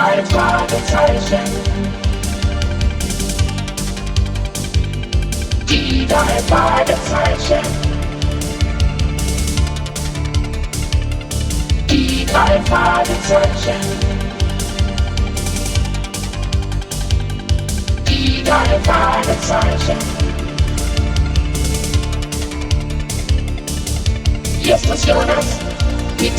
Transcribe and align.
try 0.00 0.16
to 0.16 0.22
try 0.28 0.66
to 0.66 0.78
try 0.90 1.06
to 1.06 1.20
shake. 1.28 1.54
D 5.66 6.06
die 6.06 6.40
by 6.48 6.84
the 6.84 6.96
die 12.32 12.62
by 12.70 13.04
the 13.08 13.14
die 18.44 18.78
by 18.86 19.22
the 19.26 19.34
try 19.46 19.64
to 19.70 19.78
shake. 19.84 20.08
Yes, 24.64 24.80
let's 24.88 25.04
do 25.04 25.12
this. 25.30 25.48
Beat 26.18 26.36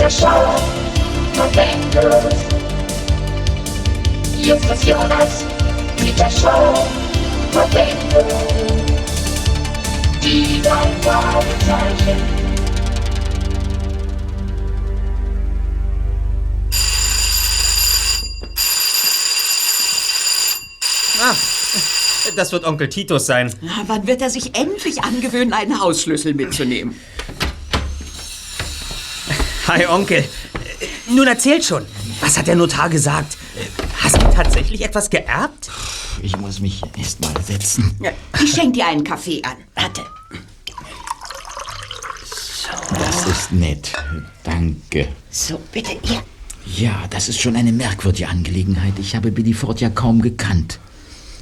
Justus 4.44 4.84
Jonas, 4.86 5.46
Peter 5.98 6.30
Schauer 6.32 6.88
und 7.54 7.72
Bengals. 7.72 8.34
Die 10.24 10.62
drei 10.64 10.92
Fragezeichen. 11.02 12.18
Ah, 21.24 21.36
das 22.36 22.52
wird 22.52 22.66
Onkel 22.66 22.90
Titus 22.90 23.28
sein. 23.28 23.54
Na, 23.62 23.84
wann 23.86 24.08
wird 24.08 24.24
er 24.24 24.32
sich 24.32 24.56
endlich 24.58 25.04
angewöhnen, 25.04 25.54
einen 25.54 25.80
Hausschlüssel 25.80 26.34
mitzunehmen? 26.34 27.00
Hi, 29.68 29.86
Onkel. 29.86 30.28
Nun 31.08 31.28
erzähl 31.28 31.62
schon. 31.62 31.86
Was 32.22 32.40
hat 32.40 32.48
der 32.48 32.56
Notar 32.56 32.90
gesagt? 32.90 33.38
Tatsächlich 34.34 34.82
etwas 34.84 35.10
geerbt? 35.10 35.70
Ich 36.22 36.38
muss 36.38 36.60
mich 36.60 36.82
erst 36.98 37.22
mal 37.22 37.34
setzen. 37.46 37.96
Ja, 38.02 38.12
ich 38.44 38.52
schenke 38.52 38.74
dir 38.74 38.88
einen 38.88 39.04
Kaffee 39.04 39.42
an. 39.44 39.58
Warte. 39.76 40.02
Das 42.90 43.28
ist 43.28 43.52
nett. 43.52 43.94
Danke. 44.44 45.08
So, 45.30 45.60
bitte, 45.72 45.92
hier. 46.04 46.22
Ja, 46.66 47.06
das 47.10 47.30
ist 47.30 47.40
schon 47.40 47.56
eine 47.56 47.72
merkwürdige 47.72 48.28
Angelegenheit. 48.28 48.94
Ich 49.00 49.16
habe 49.16 49.32
Billy 49.32 49.54
Ford 49.54 49.82
ja 49.82 49.90
kaum 49.90 50.22
gekannt. 50.22 50.80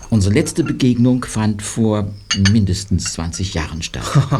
Unsere 0.10 0.34
letzte 0.34 0.64
Begegnung 0.64 1.24
fand 1.24 1.62
vor 1.62 2.12
mindestens 2.52 3.14
20 3.14 3.54
Jahren 3.54 3.82
statt. 3.82 4.04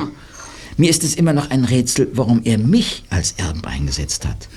Mir 0.78 0.90
ist 0.90 1.04
es 1.04 1.16
immer 1.16 1.34
noch 1.34 1.50
ein 1.50 1.66
Rätsel, 1.66 2.10
warum 2.14 2.42
er 2.44 2.58
mich 2.58 3.04
als 3.10 3.34
Erben 3.34 3.66
eingesetzt 3.66 4.26
hat. 4.26 4.48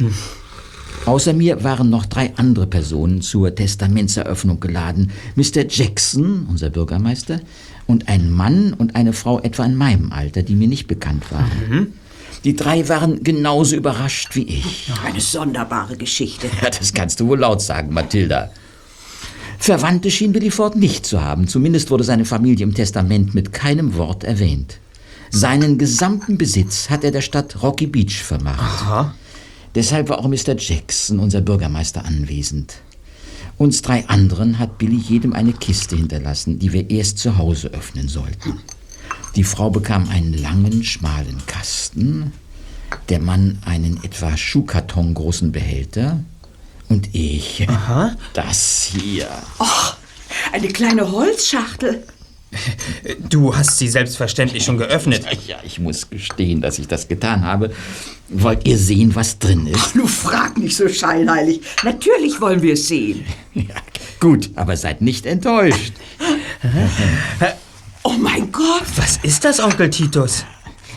Außer 1.05 1.33
mir 1.33 1.64
waren 1.64 1.91
noch 1.91 2.06
drei 2.06 2.33
andere 2.36 2.67
Personen 2.67 3.22
zur 3.22 3.55
Testamentseröffnung 3.55 4.61
geladen. 4.61 5.11
Mr. 5.34 5.67
Jackson, 5.69 6.47
unser 6.48 6.70
Bürgermeister, 6.70 7.41
und 7.86 8.08
ein 8.08 8.31
Mann 8.31 8.72
und 8.72 8.95
eine 8.95 9.12
Frau 9.12 9.41
etwa 9.41 9.64
in 9.64 9.75
meinem 9.75 10.12
Alter, 10.12 10.42
die 10.42 10.55
mir 10.55 10.69
nicht 10.69 10.86
bekannt 10.86 11.30
waren. 11.33 11.92
Die 12.45 12.56
drei 12.56 12.89
waren 12.89 13.23
genauso 13.23 13.77
überrascht 13.77 14.34
wie 14.34 14.42
ich. 14.45 14.92
Eine 15.05 15.20
sonderbare 15.20 15.97
Geschichte. 15.97 16.48
Ja, 16.62 16.70
das 16.70 16.92
kannst 16.92 17.20
du 17.20 17.28
wohl 17.28 17.39
laut 17.39 17.62
sagen, 17.62 17.92
Mathilda. 17.92 18.50
Verwandte 19.58 20.11
schien 20.11 20.33
Billy 20.33 20.50
Ford 20.50 20.75
nicht 20.75 21.06
zu 21.06 21.23
haben. 21.23 21.47
Zumindest 21.47 21.91
wurde 21.91 22.03
seine 22.03 22.25
Familie 22.25 22.64
im 22.64 22.75
Testament 22.75 23.34
mit 23.34 23.53
keinem 23.53 23.97
Wort 23.97 24.25
erwähnt. 24.25 24.78
Seinen 25.30 25.78
gesamten 25.78 26.36
Besitz 26.36 26.91
hat 26.91 27.05
er 27.05 27.11
der 27.11 27.20
Stadt 27.20 27.62
Rocky 27.62 27.86
Beach 27.86 28.23
vermacht. 28.23 29.14
Deshalb 29.74 30.08
war 30.08 30.18
auch 30.18 30.28
Mr. 30.28 30.56
Jackson, 30.56 31.18
unser 31.18 31.40
Bürgermeister, 31.40 32.04
anwesend. 32.04 32.74
Uns 33.58 33.82
drei 33.82 34.06
anderen 34.08 34.58
hat 34.58 34.78
Billy 34.78 34.96
jedem 34.96 35.32
eine 35.32 35.52
Kiste 35.52 35.96
hinterlassen, 35.96 36.58
die 36.58 36.72
wir 36.72 36.90
erst 36.90 37.18
zu 37.18 37.38
Hause 37.38 37.68
öffnen 37.68 38.08
sollten. 38.08 38.60
Die 39.36 39.44
Frau 39.44 39.70
bekam 39.70 40.08
einen 40.08 40.34
langen, 40.34 40.84
schmalen 40.84 41.38
Kasten, 41.46 42.32
der 43.08 43.20
Mann 43.20 43.58
einen 43.64 44.02
etwa 44.05 44.36
Schuhkarton 44.36 45.14
großen 45.14 45.52
Behälter 45.52 46.20
und 46.88 47.14
ich 47.14 47.66
das 48.34 48.90
hier. 48.92 49.28
Eine 50.52 50.68
kleine 50.68 51.11
Holzschachtel. 51.11 52.02
Du 53.28 53.55
hast 53.55 53.78
sie 53.78 53.89
selbstverständlich 53.89 54.64
schon 54.64 54.78
geöffnet. 54.78 55.24
Ja, 55.46 55.56
ich 55.64 55.78
muss 55.78 56.08
gestehen, 56.11 56.61
dass 56.61 56.78
ich 56.78 56.89
das 56.89 57.08
getan 57.08 57.45
habe. 57.45 57.73
Wollt 58.28 58.67
ihr 58.67 58.78
sehen, 58.78 59.14
was 59.14 59.39
drin 59.39 59.67
ist? 59.67 59.95
Du 59.95 60.06
frag 60.06 60.56
nicht 60.58 60.77
so 60.77 60.89
scheinheilig. 60.89 61.61
Natürlich 61.83 62.40
wollen 62.40 62.62
wir 62.62 62.74
es 62.74 62.89
sehen. 62.89 63.24
Ja, 63.55 63.74
gut, 64.18 64.48
aber 64.55 64.78
seid 64.78 65.02
nicht 65.02 65.27
enttäuscht. 65.27 65.92
Oh 68.02 68.14
mein 68.18 68.50
Gott. 68.50 68.84
Was 68.96 69.18
ist 69.23 69.44
das, 69.44 69.61
Onkel 69.61 69.90
Titus? 69.90 70.46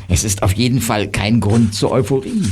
Es 0.08 0.24
ist 0.24 0.42
auf 0.42 0.54
jeden 0.54 0.80
Fall 0.80 1.10
kein 1.10 1.42
Grund 1.42 1.74
zur 1.74 1.92
Euphorie. 1.92 2.44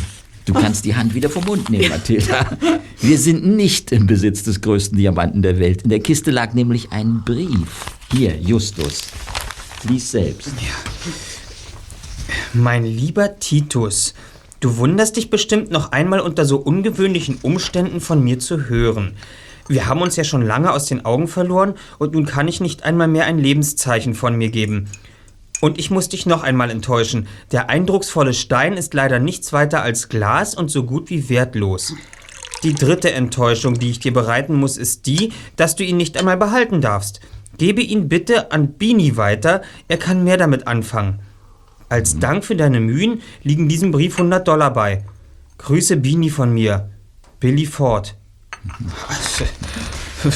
Du 0.46 0.54
kannst 0.54 0.84
die 0.84 0.94
Hand 0.94 1.14
wieder 1.14 1.30
vom 1.30 1.46
Mund 1.46 1.70
nehmen, 1.70 1.88
Mathilda. 1.90 2.58
Wir 3.00 3.18
sind 3.18 3.46
nicht 3.46 3.94
im 3.94 4.08
Besitz 4.08 4.44
des 4.44 4.60
größten 4.60 4.98
Diamanten 4.98 5.42
der 5.42 5.58
Welt. 5.60 5.84
In 5.84 5.90
der 5.90 6.02
Kiste 6.02 6.32
lag 6.32 6.54
nämlich 6.54 6.92
ein 6.92 7.22
Brief. 7.24 7.86
Hier, 8.16 8.38
Justus. 8.38 9.02
Lies 9.90 10.12
selbst. 10.12 10.54
Mein 12.54 12.86
lieber 12.86 13.40
Titus, 13.40 14.14
du 14.60 14.78
wunderst 14.78 15.18
dich 15.18 15.32
bestimmt 15.32 15.72
noch 15.72 15.92
einmal 15.92 16.20
unter 16.20 16.46
so 16.46 16.58
ungewöhnlichen 16.58 17.40
Umständen 17.42 18.02
von 18.02 18.24
mir 18.24 18.38
zu 18.38 18.70
hören. 18.70 19.16
Wir 19.68 19.88
haben 19.88 20.04
uns 20.04 20.16
ja 20.16 20.24
schon 20.24 20.46
lange 20.46 20.72
aus 20.72 20.86
den 20.86 21.06
Augen 21.06 21.28
verloren 21.28 21.74
und 21.98 22.14
nun 22.14 22.28
kann 22.28 22.48
ich 22.48 22.62
nicht 22.62 22.84
einmal 22.84 23.08
mehr 23.08 23.26
ein 23.26 23.40
Lebenszeichen 23.40 24.14
von 24.14 24.38
mir 24.38 24.50
geben. 24.50 24.90
Und 25.60 25.80
ich 25.80 25.90
muss 25.90 26.08
dich 26.08 26.28
noch 26.28 26.44
einmal 26.44 26.70
enttäuschen. 26.70 27.28
Der 27.52 27.72
eindrucksvolle 27.72 28.36
Stein 28.36 28.74
ist 28.74 28.94
leider 28.94 29.18
nichts 29.18 29.54
weiter 29.54 29.82
als 29.82 30.08
Glas 30.08 30.54
und 30.54 30.70
so 30.70 30.84
gut 30.84 31.10
wie 31.10 31.30
wertlos. 31.30 31.96
Die 32.62 32.76
dritte 32.76 33.12
Enttäuschung, 33.12 33.74
die 33.80 33.90
ich 33.90 34.00
dir 34.00 34.14
bereiten 34.14 34.54
muss, 34.54 34.78
ist 34.78 35.08
die, 35.08 35.34
dass 35.56 35.76
du 35.76 35.84
ihn 35.84 35.98
nicht 35.98 36.16
einmal 36.16 36.38
behalten 36.38 36.80
darfst. 36.80 37.20
Gebe 37.58 37.82
ihn 37.82 38.10
bitte 38.10 38.52
an 38.52 38.74
Bini 38.74 39.18
weiter, 39.18 39.62
er 39.88 39.98
kann 39.98 40.24
mehr 40.24 40.38
damit 40.38 40.68
anfangen. 40.68 41.20
Als 41.90 42.18
Dank 42.18 42.44
für 42.44 42.56
deine 42.56 42.80
Mühen 42.80 43.22
liegen 43.44 43.70
diesem 43.70 43.92
Brief 43.92 44.14
100 44.18 44.48
Dollar 44.48 44.74
bei. 44.74 45.06
Grüße 45.60 45.98
Bini 45.98 46.30
von 46.30 46.54
mir. 46.54 46.90
Billy 47.40 47.66
Ford. 47.66 48.16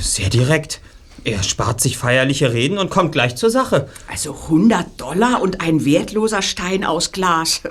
Sehr 0.00 0.30
direkt. 0.30 0.80
Er 1.24 1.42
spart 1.42 1.80
sich 1.80 1.96
feierliche 1.96 2.52
Reden 2.52 2.78
und 2.78 2.90
kommt 2.90 3.12
gleich 3.12 3.36
zur 3.36 3.50
Sache. 3.50 3.88
Also 4.10 4.34
100 4.34 5.00
Dollar 5.00 5.40
und 5.40 5.60
ein 5.60 5.84
wertloser 5.84 6.42
Stein 6.42 6.84
aus 6.84 7.12
Glas. 7.12 7.62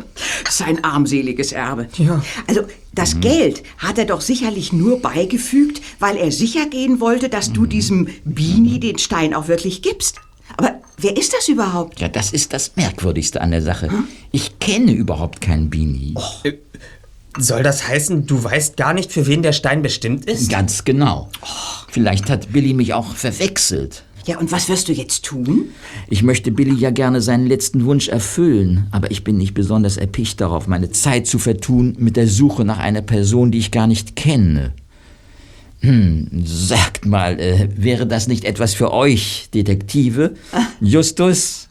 Sein 0.49 0.83
armseliges 0.83 1.51
Erbe. 1.51 1.87
Ja. 1.97 2.23
Also 2.47 2.61
das 2.93 3.19
Geld 3.19 3.63
hat 3.77 3.97
er 3.97 4.05
doch 4.05 4.21
sicherlich 4.21 4.71
nur 4.71 5.01
beigefügt, 5.01 5.81
weil 5.99 6.15
er 6.15 6.31
sicher 6.31 6.67
gehen 6.67 6.99
wollte, 6.99 7.27
dass 7.27 7.51
du 7.51 7.65
diesem 7.65 8.07
Bini 8.23 8.79
den 8.79 8.99
Stein 8.99 9.33
auch 9.33 9.47
wirklich 9.47 9.81
gibst. 9.81 10.19
Aber 10.57 10.79
wer 10.97 11.17
ist 11.17 11.33
das 11.33 11.47
überhaupt? 11.47 11.99
Ja, 11.99 12.07
das 12.07 12.31
ist 12.31 12.53
das 12.53 12.75
Merkwürdigste 12.75 13.41
an 13.41 13.51
der 13.51 13.61
Sache. 13.61 13.89
Ich 14.31 14.59
kenne 14.59 14.91
überhaupt 14.91 15.41
keinen 15.41 15.69
Bini. 15.69 16.13
Soll 17.37 17.63
das 17.63 17.87
heißen, 17.87 18.27
du 18.27 18.43
weißt 18.43 18.77
gar 18.77 18.93
nicht, 18.93 19.11
für 19.11 19.25
wen 19.25 19.41
der 19.41 19.53
Stein 19.53 19.81
bestimmt 19.81 20.25
ist? 20.25 20.51
Ganz 20.51 20.83
genau. 20.83 21.29
Vielleicht 21.89 22.29
hat 22.29 22.53
Billy 22.53 22.73
mich 22.73 22.93
auch 22.93 23.15
verwechselt. 23.15 24.03
Ja, 24.25 24.39
und 24.39 24.51
was 24.51 24.69
wirst 24.69 24.87
du 24.87 24.93
jetzt 24.93 25.25
tun? 25.25 25.69
Ich 26.09 26.23
möchte 26.23 26.51
Billy 26.51 26.75
ja 26.75 26.91
gerne 26.91 27.21
seinen 27.21 27.45
letzten 27.45 27.85
Wunsch 27.85 28.07
erfüllen, 28.07 28.87
aber 28.91 29.11
ich 29.11 29.23
bin 29.23 29.37
nicht 29.37 29.53
besonders 29.53 29.97
erpicht 29.97 30.39
darauf, 30.39 30.67
meine 30.67 30.91
Zeit 30.91 31.27
zu 31.27 31.39
vertun 31.39 31.95
mit 31.97 32.15
der 32.15 32.27
Suche 32.27 32.63
nach 32.63 32.79
einer 32.79 33.01
Person, 33.01 33.51
die 33.51 33.57
ich 33.57 33.71
gar 33.71 33.87
nicht 33.87 34.15
kenne. 34.15 34.73
Hm, 35.81 36.29
sagt 36.45 37.05
mal, 37.05 37.37
äh, 37.37 37.67
wäre 37.75 38.07
das 38.07 38.27
nicht 38.27 38.45
etwas 38.45 38.73
für 38.73 38.93
euch, 38.93 39.49
Detektive? 39.53 40.35
Justus? 40.79 41.67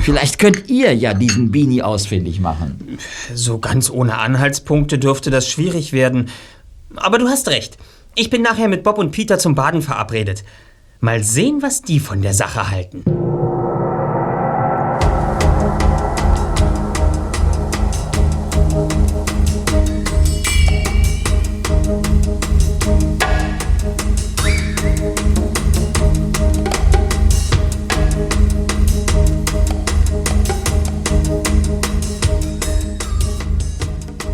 Vielleicht 0.00 0.40
könnt 0.40 0.68
ihr 0.68 0.92
ja 0.94 1.14
diesen 1.14 1.52
Beanie 1.52 1.82
ausfindig 1.82 2.40
machen. 2.40 2.98
So 3.34 3.58
ganz 3.58 3.88
ohne 3.90 4.18
Anhaltspunkte 4.18 4.98
dürfte 4.98 5.30
das 5.30 5.48
schwierig 5.48 5.92
werden. 5.92 6.28
Aber 6.96 7.18
du 7.18 7.28
hast 7.28 7.48
recht. 7.48 7.78
Ich 8.16 8.30
bin 8.30 8.42
nachher 8.42 8.68
mit 8.68 8.82
Bob 8.82 8.98
und 8.98 9.12
Peter 9.12 9.38
zum 9.38 9.54
Baden 9.54 9.80
verabredet. 9.80 10.42
Mal 11.00 11.22
sehen, 11.22 11.62
was 11.62 11.80
die 11.82 12.00
von 12.00 12.22
der 12.22 12.34
Sache 12.34 12.70
halten. 12.72 13.04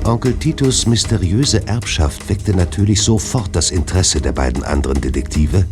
Onkel 0.05 0.33
Titus 0.39 0.87
mysteriöse 0.87 1.67
Erbschaft 1.67 2.27
weckte 2.31 2.55
natürlich 2.55 3.03
sofort 3.03 3.55
das 3.55 3.71
Interesse 3.71 4.23
der 4.23 4.33
beiden 4.33 4.63
anderen 4.63 5.01
Detektive. 5.03 5.67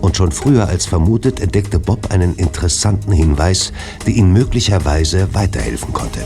Und 0.00 0.16
schon 0.16 0.32
früher 0.32 0.66
als 0.68 0.86
vermutet 0.86 1.40
entdeckte 1.40 1.78
Bob 1.78 2.10
einen 2.10 2.36
interessanten 2.36 3.12
Hinweis, 3.12 3.72
der 4.06 4.14
ihnen 4.14 4.32
möglicherweise 4.32 5.34
weiterhelfen 5.34 5.92
konnte. 5.92 6.24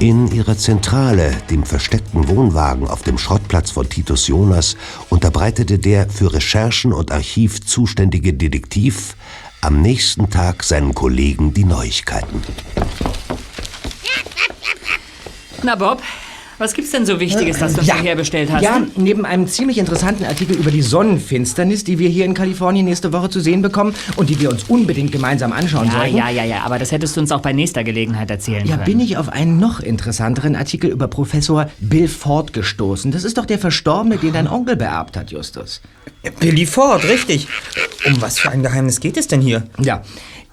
In 0.00 0.30
ihrer 0.30 0.56
Zentrale, 0.56 1.32
dem 1.50 1.64
versteckten 1.64 2.28
Wohnwagen 2.28 2.86
auf 2.86 3.02
dem 3.02 3.18
Schrottplatz 3.18 3.72
von 3.72 3.88
Titus 3.88 4.28
Jonas, 4.28 4.76
unterbreitete 5.10 5.80
der 5.80 6.08
für 6.08 6.32
Recherchen 6.32 6.92
und 6.92 7.10
Archiv 7.10 7.60
zuständige 7.66 8.32
Detektiv 8.32 9.16
am 9.60 9.82
nächsten 9.82 10.30
Tag 10.30 10.62
seinen 10.62 10.94
Kollegen 10.94 11.52
die 11.52 11.64
Neuigkeiten. 11.64 12.42
Na 15.64 15.74
Bob, 15.74 16.00
was 16.58 16.74
gibt's 16.74 16.90
denn 16.90 17.06
so 17.06 17.20
Wichtiges, 17.20 17.58
das 17.58 17.74
du 17.74 17.80
uns 17.80 17.92
hierher 17.92 18.16
bestellt 18.16 18.50
hast? 18.52 18.62
Ja, 18.62 18.82
neben 18.96 19.24
einem 19.24 19.46
ziemlich 19.46 19.78
interessanten 19.78 20.24
Artikel 20.24 20.56
über 20.56 20.70
die 20.70 20.82
Sonnenfinsternis, 20.82 21.84
die 21.84 21.98
wir 21.98 22.08
hier 22.08 22.24
in 22.24 22.34
Kalifornien 22.34 22.84
nächste 22.84 23.12
Woche 23.12 23.30
zu 23.30 23.40
sehen 23.40 23.62
bekommen 23.62 23.94
und 24.16 24.30
die 24.30 24.40
wir 24.40 24.50
uns 24.50 24.64
unbedingt 24.64 25.12
gemeinsam 25.12 25.52
anschauen 25.52 25.86
ja, 25.86 25.92
sollten. 25.92 26.16
ja, 26.16 26.30
ja, 26.30 26.44
ja, 26.44 26.62
aber 26.64 26.78
das 26.78 26.92
hättest 26.92 27.16
du 27.16 27.20
uns 27.20 27.32
auch 27.32 27.40
bei 27.40 27.52
nächster 27.52 27.84
Gelegenheit 27.84 28.30
erzählen 28.30 28.66
Ja, 28.66 28.76
können. 28.76 28.84
bin 28.86 29.00
ich 29.00 29.16
auf 29.16 29.28
einen 29.28 29.58
noch 29.58 29.80
interessanteren 29.80 30.56
Artikel 30.56 30.90
über 30.90 31.08
Professor 31.08 31.70
Bill 31.80 32.08
Ford 32.08 32.52
gestoßen. 32.52 33.12
Das 33.12 33.24
ist 33.24 33.38
doch 33.38 33.46
der 33.46 33.58
Verstorbene, 33.58 34.18
den 34.18 34.32
dein 34.32 34.48
Onkel 34.48 34.76
beerbt 34.76 35.16
hat, 35.16 35.30
Justus. 35.30 35.80
Billy 36.40 36.66
Ford, 36.66 37.04
richtig. 37.04 37.48
Um 38.06 38.20
was 38.20 38.38
für 38.38 38.50
ein 38.50 38.62
Geheimnis 38.62 39.00
geht 39.00 39.16
es 39.16 39.28
denn 39.28 39.40
hier? 39.40 39.64
Ja, 39.78 40.02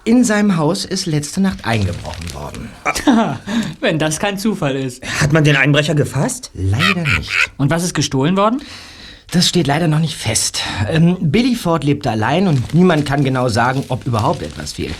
in 0.05 0.23
seinem 0.23 0.55
Haus 0.55 0.85
ist 0.85 1.07
letzte 1.07 1.41
Nacht 1.41 1.65
eingebrochen 1.65 2.33
worden. 2.33 2.69
Wenn 3.81 3.99
das 3.99 4.19
kein 4.19 4.37
Zufall 4.37 4.75
ist. 4.75 5.03
Hat 5.19 5.33
man 5.33 5.43
den 5.43 5.55
Einbrecher 5.55 5.95
gefasst? 5.95 6.51
Leider 6.53 7.01
nicht. 7.17 7.31
Und 7.57 7.71
was 7.71 7.83
ist 7.83 7.93
gestohlen 7.93 8.37
worden? 8.37 8.61
Das 9.31 9.49
steht 9.49 9.65
leider 9.67 9.87
noch 9.87 9.99
nicht 9.99 10.15
fest. 10.15 10.61
Ähm, 10.87 11.17
Billy 11.19 11.55
Ford 11.55 11.83
lebte 11.83 12.11
allein 12.11 12.47
und 12.47 12.73
niemand 12.75 13.05
kann 13.05 13.23
genau 13.23 13.49
sagen, 13.49 13.83
ob 13.89 14.05
überhaupt 14.05 14.43
etwas 14.43 14.73
fehlt. 14.73 14.93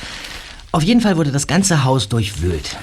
Auf 0.71 0.83
jeden 0.83 0.99
Fall 0.99 1.15
wurde 1.15 1.31
das 1.31 1.47
ganze 1.47 1.83
Haus 1.83 2.09
durchwühlt. 2.09 2.75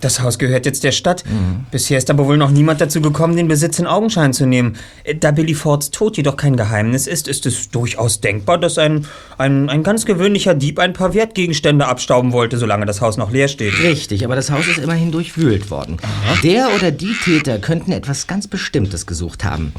Das 0.00 0.20
Haus 0.20 0.38
gehört 0.38 0.66
jetzt 0.66 0.84
der 0.84 0.92
Stadt. 0.92 1.24
Bisher 1.70 1.98
ist 1.98 2.10
aber 2.10 2.26
wohl 2.26 2.36
noch 2.36 2.50
niemand 2.50 2.80
dazu 2.80 3.00
gekommen, 3.00 3.36
den 3.36 3.48
Besitz 3.48 3.78
in 3.78 3.86
Augenschein 3.86 4.32
zu 4.32 4.46
nehmen. 4.46 4.76
Äh, 5.04 5.14
Da 5.14 5.30
Billy 5.30 5.54
Fords 5.54 5.90
Tod 5.90 6.16
jedoch 6.16 6.36
kein 6.36 6.56
Geheimnis 6.56 7.06
ist, 7.06 7.28
ist 7.28 7.46
es 7.46 7.70
durchaus 7.70 8.20
denkbar, 8.20 8.58
dass 8.58 8.78
ein, 8.78 9.06
ein, 9.38 9.68
ein 9.70 9.82
ganz 9.82 10.04
gewöhnlicher 10.04 10.54
Dieb 10.54 10.78
ein 10.78 10.92
paar 10.92 11.14
Wertgegenstände 11.14 11.86
abstauben 11.86 12.32
wollte, 12.32 12.58
solange 12.58 12.86
das 12.86 13.00
Haus 13.00 13.16
noch 13.16 13.30
leer 13.30 13.48
steht. 13.48 13.72
Richtig, 13.82 14.24
aber 14.24 14.36
das 14.36 14.50
Haus 14.50 14.66
ist 14.68 14.78
immerhin 14.78 15.12
durchwühlt 15.12 15.70
worden. 15.70 15.96
Der 16.42 16.68
oder 16.74 16.90
die 16.90 17.14
Täter 17.14 17.58
könnten 17.58 17.92
etwas 17.92 18.26
ganz 18.26 18.46
Bestimmtes 18.48 19.06
gesucht 19.06 19.44
haben. 19.44 19.72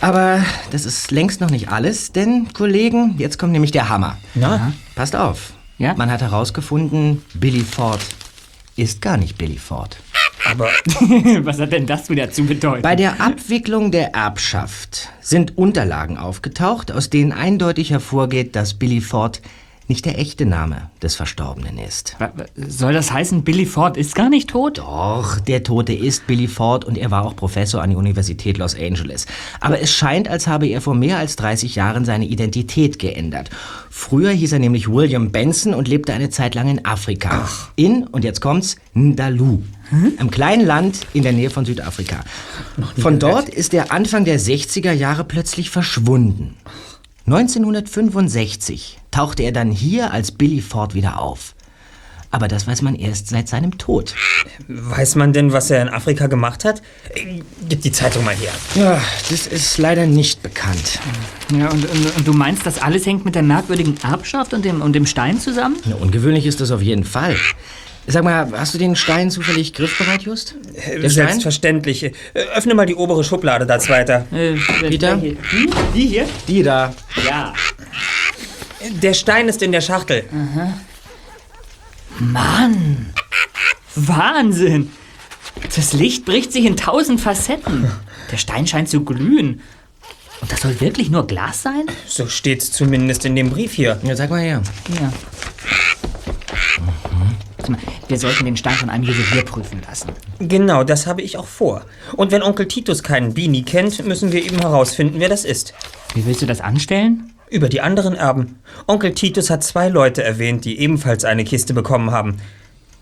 Aber 0.00 0.42
das 0.70 0.86
ist 0.86 1.10
längst 1.10 1.42
noch 1.42 1.50
nicht 1.50 1.68
alles, 1.68 2.12
denn, 2.12 2.48
Kollegen, 2.54 3.16
jetzt 3.18 3.38
kommt 3.38 3.52
nämlich 3.52 3.70
der 3.72 3.90
Hammer. 3.90 4.16
Na? 4.34 4.72
Passt 4.94 5.14
auf. 5.14 5.52
Ja? 5.76 5.94
Man 5.94 6.10
hat 6.10 6.22
herausgefunden, 6.22 7.22
Billy 7.34 7.60
Ford 7.60 8.00
ist 8.80 9.02
gar 9.02 9.16
nicht 9.16 9.38
Billy 9.38 9.58
Ford. 9.58 9.98
Aber 10.50 10.66
was 11.44 11.60
hat 11.60 11.72
denn 11.72 11.86
das 11.86 12.08
wieder 12.08 12.30
zu 12.30 12.44
bedeuten? 12.44 12.82
Bei 12.82 12.96
der 12.96 13.20
Abwicklung 13.20 13.90
der 13.90 14.14
Erbschaft 14.14 15.10
sind 15.20 15.58
Unterlagen 15.58 16.16
aufgetaucht, 16.16 16.90
aus 16.90 17.10
denen 17.10 17.32
eindeutig 17.32 17.90
hervorgeht, 17.90 18.56
dass 18.56 18.74
Billy 18.74 19.00
Ford 19.00 19.42
nicht 19.90 20.06
der 20.06 20.18
echte 20.18 20.46
Name 20.46 20.88
des 21.02 21.16
Verstorbenen 21.16 21.76
ist. 21.76 22.16
Soll 22.54 22.92
das 22.92 23.12
heißen, 23.12 23.42
Billy 23.42 23.66
Ford 23.66 23.96
ist 23.96 24.14
gar 24.14 24.30
nicht 24.30 24.48
tot? 24.48 24.78
Doch, 24.78 25.40
der 25.40 25.64
Tote 25.64 25.92
ist 25.92 26.28
Billy 26.28 26.46
Ford 26.46 26.84
und 26.84 26.96
er 26.96 27.10
war 27.10 27.26
auch 27.26 27.34
Professor 27.34 27.82
an 27.82 27.90
der 27.90 27.98
Universität 27.98 28.56
Los 28.56 28.76
Angeles. 28.76 29.26
Aber 29.60 29.80
es 29.80 29.92
scheint, 29.92 30.28
als 30.28 30.46
habe 30.46 30.68
er 30.68 30.80
vor 30.80 30.94
mehr 30.94 31.18
als 31.18 31.34
30 31.36 31.74
Jahren 31.74 32.04
seine 32.04 32.26
Identität 32.26 33.00
geändert. 33.00 33.50
Früher 33.90 34.30
hieß 34.30 34.52
er 34.52 34.60
nämlich 34.60 34.88
William 34.88 35.32
Benson 35.32 35.74
und 35.74 35.88
lebte 35.88 36.14
eine 36.14 36.30
Zeit 36.30 36.54
lang 36.54 36.68
in 36.68 36.84
Afrika. 36.84 37.48
In, 37.74 38.04
und 38.04 38.22
jetzt 38.22 38.40
kommt's, 38.40 38.76
Ndalu. 38.94 39.62
Einem 39.90 40.30
kleinen 40.30 40.64
Land 40.64 41.00
in 41.14 41.24
der 41.24 41.32
Nähe 41.32 41.50
von 41.50 41.64
Südafrika. 41.64 42.20
Von 42.96 43.18
dort 43.18 43.48
ist 43.48 43.74
er 43.74 43.90
Anfang 43.90 44.24
der 44.24 44.38
60er 44.38 44.92
Jahre 44.92 45.24
plötzlich 45.24 45.70
verschwunden. 45.70 46.54
1965 47.32 48.98
tauchte 49.12 49.44
er 49.44 49.52
dann 49.52 49.70
hier 49.70 50.12
als 50.12 50.32
Billy 50.32 50.60
Ford 50.60 50.94
wieder 50.94 51.20
auf. 51.20 51.54
Aber 52.32 52.48
das 52.48 52.66
weiß 52.66 52.82
man 52.82 52.96
erst 52.96 53.28
seit 53.28 53.48
seinem 53.48 53.78
Tod. 53.78 54.14
weiß 54.66 55.14
man 55.14 55.32
denn, 55.32 55.52
was 55.52 55.70
er 55.70 55.82
in 55.82 55.88
Afrika 55.88 56.26
gemacht 56.26 56.64
hat? 56.64 56.82
Gib 57.68 57.82
die 57.82 57.92
Zeitung 57.92 58.24
mal 58.24 58.34
her. 58.34 58.52
Ja, 58.74 59.00
das 59.30 59.46
ist 59.46 59.78
leider 59.78 60.06
nicht 60.06 60.42
bekannt. 60.42 60.98
Ja, 61.56 61.70
und, 61.70 61.84
und, 61.88 62.16
und 62.16 62.26
du 62.26 62.32
meinst, 62.32 62.66
das 62.66 62.82
alles 62.82 63.06
hängt 63.06 63.24
mit 63.24 63.36
der 63.36 63.42
merkwürdigen 63.42 63.96
Erbschaft 64.02 64.52
und 64.52 64.64
dem, 64.64 64.82
und 64.82 64.92
dem 64.92 65.06
Stein 65.06 65.38
zusammen? 65.38 65.76
Ja, 65.84 65.94
ungewöhnlich 65.96 66.46
ist 66.46 66.60
das 66.60 66.72
auf 66.72 66.82
jeden 66.82 67.04
Fall. 67.04 67.36
Sag 68.10 68.24
mal, 68.24 68.50
hast 68.52 68.74
du 68.74 68.78
den 68.78 68.96
Stein 68.96 69.30
zufällig 69.30 69.72
griffbereit, 69.72 70.22
Just? 70.22 70.56
Der 70.74 70.98
Stein? 70.98 71.10
Selbstverständlich. 71.10 72.02
Äh, 72.02 72.12
Öffne 72.54 72.74
mal 72.74 72.86
die 72.86 72.96
obere 72.96 73.22
Schublade 73.22 73.66
da, 73.66 73.78
Zweiter. 73.78 74.26
Äh, 74.32 74.54
Peter? 74.80 75.16
Die, 75.16 75.36
die 75.94 76.06
hier? 76.06 76.28
Die 76.48 76.62
da. 76.62 76.92
Ja. 77.24 77.54
Der 79.02 79.14
Stein 79.14 79.48
ist 79.48 79.62
in 79.62 79.70
der 79.72 79.80
Schachtel. 79.80 80.24
Mann! 82.18 83.12
Wahnsinn! 83.94 84.90
Das 85.74 85.92
Licht 85.92 86.24
bricht 86.24 86.52
sich 86.52 86.64
in 86.64 86.76
tausend 86.76 87.20
Facetten. 87.20 87.90
Der 88.32 88.38
Stein 88.38 88.66
scheint 88.66 88.88
zu 88.88 89.04
glühen. 89.04 89.60
Und 90.40 90.50
das 90.50 90.62
soll 90.62 90.80
wirklich 90.80 91.10
nur 91.10 91.26
Glas 91.26 91.62
sein? 91.62 91.84
So 92.06 92.26
steht's 92.26 92.72
zumindest 92.72 93.24
in 93.24 93.36
dem 93.36 93.50
Brief 93.50 93.72
hier. 93.74 94.00
Ja, 94.02 94.16
sag 94.16 94.30
mal 94.30 94.40
her. 94.40 94.62
Ja. 94.88 95.12
Mal, 96.80 97.36
Wir 98.08 98.18
sollten 98.18 98.44
den 98.44 98.56
Stein 98.56 98.74
von 98.74 98.90
einem 98.90 99.04
Juwelier 99.04 99.44
prüfen 99.44 99.80
lassen. 99.86 100.10
Genau, 100.38 100.84
das 100.84 101.06
habe 101.06 101.22
ich 101.22 101.36
auch 101.36 101.46
vor. 101.46 101.84
Und 102.16 102.32
wenn 102.32 102.42
Onkel 102.42 102.66
Titus 102.68 103.02
keinen 103.02 103.34
Beanie 103.34 103.62
kennt, 103.62 104.04
müssen 104.06 104.32
wir 104.32 104.44
eben 104.44 104.58
herausfinden, 104.58 105.20
wer 105.20 105.28
das 105.28 105.44
ist. 105.44 105.74
Wie 106.14 106.24
willst 106.26 106.42
du 106.42 106.46
das 106.46 106.60
anstellen? 106.60 107.32
Über 107.50 107.68
die 107.68 107.80
anderen 107.80 108.14
Erben. 108.14 108.58
Onkel 108.86 109.14
Titus 109.14 109.50
hat 109.50 109.64
zwei 109.64 109.88
Leute 109.88 110.22
erwähnt, 110.22 110.64
die 110.64 110.78
ebenfalls 110.78 111.24
eine 111.24 111.44
Kiste 111.44 111.74
bekommen 111.74 112.10
haben. 112.12 112.36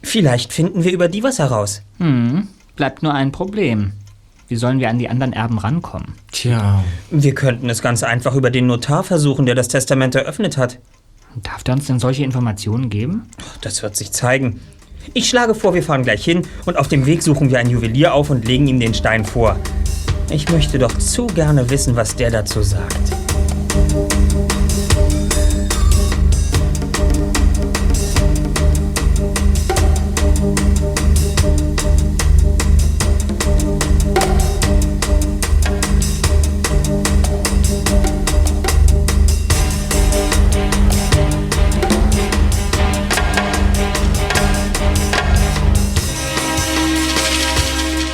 Vielleicht 0.03 0.53
finden 0.53 0.85
wir 0.85 0.93
über 0.93 1.09
die 1.09 1.23
was 1.23 1.39
heraus. 1.39 1.83
Bleibt 2.77 3.03
nur 3.03 3.13
ein 3.15 3.33
Problem. 3.33 3.93
Wie 4.49 4.57
sollen 4.57 4.81
wir 4.81 4.89
an 4.89 4.99
die 4.99 5.11
anderen 5.11 5.35
Erben 5.35 5.59
rankommen? 5.59 6.15
Tja. 6.33 6.83
Wir 7.11 7.35
könnten 7.35 7.69
es 7.69 7.83
ganz 7.83 8.03
einfach 8.03 8.35
über 8.35 8.51
den 8.51 8.67
Notar 8.67 9.05
versuchen, 9.05 9.45
der 9.45 9.55
das 9.55 9.69
Testament 9.69 10.15
eröffnet 10.15 10.57
hat. 10.57 10.79
Darf 11.37 11.63
der 11.63 11.75
uns 11.75 11.87
denn 11.87 11.99
solche 11.99 12.25
Informationen 12.25 12.91
geben? 12.91 13.29
Das 13.61 13.83
wird 13.83 13.97
sich 13.97 14.13
zeigen. 14.13 14.61
Ich 15.15 15.29
schlage 15.29 15.55
vor, 15.55 15.75
wir 15.75 15.83
fahren 15.83 16.03
gleich 16.03 16.25
hin 16.25 16.43
und 16.67 16.77
auf 16.77 16.89
dem 16.89 17.07
Weg 17.07 17.23
suchen 17.23 17.51
wir 17.51 17.59
einen 17.59 17.71
Juwelier 17.71 18.15
auf 18.15 18.31
und 18.31 18.47
legen 18.47 18.67
ihm 18.67 18.81
den 18.81 18.95
Stein 18.95 19.25
vor. 19.25 19.57
Ich 20.31 20.51
möchte 20.51 20.79
doch 20.79 20.97
zu 20.99 21.27
gerne 21.27 21.71
wissen, 21.71 21.97
was 21.97 22.15
der 22.17 22.31
dazu 22.31 22.63
sagt. 22.63 23.13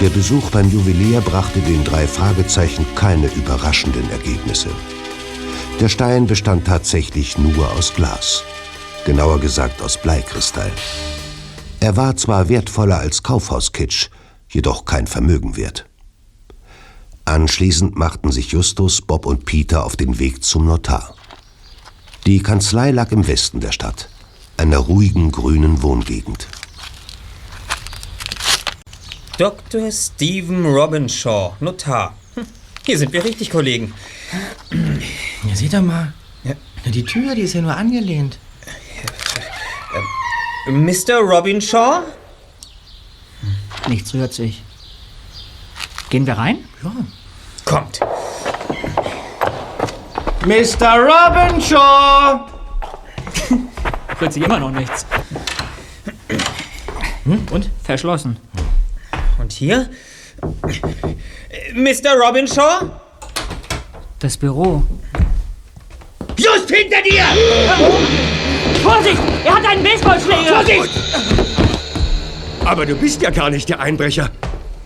Der 0.04 0.10
Besuch 0.10 0.50
beim 0.50 0.70
Juwelier 0.70 1.22
brachte 1.22 1.60
den 1.60 1.82
drei 1.82 2.06
Fragezeichen 2.06 2.84
keine 2.94 3.26
überraschenden 3.28 4.10
Ergebnisse. 4.10 4.68
Der 5.80 5.88
Stein 5.88 6.26
bestand 6.26 6.66
tatsächlich 6.66 7.38
nur 7.38 7.72
aus 7.72 7.94
Glas. 7.94 8.44
Genauer 9.06 9.40
gesagt 9.40 9.80
aus 9.80 9.96
Bleikristall. 9.96 10.70
Er 11.80 11.96
war 11.96 12.16
zwar 12.16 12.50
wertvoller 12.50 12.98
als 12.98 13.22
Kaufhauskitsch, 13.22 14.10
jedoch 14.50 14.84
kein 14.84 15.06
Vermögen 15.06 15.56
wert. 15.56 15.86
Anschließend 17.24 17.96
machten 17.96 18.30
sich 18.30 18.52
Justus, 18.52 19.00
Bob 19.00 19.24
und 19.24 19.46
Peter 19.46 19.86
auf 19.86 19.96
den 19.96 20.18
Weg 20.18 20.44
zum 20.44 20.66
Notar. 20.66 21.14
Die 22.26 22.42
Kanzlei 22.42 22.90
lag 22.90 23.10
im 23.10 23.26
Westen 23.26 23.60
der 23.60 23.72
Stadt, 23.72 24.10
einer 24.58 24.76
ruhigen 24.76 25.32
grünen 25.32 25.80
Wohngegend. 25.82 26.46
Dr. 29.36 29.90
Stephen 29.90 30.64
Robinshaw, 30.64 31.56
Notar. 31.58 32.14
Hm, 32.34 32.46
Hier 32.86 32.98
sind 32.98 33.12
wir 33.12 33.24
richtig, 33.24 33.50
Kollegen. 33.50 33.92
Ja, 35.48 35.56
seht 35.56 35.72
doch 35.72 35.82
mal. 35.82 36.12
Ja. 36.44 36.52
Die 36.84 37.04
Tür, 37.04 37.34
die 37.34 37.42
ist 37.42 37.54
ja 37.54 37.62
nur 37.62 37.76
angelehnt. 37.76 38.38
Mr. 40.68 41.18
Robinshaw? 41.18 42.02
Nichts 43.88 44.14
rührt 44.14 44.32
sich. 44.32 44.62
Gehen 46.10 46.26
wir 46.26 46.38
rein? 46.38 46.58
Kommt. 47.64 48.00
Mr. 50.46 50.96
Robinshaw! 51.08 52.46
Hört 54.18 54.32
sich 54.32 54.44
immer 54.44 54.60
noch 54.60 54.70
nichts. 54.70 55.06
Hm, 57.24 57.46
und? 57.50 57.70
Verschlossen. 57.82 58.38
Und 59.44 59.52
hier? 59.52 59.90
Mr. 61.74 62.16
Robinshaw? 62.18 62.90
Das 64.20 64.38
Büro. 64.38 64.82
Just 66.38 66.70
hinter 66.70 67.02
dir! 67.02 67.24
Vorsicht! 68.82 69.20
Er 69.44 69.54
hat 69.56 69.66
einen 69.66 69.84
Baseballschläger! 69.84 70.54
Vorsicht! 70.54 70.90
Aber 72.64 72.86
du 72.86 72.96
bist 72.96 73.20
ja 73.20 73.28
gar 73.28 73.50
nicht 73.50 73.68
der 73.68 73.80
Einbrecher. 73.80 74.30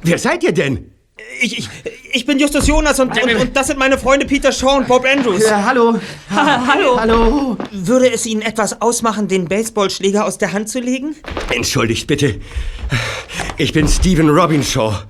Wer 0.03 0.19
seid 0.19 0.43
ihr 0.43 0.51
denn? 0.51 0.91
Ich, 1.41 1.59
ich, 1.59 1.69
ich 2.13 2.27
bin 2.27 2.41
Justus 2.41 2.67
Jonas 2.67 2.99
und, 2.99 3.11
und, 3.23 3.35
und 3.37 3.57
das 3.57 3.69
sind 3.69 3.79
meine 3.79 3.97
Freunde 3.97 4.27
Peter 4.27 4.51
Shaw 4.51 4.79
und 4.79 4.89
Bob 4.89 5.07
Andrews. 5.07 5.49
Ja, 5.49 5.65
hallo. 5.65 6.01
Hallo! 6.35 6.99
Hallo. 6.99 7.57
Würde 7.71 8.11
es 8.11 8.27
Ihnen 8.27 8.43
etwas 8.43 8.83
ausmachen, 8.83 9.29
den 9.29 9.45
Baseballschläger 9.45 10.25
aus 10.25 10.37
der 10.39 10.53
Hand 10.53 10.69
zu 10.69 10.81
legen? 10.81 11.15
Entschuldigt 11.55 12.09
bitte. 12.09 12.41
Ich 13.57 13.73
bin 13.73 13.89
Stephen 13.89 14.29
Robinshaw. 14.29 15.03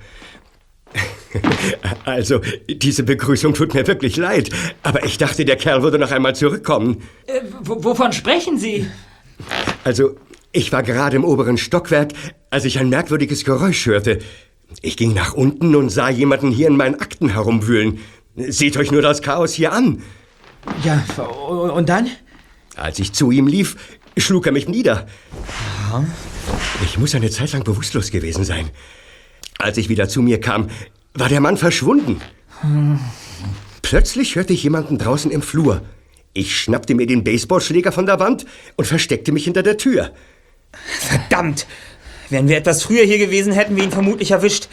Also, 2.05 2.41
diese 2.67 3.03
Begrüßung 3.03 3.53
tut 3.53 3.73
mir 3.73 3.85
wirklich 3.85 4.17
leid. 4.17 4.49
Aber 4.81 5.05
ich 5.05 5.17
dachte, 5.17 5.45
der 5.45 5.57
Kerl 5.57 5.83
würde 5.83 5.99
noch 5.99 6.11
einmal 6.11 6.35
zurückkommen. 6.35 7.03
Äh, 7.27 7.41
wovon 7.61 8.13
sprechen 8.13 8.57
Sie? 8.57 8.87
Also, 9.83 10.15
ich 10.51 10.71
war 10.71 10.81
gerade 10.81 11.15
im 11.15 11.23
oberen 11.23 11.57
Stockwerk, 11.57 12.13
als 12.49 12.65
ich 12.65 12.79
ein 12.79 12.89
merkwürdiges 12.89 13.45
Geräusch 13.45 13.85
hörte. 13.85 14.19
Ich 14.81 14.97
ging 14.97 15.13
nach 15.13 15.33
unten 15.33 15.75
und 15.75 15.89
sah 15.89 16.09
jemanden 16.09 16.51
hier 16.51 16.67
in 16.67 16.77
meinen 16.77 16.95
Akten 16.95 17.29
herumwühlen. 17.29 17.99
Seht 18.35 18.77
euch 18.77 18.91
nur 18.91 19.01
das 19.01 19.21
Chaos 19.21 19.53
hier 19.53 19.73
an. 19.73 20.01
Ja, 20.83 21.03
und 21.17 21.89
dann? 21.89 22.09
Als 22.75 22.99
ich 22.99 23.13
zu 23.13 23.31
ihm 23.31 23.47
lief, 23.47 23.75
schlug 24.17 24.45
er 24.45 24.51
mich 24.51 24.67
nieder. 24.67 25.07
Ich 26.83 26.97
muss 26.97 27.15
eine 27.15 27.29
Zeit 27.29 27.51
lang 27.51 27.63
bewusstlos 27.63 28.11
gewesen 28.11 28.43
sein. 28.43 28.69
Als 29.57 29.77
ich 29.77 29.89
wieder 29.89 30.07
zu 30.07 30.21
mir 30.21 30.39
kam, 30.39 30.69
war 31.13 31.29
der 31.29 31.41
Mann 31.41 31.57
verschwunden. 31.57 32.21
Plötzlich 33.81 34.35
hörte 34.35 34.53
ich 34.53 34.63
jemanden 34.63 34.97
draußen 34.97 35.31
im 35.31 35.41
Flur. 35.41 35.81
Ich 36.33 36.55
schnappte 36.55 36.95
mir 36.95 37.07
den 37.07 37.23
Baseballschläger 37.23 37.91
von 37.91 38.05
der 38.05 38.19
Wand 38.19 38.45
und 38.75 38.85
versteckte 38.85 39.31
mich 39.31 39.43
hinter 39.45 39.63
der 39.63 39.77
Tür. 39.77 40.11
Verdammt! 40.99 41.65
Wären 42.29 42.47
wir 42.47 42.57
etwas 42.57 42.83
früher 42.83 43.03
hier 43.03 43.17
gewesen, 43.17 43.51
hätten 43.53 43.75
wir 43.75 43.83
ihn 43.83 43.91
vermutlich 43.91 44.31
erwischt. 44.31 44.67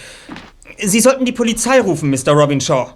Sie 0.79 1.01
sollten 1.01 1.25
die 1.25 1.33
Polizei 1.33 1.81
rufen, 1.81 2.11
Mr. 2.11 2.33
Robinshaw. 2.33 2.93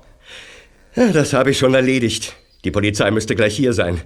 Ja, 0.95 1.09
Das 1.09 1.33
habe 1.33 1.51
ich 1.51 1.59
schon 1.59 1.73
erledigt. 1.73 2.37
Die 2.65 2.71
Polizei 2.71 3.11
müsste 3.11 3.35
gleich 3.35 3.57
hier 3.57 3.73
sein. 3.73 4.03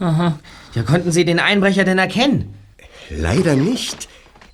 Ja, 0.00 0.82
konnten 0.86 1.12
Sie 1.12 1.26
den 1.26 1.38
Einbrecher 1.38 1.84
denn 1.84 1.98
erkennen? 1.98 2.54
Leider 3.10 3.56
nicht. 3.56 4.08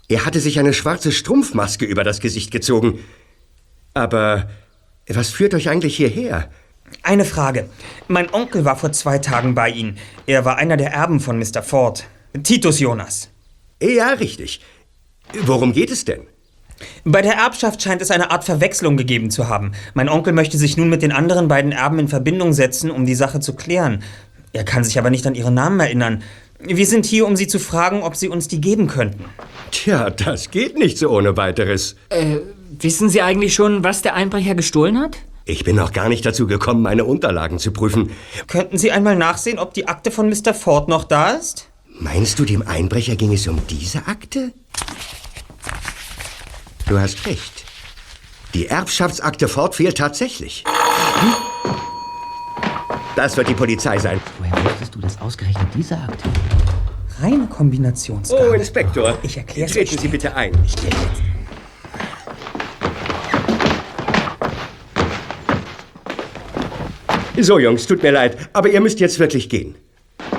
Er 0.08 0.24
hatte 0.24 0.40
sich 0.40 0.58
eine 0.58 0.72
schwarze 0.72 1.10
Strumpfmaske 1.12 1.84
über 1.84 2.04
das 2.04 2.20
Gesicht 2.20 2.50
gezogen. 2.50 3.00
Aber 3.94 4.48
was 5.08 5.30
führt 5.30 5.54
euch 5.54 5.68
eigentlich 5.68 5.96
hierher? 5.96 6.48
Eine 7.02 7.24
Frage. 7.24 7.68
Mein 8.06 8.32
Onkel 8.32 8.64
war 8.64 8.76
vor 8.76 8.92
zwei 8.92 9.18
Tagen 9.18 9.54
bei 9.54 9.70
Ihnen. 9.70 9.98
Er 10.26 10.44
war 10.44 10.56
einer 10.56 10.76
der 10.76 10.92
Erben 10.92 11.18
von 11.18 11.38
Mr. 11.38 11.62
Ford. 11.62 12.04
Titus 12.42 12.78
Jonas. 12.78 13.30
Ja, 13.82 14.10
richtig. 14.10 14.60
Worum 15.42 15.72
geht 15.72 15.90
es 15.90 16.04
denn? 16.04 16.22
Bei 17.04 17.22
der 17.22 17.34
Erbschaft 17.34 17.82
scheint 17.82 18.02
es 18.02 18.10
eine 18.10 18.30
Art 18.30 18.44
Verwechslung 18.44 18.96
gegeben 18.96 19.30
zu 19.30 19.48
haben. 19.48 19.72
Mein 19.94 20.08
Onkel 20.08 20.32
möchte 20.32 20.58
sich 20.58 20.76
nun 20.76 20.88
mit 20.88 21.02
den 21.02 21.12
anderen 21.12 21.48
beiden 21.48 21.72
Erben 21.72 21.98
in 21.98 22.08
Verbindung 22.08 22.52
setzen, 22.52 22.90
um 22.90 23.06
die 23.06 23.14
Sache 23.14 23.40
zu 23.40 23.54
klären. 23.54 24.02
Er 24.52 24.64
kann 24.64 24.84
sich 24.84 24.98
aber 24.98 25.10
nicht 25.10 25.26
an 25.26 25.34
ihre 25.34 25.50
Namen 25.50 25.80
erinnern. 25.80 26.22
Wir 26.58 26.86
sind 26.86 27.06
hier, 27.06 27.26
um 27.26 27.36
Sie 27.36 27.46
zu 27.46 27.58
fragen, 27.58 28.02
ob 28.02 28.16
Sie 28.16 28.28
uns 28.28 28.48
die 28.48 28.60
geben 28.60 28.86
könnten. 28.86 29.24
Tja, 29.70 30.10
das 30.10 30.50
geht 30.50 30.78
nicht 30.78 30.98
so 30.98 31.10
ohne 31.10 31.36
weiteres. 31.36 31.96
Wissen 32.80 33.08
Sie 33.08 33.22
eigentlich 33.22 33.54
schon, 33.54 33.84
was 33.84 34.02
der 34.02 34.14
Einbrecher 34.14 34.54
gestohlen 34.54 34.98
hat? 34.98 35.18
Ich 35.44 35.64
bin 35.64 35.76
noch 35.76 35.92
gar 35.92 36.08
nicht 36.08 36.26
dazu 36.26 36.46
gekommen, 36.46 36.82
meine 36.82 37.04
Unterlagen 37.04 37.58
zu 37.58 37.72
prüfen. 37.72 38.10
Könnten 38.48 38.78
Sie 38.78 38.90
einmal 38.90 39.16
nachsehen, 39.16 39.58
ob 39.58 39.74
die 39.74 39.86
Akte 39.86 40.10
von 40.10 40.28
Mr. 40.28 40.54
Ford 40.54 40.88
noch 40.88 41.04
da 41.04 41.30
ist? 41.30 41.68
Meinst 41.98 42.38
du, 42.38 42.44
dem 42.44 42.66
Einbrecher 42.66 43.16
ging 43.16 43.32
es 43.32 43.46
um 43.46 43.60
diese 43.68 44.06
Akte? 44.06 44.52
Du 46.88 46.98
hast 46.98 47.26
recht. 47.26 47.64
Die 48.54 48.66
Erbschaftsakte 48.66 49.48
Ford 49.48 49.74
fehlt 49.74 49.98
tatsächlich. 49.98 50.64
Das 53.16 53.34
wird 53.34 53.48
die 53.48 53.54
Polizei 53.54 53.96
sein. 53.96 54.20
Woher 54.38 54.62
wusstest 54.62 54.94
du, 54.94 55.00
dass 55.00 55.18
ausgerechnet 55.22 55.68
diese 55.74 55.96
Akte? 55.96 56.28
Reine 57.18 57.46
Kombinationsgabe. 57.46 58.50
Oh, 58.50 58.52
Inspektor. 58.52 59.16
Ich 59.22 59.38
erklär's 59.38 59.72
Treten 59.72 59.94
euch 59.94 60.00
Sie 60.02 60.08
bitte 60.08 60.36
ein. 60.36 60.52
So, 67.38 67.58
Jungs, 67.58 67.86
tut 67.86 68.02
mir 68.02 68.12
leid, 68.12 68.50
aber 68.52 68.68
ihr 68.68 68.82
müsst 68.82 69.00
jetzt 69.00 69.18
wirklich 69.18 69.48
gehen. 69.48 69.76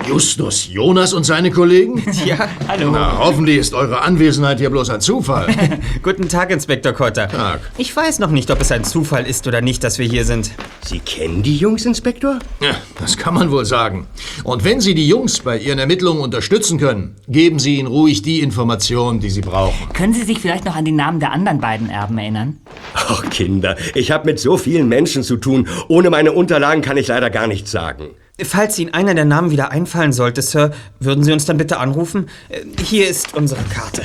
Justus 0.07 0.69
Jonas 0.71 1.13
und 1.13 1.25
seine 1.25 1.51
Kollegen? 1.51 2.03
Ja, 2.25 2.49
hallo. 2.67 2.91
Na, 2.91 3.19
hoffentlich 3.19 3.57
ist 3.57 3.73
eure 3.73 4.01
Anwesenheit 4.01 4.59
hier 4.59 4.69
bloß 4.69 4.89
ein 4.89 5.01
Zufall. 5.01 5.47
Guten 6.03 6.27
Tag, 6.27 6.51
Inspektor 6.51 6.91
Kotter. 6.91 7.27
Tag. 7.27 7.59
Ich 7.77 7.95
weiß 7.95 8.19
noch 8.19 8.31
nicht, 8.31 8.49
ob 8.51 8.59
es 8.59 8.71
ein 8.71 8.83
Zufall 8.83 9.25
ist 9.25 9.47
oder 9.47 9.61
nicht, 9.61 9.83
dass 9.83 9.99
wir 9.99 10.05
hier 10.05 10.25
sind. 10.25 10.51
Sie 10.83 10.99
kennen 10.99 11.43
die 11.43 11.55
Jungs, 11.55 11.85
Inspektor? 11.85 12.39
Ja, 12.59 12.75
das 12.99 13.17
kann 13.17 13.33
man 13.33 13.51
wohl 13.51 13.65
sagen. 13.65 14.07
Und 14.43 14.63
wenn 14.63 14.81
Sie 14.81 14.95
die 14.95 15.07
Jungs 15.07 15.39
bei 15.39 15.57
ihren 15.57 15.79
Ermittlungen 15.79 16.21
unterstützen 16.21 16.79
können, 16.79 17.15
geben 17.27 17.59
Sie 17.59 17.77
ihnen 17.77 17.87
ruhig 17.87 18.21
die 18.21 18.41
Informationen, 18.41 19.19
die 19.19 19.29
sie 19.29 19.41
brauchen. 19.41 19.93
Können 19.93 20.13
Sie 20.13 20.23
sich 20.23 20.39
vielleicht 20.39 20.65
noch 20.65 20.75
an 20.75 20.85
die 20.85 20.91
Namen 20.91 21.19
der 21.19 21.31
anderen 21.31 21.59
beiden 21.61 21.89
Erben 21.89 22.17
erinnern? 22.17 22.57
Ach, 22.93 23.29
Kinder, 23.29 23.77
ich 23.95 24.11
habe 24.11 24.25
mit 24.25 24.39
so 24.39 24.57
vielen 24.57 24.89
Menschen 24.89 25.23
zu 25.23 25.37
tun. 25.37 25.67
Ohne 25.87 26.09
meine 26.09 26.31
Unterlagen 26.31 26.81
kann 26.81 26.97
ich 26.97 27.07
leider 27.07 27.29
gar 27.29 27.47
nichts 27.47 27.71
sagen. 27.71 28.09
Falls 28.43 28.77
Ihnen 28.77 28.93
einer 28.93 29.15
der 29.15 29.25
Namen 29.25 29.49
wieder 29.49 29.71
einfallen 29.71 30.13
sollte, 30.13 30.43
Sir, 30.43 30.71
würden 30.99 31.23
Sie 31.23 31.31
uns 31.31 31.45
dann 31.45 31.57
bitte 31.57 31.79
anrufen? 31.79 32.29
Äh, 32.49 32.61
Hier 32.83 33.09
ist 33.09 33.33
unsere 33.33 33.63
Karte. 33.63 34.03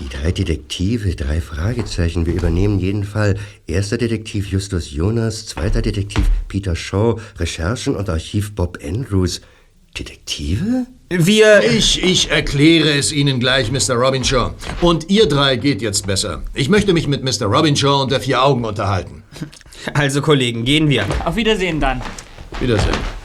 Die 0.00 0.08
drei 0.08 0.32
Detektive, 0.32 1.14
drei 1.14 1.42
Fragezeichen. 1.42 2.24
Wir 2.24 2.32
übernehmen 2.32 2.78
jeden 2.78 3.04
Fall. 3.04 3.36
Erster 3.66 3.98
Detektiv 3.98 4.46
Justus 4.50 4.90
Jonas, 4.92 5.44
zweiter 5.44 5.82
Detektiv 5.82 6.24
Peter 6.48 6.74
Shaw, 6.74 7.16
Recherchen 7.38 7.96
und 7.96 8.08
Archiv 8.08 8.54
Bob 8.54 8.78
Andrews. 8.82 9.42
Detektive? 9.98 10.86
Wir. 11.10 11.62
Ich, 11.70 12.02
ich 12.02 12.30
erkläre 12.30 12.92
es 12.96 13.12
Ihnen 13.12 13.40
gleich, 13.40 13.70
Mr. 13.70 13.94
Robinshaw. 13.96 14.54
Und 14.80 15.10
ihr 15.10 15.26
drei 15.26 15.56
geht 15.56 15.82
jetzt 15.82 16.06
besser. 16.06 16.42
Ich 16.54 16.70
möchte 16.70 16.94
mich 16.94 17.08
mit 17.08 17.22
Mr. 17.24 17.46
Robinshaw 17.46 18.00
und 18.02 18.10
der 18.10 18.20
Vier 18.20 18.42
Augen 18.42 18.64
unterhalten. 18.64 19.22
Also, 19.92 20.22
Kollegen, 20.22 20.64
gehen 20.64 20.88
wir. 20.88 21.04
Auf 21.24 21.36
Wiedersehen 21.36 21.80
dann. 21.80 22.00
Wiedersehen. 22.60 23.19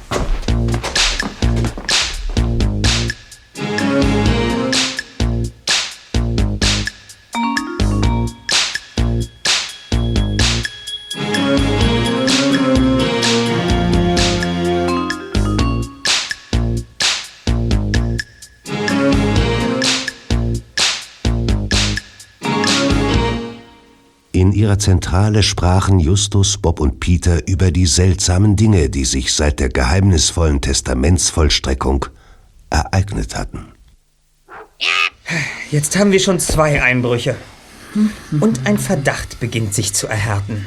Ihrer 24.75 24.79
Zentrale 24.79 25.41
sprachen 25.41 26.01
Justus, 26.01 26.57
Bob 26.57 26.81
und 26.81 26.99
Peter 26.99 27.47
über 27.47 27.71
die 27.71 27.85
seltsamen 27.85 28.57
Dinge, 28.57 28.89
die 28.89 29.05
sich 29.05 29.33
seit 29.33 29.61
der 29.61 29.69
geheimnisvollen 29.69 30.59
Testamentsvollstreckung 30.59 32.07
ereignet 32.69 33.37
hatten. 33.37 33.67
Jetzt 35.71 35.97
haben 35.97 36.11
wir 36.11 36.19
schon 36.19 36.41
zwei 36.41 36.83
Einbrüche. 36.83 37.37
Und 38.41 38.67
ein 38.67 38.77
Verdacht 38.77 39.39
beginnt 39.39 39.73
sich 39.73 39.93
zu 39.93 40.07
erhärten. 40.07 40.65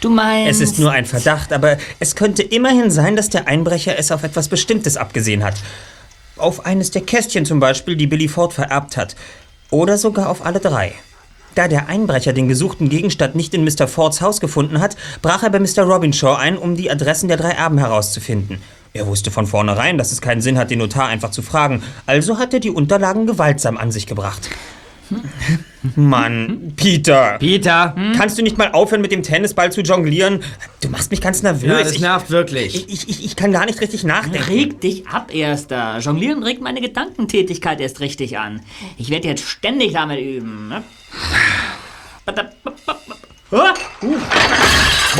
Du 0.00 0.08
meinst... 0.08 0.62
Es 0.62 0.70
ist 0.70 0.78
nur 0.78 0.90
ein 0.90 1.04
Verdacht, 1.04 1.52
aber 1.52 1.76
es 2.00 2.16
könnte 2.16 2.42
immerhin 2.42 2.90
sein, 2.90 3.14
dass 3.14 3.28
der 3.28 3.46
Einbrecher 3.46 3.98
es 3.98 4.10
auf 4.10 4.22
etwas 4.22 4.48
Bestimmtes 4.48 4.96
abgesehen 4.96 5.44
hat. 5.44 5.56
Auf 6.38 6.64
eines 6.64 6.90
der 6.90 7.02
Kästchen 7.02 7.44
zum 7.44 7.60
Beispiel, 7.60 7.94
die 7.94 8.06
Billy 8.06 8.28
Ford 8.28 8.54
vererbt 8.54 8.96
hat. 8.96 9.16
Oder 9.68 9.98
sogar 9.98 10.30
auf 10.30 10.46
alle 10.46 10.60
drei. 10.60 10.94
Da 11.54 11.68
der 11.68 11.88
Einbrecher 11.88 12.32
den 12.32 12.48
gesuchten 12.48 12.88
Gegenstand 12.88 13.34
nicht 13.34 13.54
in 13.54 13.64
Mr. 13.64 13.86
Fords 13.86 14.20
Haus 14.20 14.40
gefunden 14.40 14.80
hat, 14.80 14.96
brach 15.20 15.42
er 15.42 15.50
bei 15.50 15.60
Mr. 15.60 15.82
Robinshaw 15.82 16.34
ein, 16.34 16.56
um 16.56 16.76
die 16.76 16.90
Adressen 16.90 17.28
der 17.28 17.36
drei 17.36 17.50
Erben 17.50 17.78
herauszufinden. 17.78 18.58
Er 18.94 19.06
wusste 19.06 19.30
von 19.30 19.46
vornherein, 19.46 19.96
dass 19.96 20.12
es 20.12 20.20
keinen 20.20 20.42
Sinn 20.42 20.58
hat, 20.58 20.70
den 20.70 20.78
Notar 20.78 21.08
einfach 21.08 21.30
zu 21.30 21.42
fragen, 21.42 21.82
also 22.06 22.38
hat 22.38 22.52
er 22.52 22.60
die 22.60 22.70
Unterlagen 22.70 23.26
gewaltsam 23.26 23.78
an 23.78 23.90
sich 23.90 24.06
gebracht. 24.06 24.50
Mann, 25.96 26.72
Peter. 26.76 27.36
Peter! 27.38 27.94
Kannst 28.16 28.38
du 28.38 28.42
nicht 28.42 28.56
mal 28.56 28.72
aufhören, 28.72 29.00
mit 29.02 29.12
dem 29.12 29.22
Tennisball 29.22 29.72
zu 29.72 29.82
jonglieren? 29.82 30.42
Du 30.80 30.88
machst 30.88 31.10
mich 31.10 31.20
ganz 31.20 31.42
nervös. 31.42 31.68
Ja, 31.68 31.82
das 31.82 31.92
ich, 31.92 32.00
nervt 32.00 32.30
wirklich. 32.30 32.74
ich, 32.74 32.88
ich, 32.88 33.08
ich, 33.08 33.24
ich 33.24 33.36
kann 33.36 33.52
gar 33.52 33.66
nicht 33.66 33.80
richtig 33.80 34.04
nachdenken. 34.04 34.48
Reg 34.48 34.80
dich 34.80 35.06
ab, 35.08 35.34
Erster. 35.34 35.98
Jonglieren 35.98 36.42
regt 36.42 36.62
meine 36.62 36.80
Gedankentätigkeit 36.80 37.80
erst 37.80 38.00
richtig 38.00 38.38
an. 38.38 38.60
Ich 38.96 39.10
werde 39.10 39.28
jetzt 39.28 39.44
ständig 39.46 39.92
damit 39.92 40.20
üben. 40.20 40.68
Ne? 40.68 40.82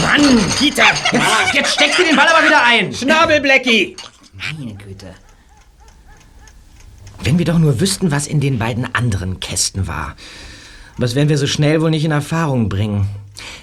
Mann, 0.01 0.41
Peter! 0.59 0.85
Jetzt, 1.13 1.55
jetzt 1.55 1.75
steckst 1.75 1.99
du 1.99 2.05
den 2.05 2.17
Ball 2.17 2.29
aber 2.29 2.47
wieder 2.47 2.63
ein! 2.65 2.93
Schnabel, 2.93 3.41
Blackie! 3.41 3.97
meine 4.33 4.75
Güte. 4.75 5.15
Wenn 7.23 7.39
wir 7.39 7.45
doch 7.45 7.59
nur 7.59 7.81
wüssten, 7.81 8.11
was 8.11 8.27
in 8.27 8.41
den 8.41 8.59
beiden 8.59 8.95
anderen 8.95 9.41
Kästen 9.41 9.87
war. 9.87 10.17
Was 10.97 11.15
werden 11.15 11.29
wir 11.29 11.39
so 11.39 11.47
schnell 11.47 11.81
wohl 11.81 11.91
nicht 11.91 12.05
in 12.05 12.11
Erfahrung 12.11 12.69
bringen? 12.69 13.09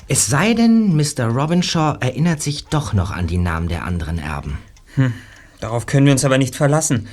Es 0.07 0.27
sei 0.27 0.53
denn, 0.53 0.95
Mr. 0.95 1.25
Robinshaw 1.25 1.97
erinnert 1.99 2.41
sich 2.41 2.65
doch 2.65 2.93
noch 2.93 3.11
an 3.11 3.27
die 3.27 3.37
Namen 3.37 3.67
der 3.67 3.83
anderen 3.83 4.17
Erben. 4.17 4.57
Darauf 5.59 5.85
können 5.85 6.05
wir 6.05 6.13
uns 6.13 6.25
aber 6.25 6.37
nicht 6.37 6.55
verlassen. 6.55 7.07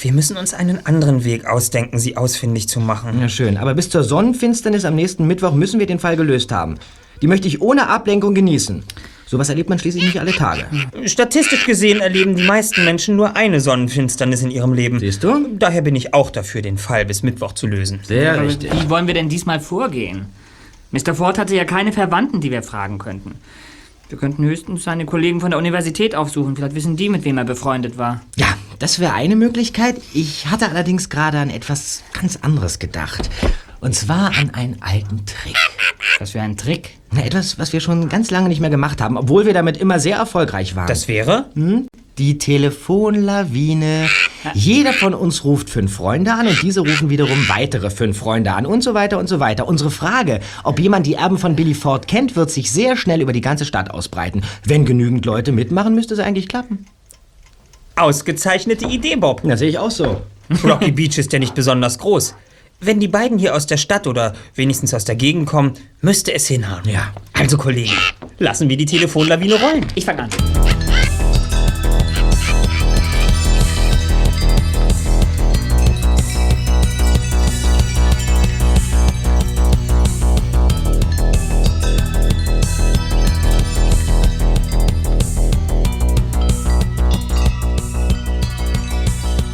Wir 0.00 0.12
müssen 0.12 0.36
uns 0.36 0.54
einen 0.54 0.84
anderen 0.86 1.24
Weg 1.24 1.46
ausdenken, 1.46 1.98
sie 1.98 2.16
ausfindig 2.16 2.68
zu 2.68 2.80
machen. 2.80 3.20
Ja, 3.20 3.28
schön. 3.28 3.56
Aber 3.56 3.74
bis 3.74 3.90
zur 3.90 4.02
Sonnenfinsternis 4.02 4.84
am 4.84 4.94
nächsten 4.94 5.26
Mittwoch 5.26 5.52
müssen 5.52 5.80
wir 5.80 5.86
den 5.86 5.98
Fall 5.98 6.16
gelöst 6.16 6.52
haben. 6.52 6.76
Die 7.20 7.26
möchte 7.26 7.48
ich 7.48 7.60
ohne 7.60 7.88
Ablenkung 7.88 8.34
genießen. 8.34 8.82
Sowas 9.26 9.48
erlebt 9.48 9.70
man 9.70 9.78
schließlich 9.78 10.04
nicht 10.04 10.20
alle 10.20 10.32
Tage. 10.32 10.66
Statistisch 11.06 11.64
gesehen 11.64 12.00
erleben 12.00 12.36
die 12.36 12.42
meisten 12.42 12.84
Menschen 12.84 13.16
nur 13.16 13.34
eine 13.34 13.60
Sonnenfinsternis 13.60 14.42
in 14.42 14.50
ihrem 14.50 14.74
Leben. 14.74 14.98
Siehst 14.98 15.24
du? 15.24 15.48
Daher 15.58 15.80
bin 15.80 15.96
ich 15.96 16.12
auch 16.12 16.30
dafür, 16.30 16.60
den 16.60 16.76
Fall 16.76 17.06
bis 17.06 17.22
Mittwoch 17.22 17.52
zu 17.52 17.66
lösen. 17.66 18.00
Sehr 18.02 18.34
Aber 18.34 18.50
Wie 18.50 18.90
wollen 18.90 19.06
wir 19.06 19.14
denn 19.14 19.30
diesmal 19.30 19.60
vorgehen? 19.60 20.26
Mr. 20.90 21.14
Ford 21.14 21.38
hatte 21.38 21.56
ja 21.56 21.64
keine 21.64 21.92
Verwandten, 21.92 22.42
die 22.42 22.50
wir 22.50 22.62
fragen 22.62 22.98
könnten. 22.98 23.36
Wir 24.12 24.18
könnten 24.18 24.44
höchstens 24.44 24.84
seine 24.84 25.06
Kollegen 25.06 25.40
von 25.40 25.52
der 25.52 25.58
Universität 25.58 26.14
aufsuchen. 26.14 26.54
Vielleicht 26.54 26.74
wissen 26.74 26.98
die, 26.98 27.08
mit 27.08 27.24
wem 27.24 27.38
er 27.38 27.46
befreundet 27.46 27.96
war. 27.96 28.20
Ja, 28.36 28.58
das 28.78 28.98
wäre 28.98 29.14
eine 29.14 29.36
Möglichkeit. 29.36 29.96
Ich 30.12 30.48
hatte 30.48 30.68
allerdings 30.68 31.08
gerade 31.08 31.38
an 31.38 31.48
etwas 31.48 32.02
ganz 32.12 32.36
anderes 32.42 32.78
gedacht. 32.78 33.30
Und 33.80 33.94
zwar 33.94 34.36
an 34.36 34.50
einen 34.50 34.82
alten 34.82 35.24
Trick. 35.24 35.56
Was 36.18 36.32
für 36.32 36.42
ein 36.42 36.58
Trick. 36.58 36.98
Na, 37.10 37.24
etwas, 37.24 37.58
was 37.58 37.72
wir 37.72 37.80
schon 37.80 38.10
ganz 38.10 38.30
lange 38.30 38.50
nicht 38.50 38.60
mehr 38.60 38.68
gemacht 38.68 39.00
haben, 39.00 39.16
obwohl 39.16 39.46
wir 39.46 39.54
damit 39.54 39.78
immer 39.78 39.98
sehr 39.98 40.18
erfolgreich 40.18 40.76
waren. 40.76 40.88
Das 40.88 41.08
wäre? 41.08 41.46
Die 42.18 42.36
Telefonlawine. 42.36 44.10
Jeder 44.54 44.92
von 44.92 45.14
uns 45.14 45.44
ruft 45.44 45.70
fünf 45.70 45.94
Freunde 45.94 46.32
an 46.32 46.46
und 46.46 46.62
diese 46.62 46.80
rufen 46.80 47.10
wiederum 47.10 47.48
weitere 47.48 47.90
fünf 47.90 48.18
Freunde 48.18 48.52
an 48.52 48.66
und 48.66 48.82
so 48.82 48.94
weiter 48.94 49.18
und 49.18 49.28
so 49.28 49.40
weiter. 49.40 49.66
Unsere 49.66 49.90
Frage, 49.90 50.40
ob 50.64 50.78
jemand 50.78 51.06
die 51.06 51.14
Erben 51.14 51.38
von 51.38 51.56
Billy 51.56 51.74
Ford 51.74 52.08
kennt, 52.08 52.36
wird 52.36 52.50
sich 52.50 52.70
sehr 52.70 52.96
schnell 52.96 53.20
über 53.20 53.32
die 53.32 53.40
ganze 53.40 53.64
Stadt 53.64 53.90
ausbreiten. 53.90 54.42
Wenn 54.64 54.84
genügend 54.84 55.24
Leute 55.26 55.52
mitmachen, 55.52 55.94
müsste 55.94 56.14
es 56.14 56.20
eigentlich 56.20 56.48
klappen. 56.48 56.86
Ausgezeichnete 57.96 58.86
Idee, 58.86 59.16
Bob. 59.16 59.42
Das 59.44 59.58
sehe 59.58 59.68
ich 59.68 59.78
auch 59.78 59.90
so. 59.90 60.22
Rocky 60.64 60.92
Beach 60.92 61.18
ist 61.18 61.32
ja 61.32 61.38
nicht 61.38 61.54
besonders 61.54 61.98
groß. 61.98 62.34
Wenn 62.80 62.98
die 62.98 63.08
beiden 63.08 63.38
hier 63.38 63.54
aus 63.54 63.66
der 63.66 63.76
Stadt 63.76 64.08
oder 64.08 64.32
wenigstens 64.56 64.92
aus 64.92 65.04
der 65.04 65.14
Gegend 65.14 65.46
kommen, 65.46 65.74
müsste 66.00 66.34
es 66.34 66.48
hinhauen. 66.48 66.82
Ja. 66.88 67.12
Also, 67.32 67.56
Kollegen, 67.56 67.92
lassen 68.38 68.68
wir 68.68 68.76
die 68.76 68.86
Telefonlawine 68.86 69.54
rollen. 69.54 69.86
Ich 69.94 70.04
fang 70.04 70.18
an. 70.18 70.30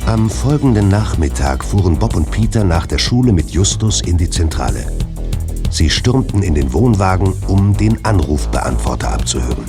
Am 0.08 0.30
folgenden 0.30 0.88
Nachmittag 0.88 1.62
fuhren 1.62 1.98
Bob 1.98 2.16
und 2.16 2.30
Peter 2.30 2.64
nach 2.64 2.86
der 2.86 2.96
Schule 2.96 3.30
mit 3.30 3.50
Justus 3.50 4.00
in 4.00 4.16
die 4.16 4.30
Zentrale. 4.30 4.90
Sie 5.68 5.90
stürmten 5.90 6.42
in 6.42 6.54
den 6.54 6.72
Wohnwagen, 6.72 7.34
um 7.46 7.76
den 7.76 8.02
Anrufbeantworter 8.06 9.12
abzuhören. 9.12 9.66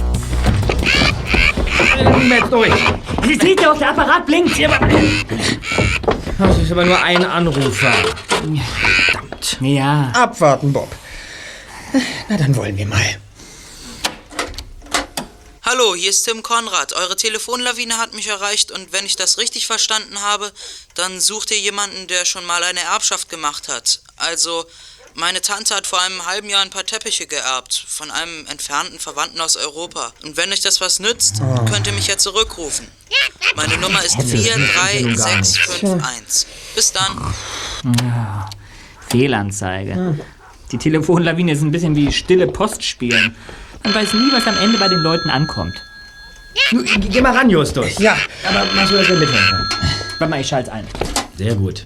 Jetzt 2.30 2.54
durch. 2.54 2.71
Sie 3.23 3.34
sieht 3.34 3.60
ja, 3.60 3.73
auch 3.73 3.78
der 3.78 3.89
Apparat 3.89 4.25
blinkt. 4.25 4.58
Das 6.38 6.58
ist 6.58 6.71
aber 6.71 6.86
nur 6.86 7.04
ein 7.04 7.25
Anrufer. 7.25 7.91
Ja. 9.60 10.13
Abwarten, 10.15 10.71
Bob. 10.71 10.88
Na, 12.30 12.38
dann 12.38 12.56
wollen 12.56 12.78
wir 12.78 12.86
mal. 12.86 13.17
Hallo, 15.71 15.93
hier 15.93 16.10
ist 16.10 16.23
Tim 16.23 16.41
Konrad. 16.41 16.93
Eure 16.93 17.15
Telefonlawine 17.15 17.99
hat 17.99 18.15
mich 18.15 18.27
erreicht 18.27 18.71
und 18.71 18.91
wenn 18.91 19.05
ich 19.05 19.17
das 19.17 19.38
richtig 19.38 19.67
verstanden 19.67 20.19
habe, 20.19 20.51
dann 20.95 21.21
sucht 21.21 21.51
ihr 21.51 21.60
jemanden, 21.60 22.08
der 22.08 22.25
schon 22.25 22.43
mal 22.43 22.63
eine 22.63 22.79
Erbschaft 22.79 23.29
gemacht 23.29 23.67
hat. 23.67 24.01
Also, 24.15 24.65
meine 25.13 25.41
Tante 25.41 25.75
hat 25.75 25.86
vor 25.86 26.01
einem 26.01 26.25
halben 26.25 26.49
Jahr 26.49 26.63
ein 26.63 26.71
paar 26.71 26.88
Teppiche 26.88 27.27
geerbt 27.27 27.86
von 27.88 28.10
einem 28.10 28.47
entfernten 28.47 28.97
Verwandten 28.97 29.39
aus 29.41 29.58
Europa. 29.58 30.12
Und 30.23 30.38
wenn 30.38 30.51
euch 30.51 30.62
das 30.62 30.82
was 30.82 30.99
nützt, 30.99 31.39
könnt 31.71 31.86
ihr 31.86 31.93
mich 31.93 32.08
ja 32.08 32.17
zurückrufen. 32.17 32.88
Meine 33.55 33.77
Nummer 33.77 34.03
ist 34.03 34.17
43651. 34.17 36.47
Bis 36.73 36.93
dann. 36.93 37.36
Fehlanzeige. 39.08 40.17
Die 40.71 40.79
Telefonlawine 40.79 41.51
ist 41.51 41.62
ein 41.62 41.71
bisschen 41.71 41.95
wie 41.95 42.12
stille 42.12 42.47
Post 42.47 42.84
spielen. 42.84 43.36
Man 43.84 43.94
weiß 43.96 44.13
nie, 44.13 44.32
was 44.32 44.46
am 44.48 44.58
Ende 44.58 44.78
bei 44.78 44.88
den 44.88 45.00
Leuten 45.00 45.30
ankommt. 45.30 45.76
Du, 46.72 46.84
Geh 46.84 47.22
mal 47.22 47.36
ran, 47.36 47.50
Justus. 47.50 47.98
Ja. 48.00 48.18
Aber 48.48 48.65
mach 48.76 48.88
so, 48.88 48.98
dass 48.98 49.08
wir 49.08 49.15
mithelfen. 49.18 49.70
Warte 50.18 50.30
mal, 50.30 50.42
ich 50.42 50.48
schalte 50.48 50.72
ein. 50.72 50.88
Sehr 51.38 51.56
gut. 51.56 51.86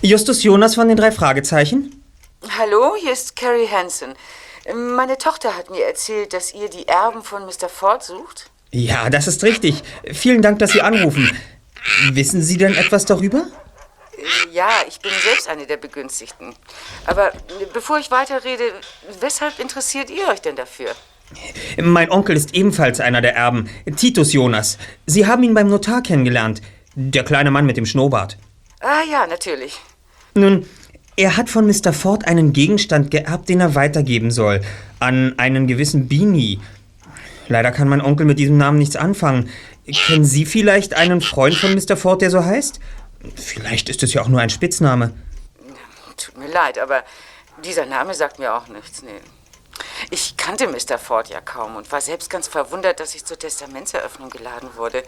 Justus 0.00 0.42
Jonas 0.42 0.74
von 0.74 0.88
den 0.88 0.96
drei 0.96 1.12
Fragezeichen? 1.12 2.02
Hallo, 2.58 2.94
hier 3.00 3.12
ist 3.12 3.36
Carrie 3.36 3.68
Hansen. 3.68 4.14
Meine 4.96 5.16
Tochter 5.18 5.56
hat 5.56 5.70
mir 5.70 5.84
erzählt, 5.84 6.32
dass 6.32 6.52
ihr 6.54 6.68
die 6.68 6.88
Erben 6.88 7.22
von 7.22 7.44
Mr. 7.46 7.68
Ford 7.68 8.02
sucht. 8.02 8.50
Ja, 8.70 9.10
das 9.10 9.26
ist 9.28 9.44
richtig. 9.44 9.82
Vielen 10.12 10.42
Dank, 10.42 10.58
dass 10.58 10.72
Sie 10.72 10.82
anrufen. 10.82 11.30
Wissen 12.12 12.42
Sie 12.42 12.56
denn 12.58 12.74
etwas 12.74 13.04
darüber? 13.04 13.46
Ja, 14.52 14.70
ich 14.88 15.00
bin 15.00 15.10
selbst 15.24 15.48
eine 15.48 15.66
der 15.66 15.76
Begünstigten. 15.76 16.54
Aber 17.06 17.32
bevor 17.72 17.98
ich 17.98 18.10
weiterrede, 18.10 18.64
weshalb 19.20 19.58
interessiert 19.58 20.10
ihr 20.10 20.28
euch 20.28 20.40
denn 20.40 20.56
dafür? 20.56 20.90
Mein 21.80 22.10
Onkel 22.10 22.36
ist 22.36 22.54
ebenfalls 22.54 23.00
einer 23.00 23.22
der 23.22 23.34
Erben, 23.34 23.68
Titus 23.96 24.32
Jonas. 24.32 24.78
Sie 25.06 25.26
haben 25.26 25.42
ihn 25.42 25.54
beim 25.54 25.68
Notar 25.68 26.02
kennengelernt. 26.02 26.60
Der 26.94 27.24
kleine 27.24 27.50
Mann 27.50 27.64
mit 27.64 27.76
dem 27.76 27.86
Schnurrbart. 27.86 28.36
Ah 28.80 29.02
ja, 29.10 29.26
natürlich. 29.26 29.80
Nun, 30.34 30.66
er 31.16 31.36
hat 31.36 31.48
von 31.48 31.66
Mr. 31.66 31.92
Ford 31.92 32.26
einen 32.26 32.52
Gegenstand 32.52 33.10
geerbt, 33.10 33.48
den 33.48 33.60
er 33.60 33.74
weitergeben 33.74 34.30
soll. 34.30 34.60
An 34.98 35.34
einen 35.38 35.66
gewissen 35.66 36.08
Beanie. 36.08 36.60
Leider 37.48 37.70
kann 37.70 37.88
mein 37.88 38.00
Onkel 38.00 38.26
mit 38.26 38.38
diesem 38.38 38.56
Namen 38.56 38.78
nichts 38.78 38.96
anfangen. 38.96 39.48
Kennen 39.86 40.24
Sie 40.24 40.46
vielleicht 40.46 40.94
einen 40.94 41.20
Freund 41.20 41.54
von 41.54 41.74
Mr. 41.74 41.96
Ford, 41.96 42.22
der 42.22 42.30
so 42.30 42.44
heißt? 42.44 42.78
Vielleicht 43.36 43.88
ist 43.88 44.02
es 44.02 44.14
ja 44.14 44.22
auch 44.22 44.28
nur 44.28 44.40
ein 44.40 44.50
Spitzname. 44.50 45.12
Tut 46.16 46.36
mir 46.36 46.48
leid, 46.48 46.78
aber 46.78 47.04
dieser 47.64 47.86
Name 47.86 48.14
sagt 48.14 48.38
mir 48.38 48.54
auch 48.54 48.66
nichts. 48.68 49.02
Nee. 49.02 49.20
Ich 50.10 50.36
kannte 50.36 50.66
Mr. 50.68 50.98
Ford 50.98 51.28
ja 51.28 51.40
kaum 51.40 51.76
und 51.76 51.90
war 51.92 52.00
selbst 52.00 52.30
ganz 52.30 52.48
verwundert, 52.48 53.00
dass 53.00 53.14
ich 53.14 53.24
zur 53.24 53.38
Testamentseröffnung 53.38 54.30
geladen 54.30 54.68
wurde. 54.76 55.02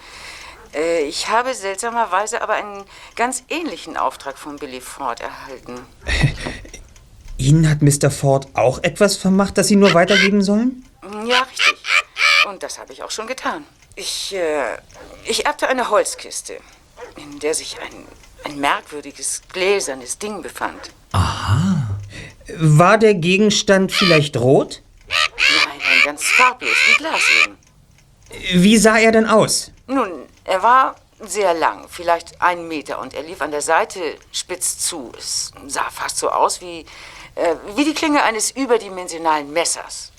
Äh, 0.72 1.03
Ich 1.05 1.29
habe 1.29 1.55
seltsamerweise 1.55 2.40
aber 2.42 2.55
einen 2.55 2.85
ganz 3.16 3.44
ähnlichen 3.48 3.96
Auftrag 3.96 4.38
von 4.38 4.57
Billy 4.57 4.81
Ford 4.81 5.20
erhalten. 5.20 5.81
Ihnen 7.37 7.68
hat 7.68 7.83
Mr. 7.83 8.11
Ford 8.11 8.46
auch 8.55 8.83
etwas 8.83 9.16
vermacht, 9.16 9.59
das 9.59 9.68
Sie 9.68 9.77
nur 9.77 9.92
weitergeben 9.92 10.42
sollen? 10.42 10.88
Ja, 11.27 11.42
richtig. 11.42 11.74
Und 12.48 12.62
das 12.62 12.79
habe 12.79 12.92
ich 12.92 13.03
auch 13.03 13.11
schon 13.11 13.27
getan. 13.27 13.66
Ich, 13.96 14.35
äh, 14.35 14.79
ich 15.24 15.44
erbte 15.46 15.68
eine 15.68 15.90
Holzkiste, 15.90 16.59
in 17.16 17.38
der 17.38 17.54
sich 17.54 17.78
ein, 17.80 18.07
ein 18.44 18.59
merkwürdiges, 18.59 19.42
gläsernes 19.52 20.18
Ding 20.18 20.42
befand. 20.42 20.90
War 22.57 22.98
der 22.98 23.14
Gegenstand 23.14 23.92
vielleicht 23.92 24.37
rot? 24.37 24.83
Nein, 25.09 25.78
nein, 25.78 26.00
ganz 26.04 26.24
farblos, 26.24 26.76
wie 26.88 26.96
Glas 26.96 27.22
eben. 27.44 27.59
Wie 28.62 28.76
sah 28.76 28.98
er 28.98 29.12
denn 29.12 29.26
aus? 29.26 29.70
Nun, 29.87 30.26
er 30.44 30.62
war 30.62 30.96
sehr 31.20 31.54
lang, 31.54 31.87
vielleicht 31.88 32.40
einen 32.42 32.68
Meter, 32.68 32.98
und 33.00 33.14
er 33.14 33.22
lief 33.22 33.40
an 33.40 33.50
der 33.50 33.62
Seite 33.62 34.16
spitz 34.33 34.78
zu. 34.78 35.12
Es 35.16 35.52
sah 35.66 35.88
fast 35.90 36.18
so 36.18 36.30
aus 36.30 36.61
wie, 36.61 36.85
äh, 37.35 37.54
wie 37.76 37.85
die 37.85 37.94
Klinge 37.94 38.22
eines 38.22 38.50
überdimensionalen 38.50 39.52
Messers 39.52 40.12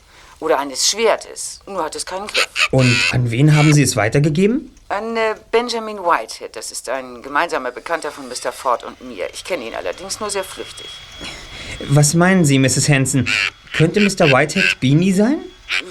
oder 0.45 0.59
eines 0.59 0.87
Schwertes. 0.87 1.59
Nur 1.65 1.83
hat 1.83 1.95
es 1.95 2.05
keinen 2.05 2.27
Griff. 2.27 2.47
Und 2.69 2.95
an 3.11 3.31
wen 3.31 3.55
haben 3.55 3.73
Sie 3.73 3.81
es 3.81 3.95
weitergegeben? 3.95 4.71
An 4.89 5.17
äh, 5.17 5.33
Benjamin 5.49 5.97
Whitehead. 5.97 6.55
Das 6.55 6.71
ist 6.71 6.87
ein 6.87 7.23
gemeinsamer 7.23 7.71
Bekannter 7.71 8.11
von 8.11 8.27
Mr. 8.27 8.51
Ford 8.51 8.83
und 8.83 9.01
mir. 9.01 9.27
Ich 9.33 9.43
kenne 9.43 9.65
ihn 9.65 9.73
allerdings 9.73 10.19
nur 10.19 10.29
sehr 10.29 10.43
flüchtig. 10.43 10.85
Was 11.89 12.13
meinen 12.13 12.45
Sie, 12.45 12.59
Mrs. 12.59 12.87
Hanson? 12.89 13.27
Könnte 13.73 13.99
Mr. 14.01 14.31
Whitehead 14.31 14.79
Beanie 14.79 15.13
sein? 15.13 15.39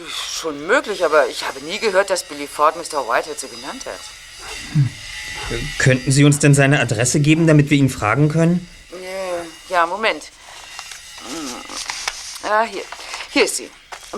Schon 0.09 0.65
möglich, 0.69 1.05
aber 1.05 1.27
ich 1.29 1.45
habe 1.45 1.61
nie 1.65 1.81
gehört, 1.81 2.11
dass 2.11 2.23
Billy 2.23 2.47
Ford 2.47 2.77
Mr. 2.77 3.09
Whitehead 3.09 3.41
so 3.41 3.49
genannt 3.49 3.83
hat. 3.87 4.89
Könnten 5.79 6.13
Sie 6.13 6.23
uns 6.23 6.39
denn 6.39 6.55
seine 6.55 6.79
Adresse 6.79 7.19
geben, 7.19 7.49
damit 7.49 7.71
wir 7.71 7.77
ihn 7.77 7.91
fragen 7.91 8.29
können? 8.29 8.69
Äh, 8.93 9.73
Ja, 9.73 9.85
Moment. 9.85 10.23
Hm. 11.29 12.49
Ah, 12.49 12.63
hier. 12.63 12.83
Hier 13.31 13.47
ist 13.47 13.57
sie. 13.57 13.69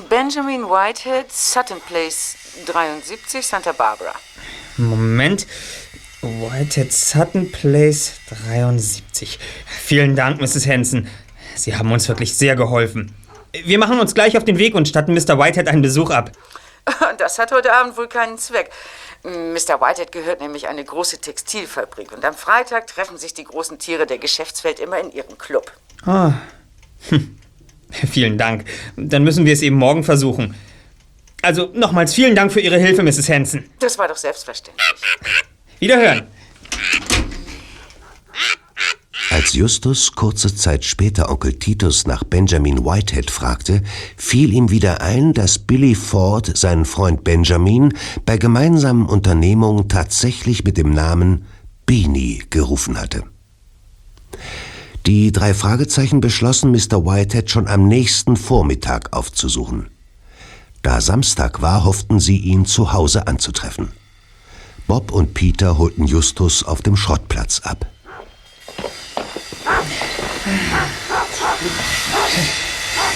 Benjamin 0.09 0.69
Whitehead, 0.69 1.31
Sutton 1.33 1.81
Place 1.81 2.37
73, 2.67 3.43
Santa 3.43 3.73
Barbara. 3.73 4.15
Moment. 4.77 5.47
Whitehead 6.23 6.93
Sutton 6.93 7.51
Place 7.51 8.13
73. 8.29 9.39
Vielen 9.67 10.17
Dank, 10.17 10.41
Mrs. 10.41 10.67
Hanson. 10.67 11.09
Sie 11.55 11.75
haben 11.77 11.91
uns 11.93 12.09
wirklich 12.09 12.37
sehr 12.37 12.57
geholfen. 12.57 13.15
Wir 13.65 13.79
machen 13.79 13.99
uns 13.99 14.15
gleich 14.15 14.37
auf 14.37 14.45
den 14.45 14.59
Weg 14.59 14.75
und 14.75 14.89
statten 14.89 15.15
Mr. 15.15 15.39
Whitehead 15.39 15.69
einen 15.69 15.83
Besuch 15.83 16.11
ab. 16.11 16.33
Das 17.19 17.41
hat 17.41 17.51
heute 17.51 17.73
Abend 17.73 17.97
wohl 17.97 18.07
keinen 18.07 18.39
Zweck. 18.39 18.71
Mr. 19.25 19.81
Whitehead 19.81 20.13
gehört 20.13 20.41
nämlich 20.41 20.69
eine 20.69 20.85
große 20.85 21.19
Textilfabrik 21.19 22.13
und 22.13 22.25
am 22.25 22.35
Freitag 22.35 22.87
treffen 22.87 23.19
sich 23.19 23.35
die 23.35 23.43
großen 23.43 23.81
Tiere 23.81 24.07
der 24.07 24.19
Geschäftswelt 24.19 24.79
immer 24.79 25.01
in 25.01 25.11
ihrem 25.11 25.37
Club. 25.37 25.73
Ah. 26.05 26.35
Hm. 27.09 27.37
Vielen 28.11 28.39
Dank. 28.39 28.65
Dann 28.97 29.25
müssen 29.25 29.45
wir 29.45 29.53
es 29.53 29.63
eben 29.63 29.77
morgen 29.77 30.05
versuchen. 30.05 30.55
Also 31.43 31.71
nochmals 31.75 32.15
vielen 32.15 32.35
Dank 32.35 32.53
für 32.53 32.61
Ihre 32.61 32.79
Hilfe, 32.79 33.03
Mrs. 33.03 33.29
Hanson. 33.29 33.65
Das 33.79 33.99
war 33.99 34.09
doch 34.09 34.17
selbstverständlich. 34.17 34.85
Wiederhören. 35.79 36.23
Als 39.31 39.55
Justus 39.55 40.13
kurze 40.13 40.55
Zeit 40.55 40.85
später 40.85 41.31
Onkel 41.31 41.53
Titus 41.59 42.07
nach 42.07 42.25
Benjamin 42.25 42.85
Whitehead 42.85 43.31
fragte, 43.31 43.83
fiel 44.17 44.53
ihm 44.53 44.71
wieder 44.71 45.03
ein, 45.03 45.35
dass 45.35 45.59
Billy 45.59 45.95
Ford 45.95 46.57
seinen 46.57 46.85
Freund 46.85 47.23
Benjamin 47.23 47.93
bei 48.25 48.39
gemeinsamen 48.39 49.07
Unternehmungen 49.07 49.89
tatsächlich 49.89 50.65
mit 50.65 50.77
dem 50.77 50.91
Namen 50.93 51.45
Beanie 51.87 52.45
gerufen 52.51 53.01
hatte. 53.01 53.25
Die 55.07 55.31
drei 55.31 55.55
Fragezeichen 55.55 56.21
beschlossen, 56.21 56.73
Mr. 56.73 57.07
Whitehead 57.07 57.49
schon 57.49 57.69
am 57.69 57.87
nächsten 57.87 58.37
Vormittag 58.37 59.13
aufzusuchen. 59.13 59.89
Da 60.83 61.01
Samstag 61.01 61.63
war, 61.63 61.85
hofften 61.85 62.19
sie, 62.19 62.39
ihn 62.39 62.67
zu 62.67 62.93
Hause 62.93 63.29
anzutreffen. 63.29 63.93
Bob 64.89 65.13
und 65.13 65.33
Peter 65.33 65.79
holten 65.79 66.07
Justus 66.07 66.65
auf 66.65 66.83
dem 66.83 66.97
Schrottplatz 66.97 67.61
ab. 67.61 67.87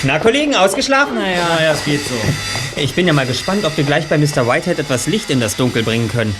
Na, 0.04 0.20
Kollegen, 0.20 0.54
ausgeschlafen? 0.54 1.16
Naja, 1.16 1.60
ja, 1.60 1.72
es 1.72 1.84
geht 1.84 2.06
so. 2.06 2.14
Ich 2.76 2.94
bin 2.94 3.08
ja 3.08 3.12
mal 3.12 3.26
gespannt, 3.26 3.64
ob 3.64 3.76
wir 3.76 3.84
gleich 3.84 4.06
bei 4.06 4.16
Mr. 4.16 4.46
Whitehead 4.46 4.78
etwas 4.78 5.08
Licht 5.08 5.28
in 5.28 5.40
das 5.40 5.56
Dunkel 5.56 5.82
bringen 5.82 6.08
können. 6.08 6.36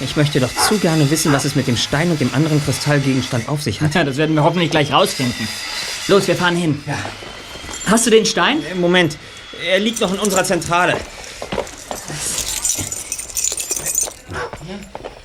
Ich 0.00 0.16
möchte 0.16 0.40
doch 0.40 0.54
zu 0.54 0.78
gerne 0.78 1.10
wissen, 1.10 1.30
was 1.32 1.44
es 1.44 1.54
mit 1.54 1.66
dem 1.66 1.76
Stein 1.76 2.10
und 2.10 2.20
dem 2.20 2.32
anderen 2.34 2.64
Kristallgegenstand 2.64 3.48
auf 3.48 3.62
sich 3.62 3.82
hat. 3.82 3.94
Ja, 3.94 4.02
das 4.02 4.16
werden 4.16 4.34
wir 4.34 4.42
hoffentlich 4.42 4.70
gleich 4.70 4.92
rausfinden. 4.92 5.46
Los, 6.08 6.26
wir 6.26 6.36
fahren 6.36 6.56
hin. 6.56 6.82
Hast 7.86 8.06
du 8.06 8.10
den 8.10 8.24
Stein? 8.24 8.62
Moment, 8.80 9.18
er 9.68 9.78
liegt 9.78 10.00
noch 10.00 10.12
in 10.12 10.18
unserer 10.18 10.44
Zentrale. 10.44 10.96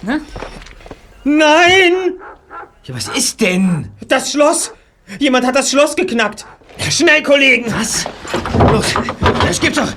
Na? 0.02 0.20
Nein! 1.24 1.94
Ja, 2.84 2.96
was 2.96 3.08
ist 3.08 3.40
denn? 3.42 3.92
Das 4.08 4.32
Schloss! 4.32 4.72
Jemand 5.20 5.46
hat 5.46 5.56
das 5.56 5.72
Schloss 5.72 5.96
geknackt! 5.96 6.46
Schnell, 6.90 7.24
Kollegen! 7.24 7.74
Was? 7.80 8.06
Los, 8.72 8.94
das 9.48 9.60
gibt's 9.60 9.80
doch. 9.80 9.94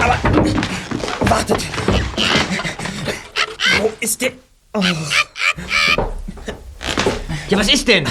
Aber 0.00 0.18
wartet! 1.30 1.64
Wo 3.84 3.92
ist 4.00 4.18
der? 4.22 4.32
Oh, 4.72 4.82
Ja, 7.50 7.58
was 7.58 7.68
ist 7.70 7.86
denn? 7.86 8.08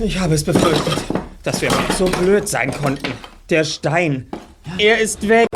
ich 0.00 0.18
habe 0.18 0.34
es 0.34 0.42
befürchtet, 0.42 1.04
dass 1.44 1.62
wir 1.62 1.70
so 1.96 2.06
blöd 2.06 2.48
sein 2.48 2.72
konnten. 2.72 3.12
Der 3.50 3.62
Stein. 3.62 4.26
Er 4.78 4.98
ist 4.98 5.28
weg. 5.28 5.46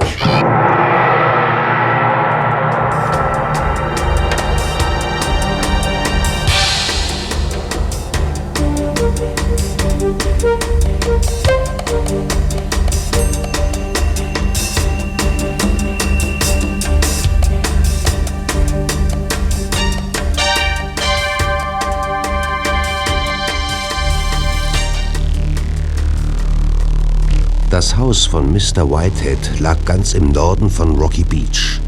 Haus 28.18 28.26
von 28.26 28.52
Mr. 28.52 28.90
Whitehead 28.90 29.60
lag 29.60 29.76
ganz 29.84 30.12
im 30.12 30.32
Norden 30.32 30.68
von 30.68 30.96
Rocky 30.98 31.22
Beach, 31.22 31.80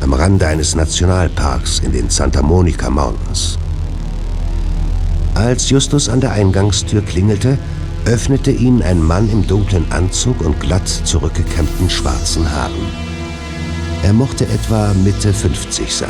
am 0.00 0.14
Rande 0.14 0.46
eines 0.46 0.74
Nationalparks 0.74 1.80
in 1.80 1.92
den 1.92 2.08
Santa 2.08 2.40
Monica 2.40 2.88
Mountains. 2.88 3.58
Als 5.34 5.68
Justus 5.68 6.08
an 6.08 6.22
der 6.22 6.32
Eingangstür 6.32 7.02
klingelte, 7.02 7.58
öffnete 8.06 8.52
ihn 8.52 8.82
ein 8.82 9.02
Mann 9.02 9.30
im 9.30 9.46
dunklen 9.46 9.84
Anzug 9.92 10.40
und 10.40 10.58
glatt 10.60 10.88
zurückgekämmten 10.88 11.90
schwarzen 11.90 12.50
Haaren. 12.50 12.86
Er 14.02 14.14
mochte 14.14 14.46
etwa 14.46 14.94
Mitte 15.04 15.34
50 15.34 15.94
sein. 15.94 16.08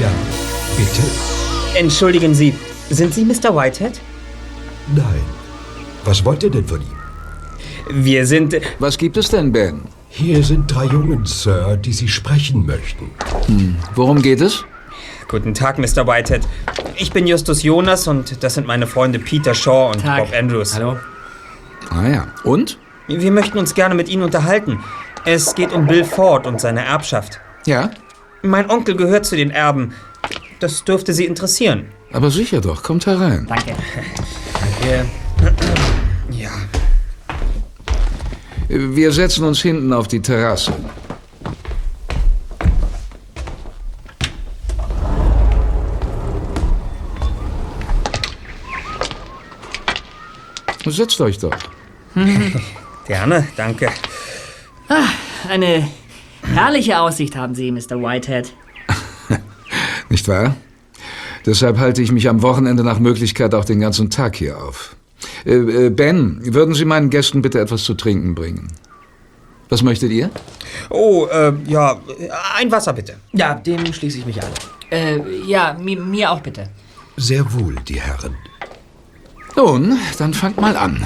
Ja, 0.00 0.10
bitte? 0.76 1.02
Entschuldigen 1.76 2.32
Sie, 2.32 2.54
sind 2.90 3.12
Sie 3.12 3.24
Mr. 3.24 3.56
Whitehead? 3.56 4.00
Nein. 4.94 5.24
Was 6.04 6.24
wollt 6.24 6.44
ihr 6.44 6.50
denn 6.50 6.66
von 6.66 6.80
ihm? 6.80 6.93
Wir 7.90 8.26
sind. 8.26 8.56
Was 8.78 8.98
gibt 8.98 9.16
es 9.16 9.28
denn, 9.28 9.52
Ben? 9.52 9.82
Hier 10.08 10.42
sind 10.44 10.72
drei 10.72 10.84
Jungen, 10.84 11.26
Sir, 11.26 11.76
die 11.76 11.92
Sie 11.92 12.08
sprechen 12.08 12.64
möchten. 12.64 13.10
Hm. 13.46 13.76
Worum 13.94 14.22
geht 14.22 14.40
es? 14.40 14.64
Guten 15.28 15.54
Tag, 15.54 15.78
Mr. 15.78 16.06
Whitehead. 16.06 16.42
Ich 16.96 17.10
bin 17.10 17.26
Justus 17.26 17.62
Jonas 17.62 18.06
und 18.06 18.42
das 18.44 18.54
sind 18.54 18.66
meine 18.66 18.86
Freunde 18.86 19.18
Peter 19.18 19.54
Shaw 19.54 19.90
und 19.90 20.02
Tag. 20.02 20.18
Bob 20.20 20.34
Andrews. 20.38 20.74
Hallo. 20.74 20.98
Ah 21.90 22.06
ja. 22.06 22.26
Und? 22.44 22.78
Wir 23.08 23.32
möchten 23.32 23.58
uns 23.58 23.74
gerne 23.74 23.94
mit 23.94 24.08
Ihnen 24.08 24.22
unterhalten. 24.22 24.78
Es 25.24 25.54
geht 25.54 25.72
um 25.72 25.86
Bill 25.86 26.04
Ford 26.04 26.46
und 26.46 26.60
seine 26.60 26.84
Erbschaft. 26.84 27.40
Ja? 27.66 27.90
Mein 28.42 28.70
Onkel 28.70 28.94
gehört 28.94 29.26
zu 29.26 29.36
den 29.36 29.50
Erben. 29.50 29.94
Das 30.60 30.84
dürfte 30.84 31.12
Sie 31.12 31.24
interessieren. 31.24 31.86
Aber 32.12 32.30
sicher 32.30 32.60
doch. 32.60 32.82
Kommt 32.82 33.06
herein. 33.06 33.46
Danke. 33.48 33.74
Danke. 34.80 35.06
Ja. 36.30 36.50
Wir 38.68 39.12
setzen 39.12 39.44
uns 39.44 39.60
hinten 39.60 39.92
auf 39.92 40.08
die 40.08 40.20
Terrasse. 40.20 40.72
Setzt 50.86 51.20
euch 51.20 51.38
doch. 51.38 51.56
Gerne, 53.06 53.46
danke. 53.56 53.90
Ah, 54.88 55.08
eine 55.48 55.88
herrliche 56.42 56.98
Aussicht 57.00 57.36
haben 57.36 57.54
Sie, 57.54 57.72
Mr. 57.72 58.00
Whitehead. 58.00 58.52
Nicht 60.08 60.28
wahr? 60.28 60.56
Deshalb 61.46 61.78
halte 61.78 62.00
ich 62.02 62.12
mich 62.12 62.28
am 62.28 62.42
Wochenende 62.42 62.84
nach 62.84 62.98
Möglichkeit 62.98 63.54
auch 63.54 63.64
den 63.64 63.80
ganzen 63.80 64.10
Tag 64.10 64.36
hier 64.36 64.62
auf. 64.62 64.96
Äh, 65.44 65.54
äh, 65.54 65.90
Ben, 65.90 66.40
würden 66.42 66.74
Sie 66.74 66.84
meinen 66.84 67.10
Gästen 67.10 67.42
bitte 67.42 67.60
etwas 67.60 67.84
zu 67.84 67.94
trinken 67.94 68.34
bringen? 68.34 68.68
Was 69.68 69.82
möchtet 69.82 70.10
ihr? 70.10 70.30
Oh, 70.90 71.26
äh, 71.26 71.52
ja, 71.66 71.98
ein 72.56 72.70
Wasser 72.70 72.92
bitte. 72.92 73.16
Ja, 73.32 73.54
dem 73.54 73.92
schließe 73.92 74.18
ich 74.18 74.26
mich 74.26 74.42
an. 74.42 74.50
Äh, 74.90 75.20
ja, 75.46 75.76
mi 75.80 75.96
mir 75.96 76.30
auch 76.30 76.40
bitte. 76.40 76.68
Sehr 77.16 77.52
wohl, 77.52 77.76
die 77.88 78.00
Herren. 78.00 78.36
Nun, 79.56 79.98
dann 80.18 80.34
fangt 80.34 80.60
mal 80.60 80.76
an. 80.76 81.02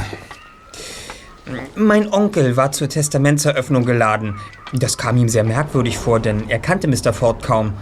Mein 1.76 2.12
Onkel 2.12 2.56
war 2.56 2.72
zur 2.72 2.88
Testamentseröffnung 2.88 3.84
geladen. 3.84 4.36
Das 4.72 4.98
kam 4.98 5.16
ihm 5.16 5.28
sehr 5.28 5.44
merkwürdig 5.44 5.96
vor, 5.98 6.20
denn 6.20 6.48
er 6.48 6.58
kannte 6.58 6.88
Mr. 6.88 7.12
Ford 7.12 7.42
kaum. 7.42 7.72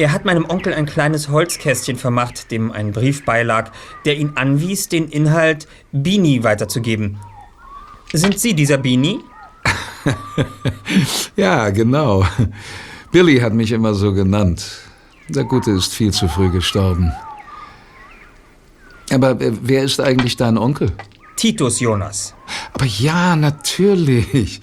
Er 0.00 0.12
hat 0.12 0.24
meinem 0.24 0.46
Onkel 0.48 0.72
ein 0.72 0.86
kleines 0.86 1.28
Holzkästchen 1.28 1.98
vermacht, 1.98 2.50
dem 2.50 2.72
ein 2.72 2.90
Brief 2.90 3.22
beilag, 3.26 3.70
der 4.06 4.16
ihn 4.16 4.32
anwies, 4.34 4.88
den 4.88 5.06
Inhalt 5.08 5.68
Beanie 5.92 6.42
weiterzugeben. 6.42 7.18
Sind 8.10 8.40
Sie 8.40 8.54
dieser 8.54 8.78
Beanie? 8.78 9.20
ja, 11.36 11.68
genau. 11.68 12.24
Billy 13.12 13.40
hat 13.40 13.52
mich 13.52 13.72
immer 13.72 13.92
so 13.92 14.14
genannt. 14.14 14.70
Der 15.28 15.44
Gute 15.44 15.72
ist 15.72 15.92
viel 15.92 16.14
zu 16.14 16.28
früh 16.28 16.48
gestorben. 16.48 17.12
Aber 19.12 19.36
wer 19.38 19.82
ist 19.84 20.00
eigentlich 20.00 20.38
dein 20.38 20.56
Onkel? 20.56 20.92
Titus 21.36 21.78
Jonas. 21.78 22.34
Aber 22.72 22.86
ja, 22.86 23.36
natürlich. 23.36 24.62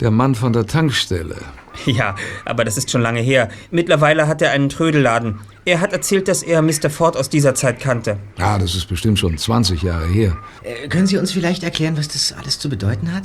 Der 0.00 0.10
Mann 0.10 0.34
von 0.34 0.52
der 0.52 0.66
Tankstelle. 0.66 1.36
Ja, 1.92 2.14
aber 2.44 2.64
das 2.64 2.76
ist 2.76 2.90
schon 2.90 3.02
lange 3.02 3.20
her. 3.20 3.48
Mittlerweile 3.70 4.28
hat 4.28 4.42
er 4.42 4.50
einen 4.52 4.68
Trödelladen. 4.68 5.40
Er 5.64 5.80
hat 5.80 5.92
erzählt, 5.92 6.28
dass 6.28 6.42
er 6.42 6.62
Mr. 6.62 6.90
Ford 6.90 7.16
aus 7.16 7.28
dieser 7.28 7.54
Zeit 7.54 7.80
kannte. 7.80 8.18
Ja, 8.38 8.58
das 8.58 8.74
ist 8.74 8.88
bestimmt 8.88 9.18
schon 9.18 9.36
20 9.36 9.82
Jahre 9.82 10.06
her. 10.06 10.36
Äh, 10.62 10.88
können 10.88 11.06
Sie 11.06 11.18
uns 11.18 11.32
vielleicht 11.32 11.62
erklären, 11.62 11.96
was 11.96 12.08
das 12.08 12.32
alles 12.32 12.58
zu 12.58 12.68
bedeuten 12.68 13.12
hat? 13.12 13.24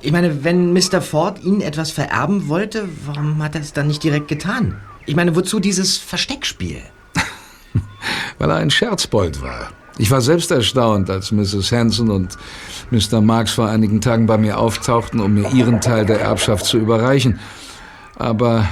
Ich 0.00 0.10
meine, 0.10 0.42
wenn 0.44 0.72
Mr. 0.72 1.00
Ford 1.00 1.42
Ihnen 1.44 1.60
etwas 1.60 1.92
vererben 1.92 2.48
wollte, 2.48 2.88
warum 3.06 3.42
hat 3.42 3.54
er 3.54 3.60
es 3.60 3.72
dann 3.72 3.86
nicht 3.86 4.02
direkt 4.02 4.28
getan? 4.28 4.80
Ich 5.06 5.14
meine, 5.14 5.36
wozu 5.36 5.60
dieses 5.60 5.98
Versteckspiel? 5.98 6.78
Weil 8.38 8.50
er 8.50 8.56
ein 8.56 8.70
Scherzbold 8.70 9.42
war. 9.42 9.70
Ich 9.98 10.10
war 10.10 10.20
selbst 10.20 10.50
erstaunt, 10.50 11.10
als 11.10 11.30
Mrs. 11.30 11.70
Hanson 11.70 12.10
und 12.10 12.36
Mr. 12.90 13.20
Marks 13.20 13.52
vor 13.52 13.68
einigen 13.68 14.00
Tagen 14.00 14.26
bei 14.26 14.38
mir 14.38 14.58
auftauchten, 14.58 15.20
um 15.20 15.34
mir 15.34 15.50
ihren 15.52 15.80
Teil 15.80 16.06
der 16.06 16.20
Erbschaft 16.20 16.64
zu 16.64 16.78
überreichen. 16.78 17.38
Aber 18.16 18.68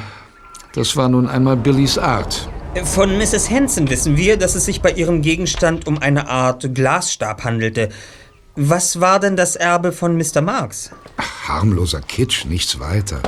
das 0.75 0.97
war 0.97 1.09
nun 1.09 1.29
einmal 1.29 1.57
Billys 1.57 1.99
Art. 1.99 2.49
Von 2.85 3.19
Mrs. 3.19 3.51
Hanson 3.51 3.91
wissen 3.91 4.17
wir, 4.17 4.37
dass 4.37 4.55
es 4.55 4.65
sich 4.65 4.81
bei 4.81 4.93
ihrem 4.93 5.23
Gegenstand 5.23 5.87
um 5.89 5.99
eine 5.99 6.29
Art 6.29 6.75
Glasstab 6.75 7.43
handelte. 7.43 7.89
Was 8.55 9.01
war 9.01 9.19
denn 9.19 9.37
das 9.37 9.57
Erbe 9.57 9.91
von 9.91 10.17
Mr. 10.17 10.41
Marks? 10.41 10.91
Ach, 11.17 11.49
harmloser 11.49 12.01
Kitsch, 12.01 12.45
nichts 12.45 12.79
weiter. 12.79 13.21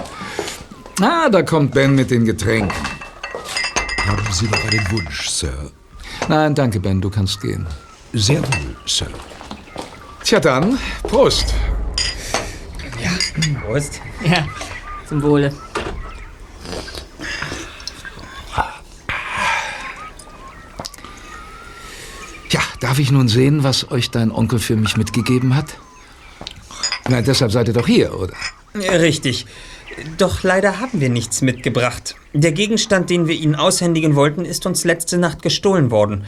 Ah, 1.00 1.28
da 1.28 1.42
kommt 1.42 1.72
Ben 1.72 1.94
mit 1.94 2.10
den 2.10 2.24
Getränken. 2.24 2.72
Haben 4.06 4.32
Sie 4.32 4.46
noch 4.46 4.64
einen 4.64 4.90
Wunsch, 4.90 5.28
Sir? 5.28 5.70
Nein, 6.28 6.54
danke, 6.54 6.78
Ben, 6.78 7.00
du 7.00 7.10
kannst 7.10 7.40
gehen. 7.40 7.66
Sehr 8.12 8.40
wohl, 8.40 8.76
Sir. 8.86 9.08
Tja 10.22 10.38
dann, 10.38 10.78
Prost. 11.02 11.54
Ja, 13.02 13.10
Prost. 13.60 14.00
Ja, 14.24 14.46
zum 15.08 15.22
Wohle. 15.22 15.52
Ja, 22.50 22.60
darf 22.92 22.98
ich 22.98 23.10
nun 23.10 23.26
sehen, 23.26 23.64
was 23.64 23.90
euch 23.90 24.10
dein 24.10 24.30
Onkel 24.30 24.58
für 24.58 24.76
mich 24.76 24.98
mitgegeben 24.98 25.56
hat? 25.56 25.78
Na, 27.08 27.22
deshalb 27.22 27.50
seid 27.50 27.68
ihr 27.68 27.72
doch 27.72 27.86
hier, 27.86 28.20
oder? 28.20 28.34
Richtig. 28.74 29.46
Doch 30.18 30.42
leider 30.42 30.78
haben 30.78 31.00
wir 31.00 31.08
nichts 31.08 31.40
mitgebracht. 31.40 32.16
Der 32.34 32.52
Gegenstand, 32.52 33.08
den 33.08 33.28
wir 33.28 33.34
Ihnen 33.34 33.54
aushändigen 33.54 34.14
wollten, 34.14 34.44
ist 34.44 34.66
uns 34.66 34.84
letzte 34.84 35.16
Nacht 35.16 35.40
gestohlen 35.40 35.90
worden. 35.90 36.26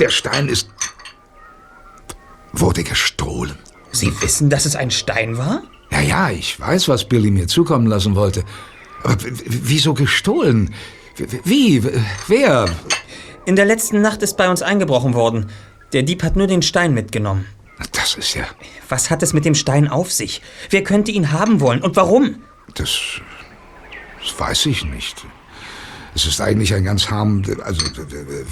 Der 0.00 0.08
Stein 0.08 0.48
ist. 0.48 0.70
wurde 2.52 2.82
gestohlen. 2.82 3.56
Sie 3.92 4.10
wissen, 4.22 4.50
dass 4.50 4.66
es 4.66 4.74
ein 4.74 4.90
Stein 4.90 5.38
war? 5.38 5.62
Ja, 5.92 6.00
ja, 6.00 6.30
ich 6.30 6.58
weiß, 6.58 6.88
was 6.88 7.04
Billy 7.04 7.30
mir 7.30 7.46
zukommen 7.46 7.86
lassen 7.86 8.16
wollte. 8.16 8.42
Aber 9.04 9.18
wieso 9.46 9.94
gestohlen? 9.94 10.74
Wie? 11.44 11.80
Wer? 12.26 12.68
In 13.46 13.56
der 13.56 13.64
letzten 13.64 14.00
Nacht 14.00 14.22
ist 14.22 14.36
bei 14.36 14.50
uns 14.50 14.62
eingebrochen 14.62 15.14
worden. 15.14 15.46
Der 15.92 16.02
Dieb 16.02 16.22
hat 16.22 16.36
nur 16.36 16.46
den 16.46 16.62
Stein 16.62 16.94
mitgenommen. 16.94 17.46
Das 17.92 18.14
ist 18.14 18.34
ja. 18.34 18.44
Was 18.88 19.10
hat 19.10 19.22
es 19.22 19.32
mit 19.32 19.44
dem 19.44 19.54
Stein 19.54 19.88
auf 19.88 20.12
sich? 20.12 20.42
Wer 20.68 20.84
könnte 20.84 21.10
ihn 21.10 21.32
haben 21.32 21.60
wollen 21.60 21.82
und 21.82 21.96
warum? 21.96 22.36
Das. 22.74 23.20
das 24.22 24.38
weiß 24.38 24.66
ich 24.66 24.84
nicht. 24.84 25.24
Es 26.14 26.26
ist 26.26 26.40
eigentlich 26.40 26.74
ein 26.74 26.84
ganz 26.84 27.10
harm. 27.10 27.42
also 27.64 27.82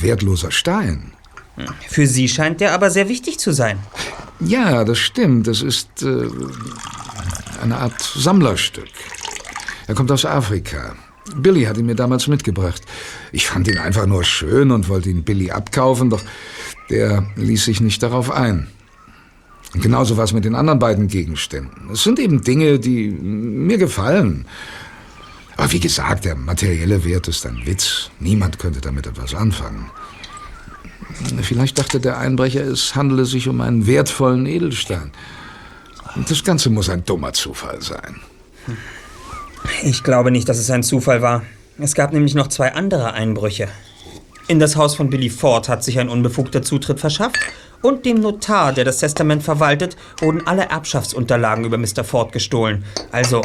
wertloser 0.00 0.50
Stein. 0.50 1.12
Für 1.88 2.06
Sie 2.06 2.28
scheint 2.28 2.60
der 2.60 2.72
aber 2.72 2.90
sehr 2.90 3.08
wichtig 3.08 3.38
zu 3.38 3.52
sein. 3.52 3.78
Ja, 4.40 4.84
das 4.84 4.98
stimmt. 4.98 5.46
Das 5.48 5.60
ist 5.62 6.02
äh, 6.02 6.28
eine 7.60 7.76
Art 7.76 8.00
Sammlerstück. 8.00 8.88
Er 9.88 9.94
kommt 9.94 10.12
aus 10.12 10.24
Afrika. 10.24 10.94
Billy 11.36 11.64
hat 11.64 11.76
ihn 11.76 11.86
mir 11.86 11.94
damals 11.94 12.26
mitgebracht. 12.26 12.82
Ich 13.32 13.46
fand 13.46 13.68
ihn 13.68 13.78
einfach 13.78 14.06
nur 14.06 14.24
schön 14.24 14.70
und 14.70 14.88
wollte 14.88 15.10
ihn 15.10 15.24
Billy 15.24 15.50
abkaufen, 15.50 16.10
doch 16.10 16.22
der 16.90 17.26
ließ 17.36 17.64
sich 17.64 17.80
nicht 17.80 18.02
darauf 18.02 18.30
ein. 18.30 18.68
Und 19.74 19.82
genauso 19.82 20.16
war 20.16 20.24
es 20.24 20.32
mit 20.32 20.44
den 20.44 20.54
anderen 20.54 20.78
beiden 20.78 21.08
Gegenständen. 21.08 21.90
Es 21.92 22.02
sind 22.02 22.18
eben 22.18 22.42
Dinge, 22.42 22.78
die 22.78 23.10
mir 23.10 23.76
gefallen. 23.76 24.46
Aber 25.56 25.72
wie 25.72 25.80
gesagt, 25.80 26.24
der 26.24 26.36
materielle 26.36 27.04
Wert 27.04 27.28
ist 27.28 27.44
ein 27.44 27.66
Witz. 27.66 28.10
Niemand 28.20 28.58
könnte 28.58 28.80
damit 28.80 29.06
etwas 29.06 29.34
anfangen. 29.34 29.90
Vielleicht 31.42 31.78
dachte 31.78 32.00
der 32.00 32.18
Einbrecher, 32.18 32.62
es 32.62 32.94
handele 32.94 33.24
sich 33.24 33.48
um 33.48 33.60
einen 33.60 33.86
wertvollen 33.86 34.46
Edelstein. 34.46 35.10
Und 36.14 36.30
das 36.30 36.44
Ganze 36.44 36.70
muss 36.70 36.88
ein 36.88 37.04
dummer 37.04 37.32
Zufall 37.32 37.82
sein. 37.82 38.20
Ich 39.82 40.02
glaube 40.02 40.30
nicht, 40.30 40.48
dass 40.48 40.58
es 40.58 40.70
ein 40.70 40.82
Zufall 40.82 41.22
war. 41.22 41.42
Es 41.78 41.94
gab 41.94 42.12
nämlich 42.12 42.34
noch 42.34 42.48
zwei 42.48 42.74
andere 42.74 43.12
Einbrüche. 43.12 43.68
In 44.48 44.58
das 44.58 44.76
Haus 44.76 44.96
von 44.96 45.10
Billy 45.10 45.30
Ford 45.30 45.68
hat 45.68 45.84
sich 45.84 45.98
ein 45.98 46.08
unbefugter 46.08 46.62
Zutritt 46.62 47.00
verschafft 47.00 47.38
und 47.82 48.06
dem 48.06 48.20
Notar, 48.20 48.72
der 48.72 48.84
das 48.84 48.98
Testament 48.98 49.42
verwaltet, 49.42 49.96
wurden 50.20 50.46
alle 50.46 50.68
Erbschaftsunterlagen 50.68 51.64
über 51.64 51.78
Mr. 51.78 52.02
Ford 52.02 52.32
gestohlen. 52.32 52.84
Also, 53.12 53.42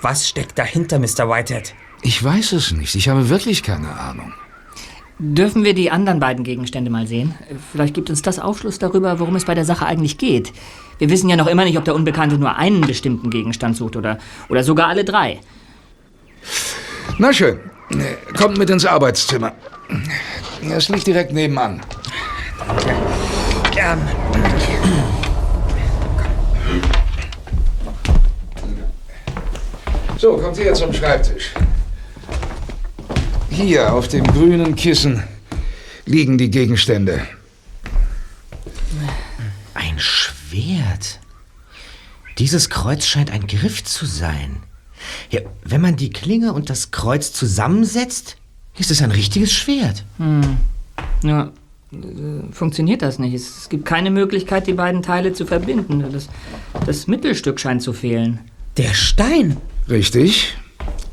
was 0.00 0.28
steckt 0.28 0.58
dahinter, 0.58 0.98
Mr. 0.98 1.28
Whitehead? 1.28 1.74
Ich 2.02 2.22
weiß 2.22 2.52
es 2.52 2.72
nicht. 2.72 2.94
Ich 2.94 3.08
habe 3.08 3.28
wirklich 3.28 3.62
keine 3.62 3.90
Ahnung. 3.90 4.32
Dürfen 5.18 5.62
wir 5.62 5.74
die 5.74 5.92
anderen 5.92 6.18
beiden 6.18 6.42
Gegenstände 6.42 6.90
mal 6.90 7.06
sehen? 7.06 7.34
Vielleicht 7.70 7.94
gibt 7.94 8.10
uns 8.10 8.22
das 8.22 8.40
Aufschluss 8.40 8.80
darüber, 8.80 9.20
worum 9.20 9.36
es 9.36 9.44
bei 9.44 9.54
der 9.54 9.64
Sache 9.64 9.86
eigentlich 9.86 10.18
geht. 10.18 10.52
Wir 10.98 11.08
wissen 11.08 11.28
ja 11.28 11.36
noch 11.36 11.46
immer 11.46 11.64
nicht, 11.64 11.78
ob 11.78 11.84
der 11.84 11.94
Unbekannte 11.94 12.36
nur 12.36 12.56
einen 12.56 12.80
bestimmten 12.80 13.30
Gegenstand 13.30 13.76
sucht 13.76 13.94
oder, 13.94 14.18
oder 14.48 14.64
sogar 14.64 14.88
alle 14.88 15.04
drei. 15.04 15.38
Na 17.18 17.32
schön. 17.32 17.60
Kommt 18.36 18.58
mit 18.58 18.70
ins 18.70 18.84
Arbeitszimmer. 18.84 19.52
Es 20.68 20.88
liegt 20.88 21.06
direkt 21.06 21.32
nebenan. 21.32 21.80
Gern. 23.72 24.00
So, 30.18 30.38
kommt 30.38 30.58
ihr 30.58 30.74
zum 30.74 30.92
Schreibtisch. 30.92 31.52
Hier 33.54 33.92
auf 33.94 34.08
dem 34.08 34.24
grünen 34.24 34.74
Kissen 34.74 35.22
liegen 36.06 36.38
die 36.38 36.50
Gegenstände. 36.50 37.20
Ein 39.74 39.96
Schwert. 40.00 41.20
Dieses 42.38 42.68
Kreuz 42.68 43.06
scheint 43.06 43.30
ein 43.30 43.46
Griff 43.46 43.84
zu 43.84 44.06
sein. 44.06 44.56
Ja, 45.30 45.40
wenn 45.62 45.80
man 45.80 45.94
die 45.94 46.10
Klinge 46.10 46.52
und 46.52 46.68
das 46.68 46.90
Kreuz 46.90 47.32
zusammensetzt, 47.32 48.38
ist 48.76 48.90
es 48.90 49.00
ein 49.02 49.12
richtiges 49.12 49.52
Schwert. 49.52 50.04
Hm. 50.18 50.56
Ja, 51.22 51.52
äh, 51.92 52.52
funktioniert 52.52 53.02
das 53.02 53.20
nicht. 53.20 53.34
Es 53.34 53.68
gibt 53.68 53.84
keine 53.84 54.10
Möglichkeit, 54.10 54.66
die 54.66 54.72
beiden 54.72 55.00
Teile 55.00 55.32
zu 55.32 55.46
verbinden. 55.46 56.04
Das, 56.12 56.28
das 56.86 57.06
Mittelstück 57.06 57.60
scheint 57.60 57.82
zu 57.82 57.92
fehlen. 57.92 58.40
Der 58.78 58.94
Stein? 58.94 59.58
Richtig. 59.88 60.56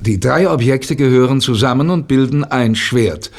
Die 0.02 0.20
drei 0.20 0.50
Objekte 0.50 0.96
gehören 0.96 1.42
zusammen 1.42 1.92
und 1.92 2.08
bilden 2.08 2.44
ein 2.44 2.74
Schwert. 2.76 3.30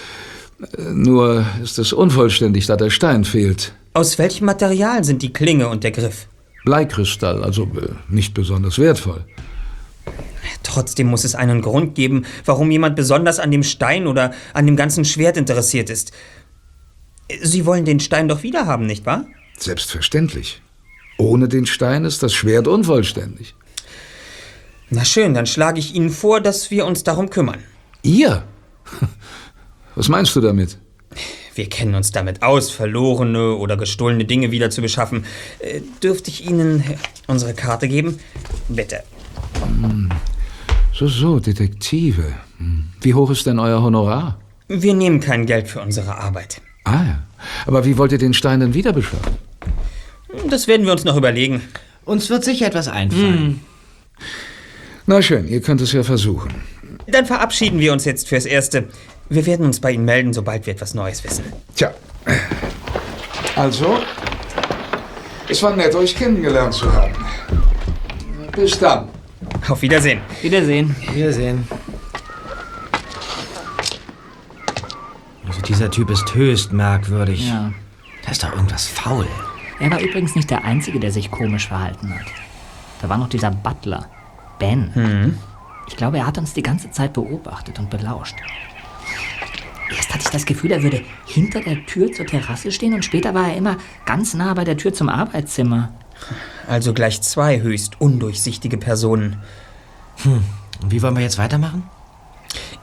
Äh, 0.78 0.82
Nur 0.92 1.44
ist 1.62 1.78
es 1.78 1.92
unvollständig, 1.92 2.66
da 2.66 2.76
der 2.76 2.90
Stein 2.90 3.24
fehlt. 3.24 3.74
Aus 3.94 4.16
welchem 4.18 4.46
Material 4.46 5.02
sind 5.02 5.22
die 5.22 5.32
Klinge 5.32 5.68
und 5.68 5.82
der 5.82 5.90
Griff? 5.90 6.28
Bleikristall, 6.64 7.42
also 7.42 7.64
äh, 7.64 7.88
nicht 8.08 8.32
besonders 8.32 8.78
wertvoll. 8.78 9.24
Trotzdem 10.62 11.08
muss 11.08 11.24
es 11.24 11.34
einen 11.34 11.62
Grund 11.62 11.96
geben, 11.96 12.24
warum 12.44 12.70
jemand 12.70 12.94
besonders 12.94 13.40
an 13.40 13.50
dem 13.50 13.64
Stein 13.64 14.06
oder 14.06 14.32
an 14.54 14.66
dem 14.66 14.76
ganzen 14.76 15.04
Schwert 15.04 15.36
interessiert 15.36 15.90
ist. 15.90 16.12
Sie 17.42 17.66
wollen 17.66 17.84
den 17.84 17.98
Stein 17.98 18.28
doch 18.28 18.44
wiederhaben, 18.44 18.86
nicht 18.86 19.04
wahr? 19.04 19.26
Selbstverständlich. 19.58 20.62
Ohne 21.18 21.48
den 21.48 21.66
Stein 21.66 22.04
ist 22.04 22.22
das 22.22 22.32
Schwert 22.32 22.68
unvollständig. 22.68 23.54
Na 24.94 25.06
schön, 25.06 25.32
dann 25.32 25.46
schlage 25.46 25.78
ich 25.78 25.94
Ihnen 25.94 26.10
vor, 26.10 26.42
dass 26.42 26.70
wir 26.70 26.84
uns 26.84 27.02
darum 27.02 27.30
kümmern. 27.30 27.60
Ihr? 28.02 28.42
Was 29.94 30.10
meinst 30.10 30.36
du 30.36 30.42
damit? 30.42 30.76
Wir 31.54 31.66
kennen 31.70 31.94
uns 31.94 32.12
damit 32.12 32.42
aus, 32.42 32.70
verlorene 32.70 33.54
oder 33.54 33.78
gestohlene 33.78 34.26
Dinge 34.26 34.50
wieder 34.50 34.68
zu 34.68 34.82
beschaffen. 34.82 35.24
Äh, 35.60 35.80
dürfte 36.02 36.28
ich 36.28 36.46
Ihnen 36.46 36.84
unsere 37.26 37.54
Karte 37.54 37.88
geben? 37.88 38.18
Bitte. 38.68 39.02
Hm. 39.64 40.10
So, 40.92 41.08
so, 41.08 41.40
Detektive. 41.40 42.34
Hm. 42.58 42.84
Wie 43.00 43.14
hoch 43.14 43.30
ist 43.30 43.46
denn 43.46 43.58
euer 43.58 43.82
Honorar? 43.82 44.38
Wir 44.68 44.92
nehmen 44.92 45.20
kein 45.20 45.46
Geld 45.46 45.68
für 45.68 45.80
unsere 45.80 46.16
Arbeit. 46.18 46.60
Ah 46.84 47.02
ja. 47.02 47.22
Aber 47.64 47.86
wie 47.86 47.96
wollt 47.96 48.12
ihr 48.12 48.18
den 48.18 48.34
Stein 48.34 48.60
denn 48.60 48.74
wieder 48.74 48.92
beschaffen? 48.92 49.38
Das 50.50 50.68
werden 50.68 50.84
wir 50.84 50.92
uns 50.92 51.04
noch 51.04 51.16
überlegen. 51.16 51.62
Uns 52.04 52.28
wird 52.28 52.44
sicher 52.44 52.66
etwas 52.66 52.88
einfallen. 52.88 53.60
Na 55.06 55.20
schön, 55.20 55.48
ihr 55.48 55.60
könnt 55.60 55.80
es 55.80 55.92
ja 55.92 56.02
versuchen. 56.02 56.54
Dann 57.06 57.26
verabschieden 57.26 57.80
wir 57.80 57.92
uns 57.92 58.04
jetzt 58.04 58.28
fürs 58.28 58.46
Erste. 58.46 58.88
Wir 59.28 59.46
werden 59.46 59.66
uns 59.66 59.80
bei 59.80 59.92
Ihnen 59.92 60.04
melden, 60.04 60.32
sobald 60.32 60.66
wir 60.66 60.74
etwas 60.74 60.94
Neues 60.94 61.24
wissen. 61.24 61.44
Tja. 61.74 61.92
Also, 63.56 63.98
es 65.48 65.62
war 65.62 65.74
nett, 65.74 65.94
euch 65.94 66.14
kennengelernt 66.14 66.74
zu 66.74 66.92
haben. 66.92 67.14
Bis 68.52 68.78
dann. 68.78 69.08
Auf 69.68 69.82
Wiedersehen. 69.82 70.20
Wiedersehen. 70.40 70.94
Wiedersehen. 71.12 71.66
Also 75.46 75.60
dieser 75.62 75.90
Typ 75.90 76.10
ist 76.10 76.34
höchst 76.34 76.72
merkwürdig. 76.72 77.48
Ja. 77.48 77.72
Da 78.24 78.30
ist 78.30 78.42
doch 78.42 78.52
irgendwas 78.52 78.86
faul. 78.86 79.26
Er 79.80 79.90
war 79.90 80.00
übrigens 80.00 80.36
nicht 80.36 80.50
der 80.50 80.64
Einzige, 80.64 81.00
der 81.00 81.10
sich 81.10 81.30
komisch 81.30 81.68
verhalten 81.68 82.14
hat. 82.14 82.26
Da 83.00 83.08
war 83.08 83.18
noch 83.18 83.28
dieser 83.28 83.50
Butler, 83.50 84.08
Ben. 84.62 85.38
Ich 85.88 85.96
glaube, 85.96 86.18
er 86.18 86.26
hat 86.26 86.38
uns 86.38 86.54
die 86.54 86.62
ganze 86.62 86.90
Zeit 86.90 87.12
beobachtet 87.12 87.78
und 87.78 87.90
belauscht. 87.90 88.36
Erst 89.94 90.10
hatte 90.10 90.22
ich 90.24 90.30
das 90.30 90.46
Gefühl, 90.46 90.70
er 90.72 90.82
würde 90.82 91.02
hinter 91.26 91.60
der 91.60 91.84
Tür 91.84 92.12
zur 92.12 92.26
Terrasse 92.26 92.72
stehen 92.72 92.94
und 92.94 93.04
später 93.04 93.34
war 93.34 93.48
er 93.48 93.56
immer 93.56 93.76
ganz 94.06 94.34
nah 94.34 94.54
bei 94.54 94.64
der 94.64 94.76
Tür 94.76 94.94
zum 94.94 95.08
Arbeitszimmer. 95.08 95.90
Also 96.68 96.94
gleich 96.94 97.20
zwei 97.22 97.60
höchst 97.60 98.00
undurchsichtige 98.00 98.78
Personen. 98.78 99.38
Hm. 100.22 100.44
Und 100.82 100.90
wie 100.90 101.02
wollen 101.02 101.16
wir 101.16 101.22
jetzt 101.22 101.38
weitermachen? 101.38 101.82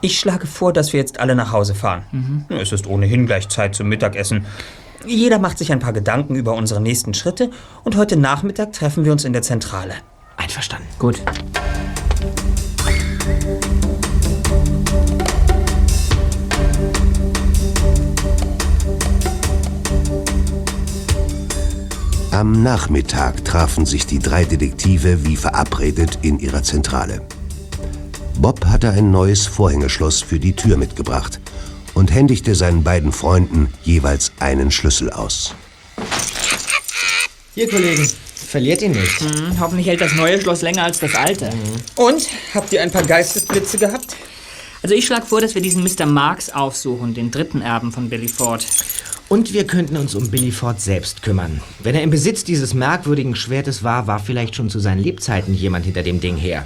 Ich 0.02 0.18
schlage 0.18 0.46
vor, 0.46 0.72
dass 0.72 0.92
wir 0.92 1.00
jetzt 1.00 1.18
alle 1.18 1.34
nach 1.34 1.52
Hause 1.52 1.74
fahren. 1.74 2.46
Es 2.48 2.72
ist 2.72 2.86
ohnehin 2.86 3.26
gleich 3.26 3.48
Zeit 3.48 3.74
zum 3.74 3.88
Mittagessen. 3.88 4.46
Jeder 5.06 5.38
macht 5.38 5.58
sich 5.58 5.72
ein 5.72 5.78
paar 5.78 5.92
Gedanken 5.92 6.34
über 6.34 6.54
unsere 6.54 6.80
nächsten 6.80 7.14
Schritte 7.14 7.50
und 7.84 7.96
heute 7.96 8.16
Nachmittag 8.16 8.72
treffen 8.72 9.04
wir 9.04 9.12
uns 9.12 9.24
in 9.24 9.32
der 9.32 9.42
Zentrale. 9.42 9.94
Einverstanden. 10.36 10.88
Gut. 10.98 11.22
Am 22.40 22.62
Nachmittag 22.62 23.44
trafen 23.44 23.84
sich 23.84 24.06
die 24.06 24.18
drei 24.18 24.46
Detektive 24.46 25.26
wie 25.26 25.36
verabredet 25.36 26.20
in 26.22 26.38
ihrer 26.38 26.62
Zentrale. 26.62 27.20
Bob 28.38 28.64
hatte 28.64 28.88
ein 28.88 29.10
neues 29.10 29.46
Vorhängeschloss 29.46 30.22
für 30.22 30.38
die 30.38 30.54
Tür 30.54 30.78
mitgebracht 30.78 31.38
und 31.92 32.10
händigte 32.10 32.54
seinen 32.54 32.82
beiden 32.82 33.12
Freunden 33.12 33.70
jeweils 33.82 34.32
einen 34.40 34.70
Schlüssel 34.70 35.10
aus. 35.10 35.54
Hier, 37.54 37.68
Kollegen. 37.68 38.08
Verliert 38.34 38.80
ihn 38.80 38.92
nicht. 38.92 39.20
Hm, 39.20 39.60
hoffentlich 39.60 39.88
hält 39.88 40.00
das 40.00 40.14
neue 40.14 40.40
Schloss 40.40 40.62
länger 40.62 40.84
als 40.84 40.98
das 40.98 41.14
alte. 41.14 41.50
Und? 41.96 42.26
Habt 42.54 42.72
ihr 42.72 42.80
ein 42.80 42.90
paar 42.90 43.02
Geistesblitze 43.02 43.76
gehabt? 43.76 44.16
Also 44.82 44.94
ich 44.94 45.06
schlage 45.06 45.26
vor, 45.26 45.40
dass 45.40 45.54
wir 45.54 45.62
diesen 45.62 45.82
Mr. 45.82 46.06
Marks 46.06 46.50
aufsuchen, 46.50 47.12
den 47.14 47.30
dritten 47.30 47.60
Erben 47.60 47.92
von 47.92 48.08
Billy 48.08 48.28
Ford. 48.28 48.66
Und 49.28 49.52
wir 49.52 49.66
könnten 49.66 49.96
uns 49.96 50.14
um 50.14 50.30
Billy 50.30 50.50
Ford 50.50 50.80
selbst 50.80 51.22
kümmern. 51.22 51.60
Wenn 51.80 51.94
er 51.94 52.02
im 52.02 52.10
Besitz 52.10 52.44
dieses 52.44 52.74
merkwürdigen 52.74 53.36
Schwertes 53.36 53.84
war, 53.84 54.06
war 54.06 54.18
vielleicht 54.18 54.56
schon 54.56 54.70
zu 54.70 54.80
seinen 54.80 55.00
Lebzeiten 55.02 55.54
jemand 55.54 55.84
hinter 55.84 56.02
dem 56.02 56.20
Ding 56.20 56.36
her. 56.36 56.64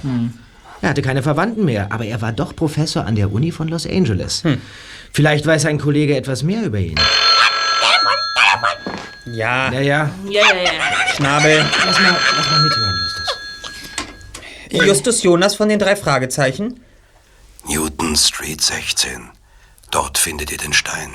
Er 0.81 0.89
hatte 0.89 1.01
keine 1.01 1.21
Verwandten 1.21 1.65
mehr, 1.65 1.91
aber 1.91 2.05
er 2.05 2.21
war 2.21 2.31
doch 2.31 2.55
Professor 2.55 3.05
an 3.05 3.15
der 3.15 3.31
Uni 3.31 3.51
von 3.51 3.67
Los 3.67 3.85
Angeles. 3.85 4.43
Vielleicht 5.11 5.45
weiß 5.45 5.65
ein 5.65 5.77
Kollege 5.77 6.15
etwas 6.15 6.41
mehr 6.41 6.63
über 6.63 6.79
ihn. 6.79 6.95
Ja. 9.25 9.71
Ja, 9.71 9.81
ja. 9.81 10.11
Ja, 10.29 10.41
ja, 10.41 10.63
ja. 10.63 10.71
Schnabel. 11.15 11.65
Lass 11.85 11.99
mal, 11.99 12.15
lass 12.37 12.51
mal 12.51 12.63
mithören, 12.63 12.95
Justus. 13.03 14.87
Justus 14.87 15.23
Jonas 15.23 15.55
von 15.55 15.67
den 15.69 15.79
drei 15.79 15.95
Fragezeichen? 15.95 16.79
Newton 17.67 18.15
Street 18.15 18.61
16. 18.61 19.29
Dort 19.89 20.17
findet 20.17 20.51
ihr 20.51 20.57
den 20.57 20.73
Stein. 20.73 21.09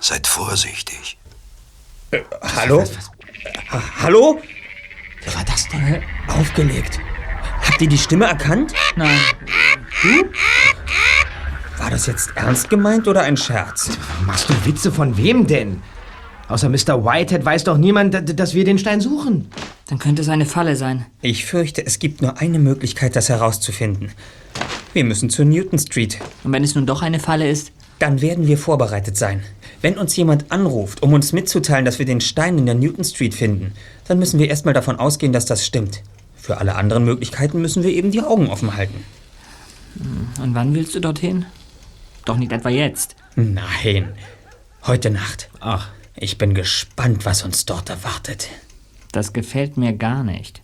Seid 0.00 0.26
vorsichtig. 0.26 1.16
Hallo? 2.56 2.84
Ha 3.70 3.82
Hallo? 4.02 4.40
Wer 5.22 5.34
war 5.34 5.44
das 5.44 5.68
denn? 5.68 6.02
Aufgelegt. 6.26 6.98
Habt 7.62 7.80
ihr 7.80 7.88
die 7.88 7.98
Stimme 7.98 8.26
erkannt? 8.26 8.72
Nein. 8.96 9.20
War 11.78 11.90
das 11.90 12.06
jetzt 12.06 12.30
ernst 12.34 12.68
gemeint 12.68 13.06
oder 13.06 13.22
ein 13.22 13.36
Scherz? 13.36 13.90
Machst 14.26 14.48
du 14.48 14.64
Witze 14.64 14.90
von 14.90 15.16
wem 15.16 15.46
denn? 15.46 15.82
Außer 16.48 16.68
Mr. 16.68 17.04
Whitehead 17.04 17.44
weiß 17.44 17.64
doch 17.64 17.78
niemand, 17.78 18.38
dass 18.40 18.54
wir 18.54 18.64
den 18.64 18.78
Stein 18.78 19.00
suchen. 19.00 19.50
Dann 19.86 20.00
könnte 20.00 20.22
es 20.22 20.28
eine 20.28 20.46
Falle 20.46 20.74
sein. 20.74 21.06
Ich 21.22 21.44
fürchte, 21.44 21.86
es 21.86 22.00
gibt 22.00 22.22
nur 22.22 22.38
eine 22.38 22.58
Möglichkeit, 22.58 23.14
das 23.14 23.28
herauszufinden. 23.28 24.10
Wir 24.92 25.04
müssen 25.04 25.30
zur 25.30 25.44
Newton 25.44 25.78
Street. 25.78 26.18
Und 26.42 26.52
wenn 26.52 26.64
es 26.64 26.74
nun 26.74 26.86
doch 26.86 27.02
eine 27.02 27.20
Falle 27.20 27.48
ist? 27.48 27.70
Dann 28.00 28.20
werden 28.20 28.46
wir 28.46 28.58
vorbereitet 28.58 29.16
sein. 29.16 29.42
Wenn 29.82 29.98
uns 29.98 30.16
jemand 30.16 30.50
anruft, 30.50 31.02
um 31.02 31.12
uns 31.12 31.32
mitzuteilen, 31.32 31.84
dass 31.84 31.98
wir 31.98 32.06
den 32.06 32.20
Stein 32.20 32.58
in 32.58 32.66
der 32.66 32.74
Newton 32.74 33.04
Street 33.04 33.34
finden, 33.34 33.72
dann 34.08 34.18
müssen 34.18 34.40
wir 34.40 34.48
erstmal 34.48 34.74
davon 34.74 34.98
ausgehen, 34.98 35.32
dass 35.32 35.46
das 35.46 35.64
stimmt. 35.64 36.02
Für 36.34 36.58
alle 36.58 36.74
anderen 36.74 37.04
Möglichkeiten 37.04 37.60
müssen 37.60 37.82
wir 37.82 37.90
eben 37.90 38.10
die 38.10 38.22
Augen 38.22 38.48
offen 38.48 38.76
halten. 38.76 39.04
Und 40.42 40.54
wann 40.54 40.74
willst 40.74 40.94
du 40.94 41.00
dorthin? 41.00 41.46
Doch 42.24 42.36
nicht 42.36 42.52
etwa 42.52 42.68
jetzt. 42.68 43.16
Nein, 43.36 44.12
heute 44.86 45.10
Nacht. 45.10 45.50
Ach. 45.60 45.88
Ich 46.16 46.36
bin 46.36 46.52
gespannt, 46.52 47.24
was 47.24 47.44
uns 47.44 47.64
dort 47.64 47.88
erwartet. 47.88 48.48
Das 49.12 49.32
gefällt 49.32 49.76
mir 49.76 49.94
gar 49.94 50.22
nicht. 50.22 50.60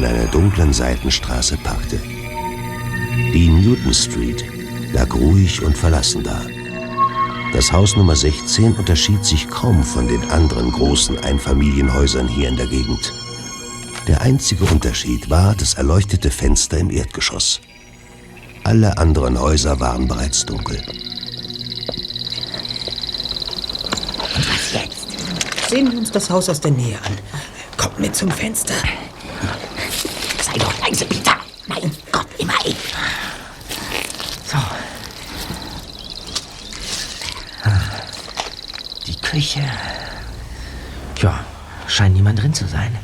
In 0.00 0.06
einer 0.06 0.28
dunklen 0.28 0.72
Seitenstraße 0.72 1.58
parkte. 1.58 2.00
Die 3.34 3.50
Newton 3.50 3.92
Street 3.92 4.46
lag 4.94 5.14
ruhig 5.14 5.62
und 5.62 5.76
verlassen 5.76 6.22
da. 6.22 6.40
Das 7.52 7.70
Haus 7.70 7.96
Nummer 7.96 8.16
16 8.16 8.76
unterschied 8.76 9.22
sich 9.26 9.50
kaum 9.50 9.82
von 9.82 10.08
den 10.08 10.30
anderen 10.30 10.72
großen 10.72 11.18
Einfamilienhäusern 11.18 12.28
hier 12.28 12.48
in 12.48 12.56
der 12.56 12.68
Gegend. 12.68 13.12
Der 14.08 14.22
einzige 14.22 14.64
Unterschied 14.64 15.28
war 15.28 15.54
das 15.54 15.74
erleuchtete 15.74 16.30
Fenster 16.30 16.78
im 16.78 16.88
Erdgeschoss. 16.88 17.60
Alle 18.64 18.96
anderen 18.96 19.38
Häuser 19.38 19.80
waren 19.80 20.08
bereits 20.08 20.46
dunkel. 20.46 20.80
Sehen 25.68 25.92
wir 25.92 25.98
uns 25.98 26.10
das 26.10 26.30
Haus 26.30 26.48
aus 26.48 26.60
der 26.62 26.70
Nähe 26.70 26.96
an. 27.04 27.18
Kommt 27.76 27.98
mit 28.00 28.16
zum 28.16 28.30
Fenster. 28.30 28.74
Drin 42.50 42.54
zu 42.54 42.66
sein. 42.66 42.98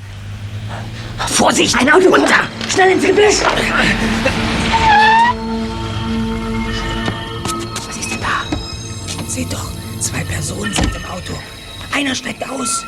Vorsicht, 1.29 1.77
ein 1.79 1.91
Auto 1.91 2.09
runter. 2.09 2.49
Schnell 2.69 2.93
ins 2.93 3.05
Gebüsch. 3.05 3.41
Was 7.87 7.97
ist 7.97 8.11
denn 8.11 8.21
da? 8.21 8.45
Seht 9.29 9.53
doch, 9.53 9.71
zwei 10.01 10.25
Personen 10.25 10.75
sind 10.75 10.95
im 10.95 11.05
Auto. 11.05 11.35
Einer 11.95 12.15
steigt 12.15 12.49
aus. 12.49 12.85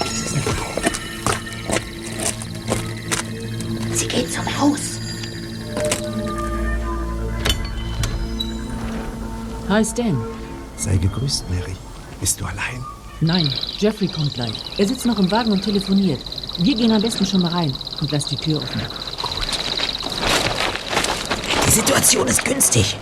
Das 0.00 0.12
ist 0.12 0.34
eine 0.34 0.42
Frau. 0.42 0.66
Sie 3.92 4.08
geht 4.08 4.32
zum 4.32 4.58
Haus. 4.58 4.80
Hi, 9.68 9.84
Stan. 9.84 10.16
Sei 10.76 10.96
gegrüßt, 10.96 11.50
Mary. 11.50 11.76
Bist 12.20 12.40
du 12.40 12.46
allein? 12.46 12.82
Nein, 13.20 13.52
Jeffrey 13.78 14.08
kommt 14.08 14.34
gleich. 14.34 14.54
Er 14.76 14.88
sitzt 14.88 15.06
noch 15.06 15.20
im 15.20 15.30
Wagen 15.30 15.52
und 15.52 15.62
telefoniert. 15.62 16.20
Wir 16.58 16.74
gehen 16.74 16.90
am 16.90 17.00
besten 17.00 17.24
schon 17.24 17.42
mal 17.42 17.52
rein 17.52 17.72
und 18.00 18.10
lass 18.10 18.26
die 18.26 18.36
Tür 18.36 18.60
offen. 18.60 18.82
Die 21.64 21.70
Situation 21.70 22.26
ist 22.26 22.44
günstig. 22.44 22.96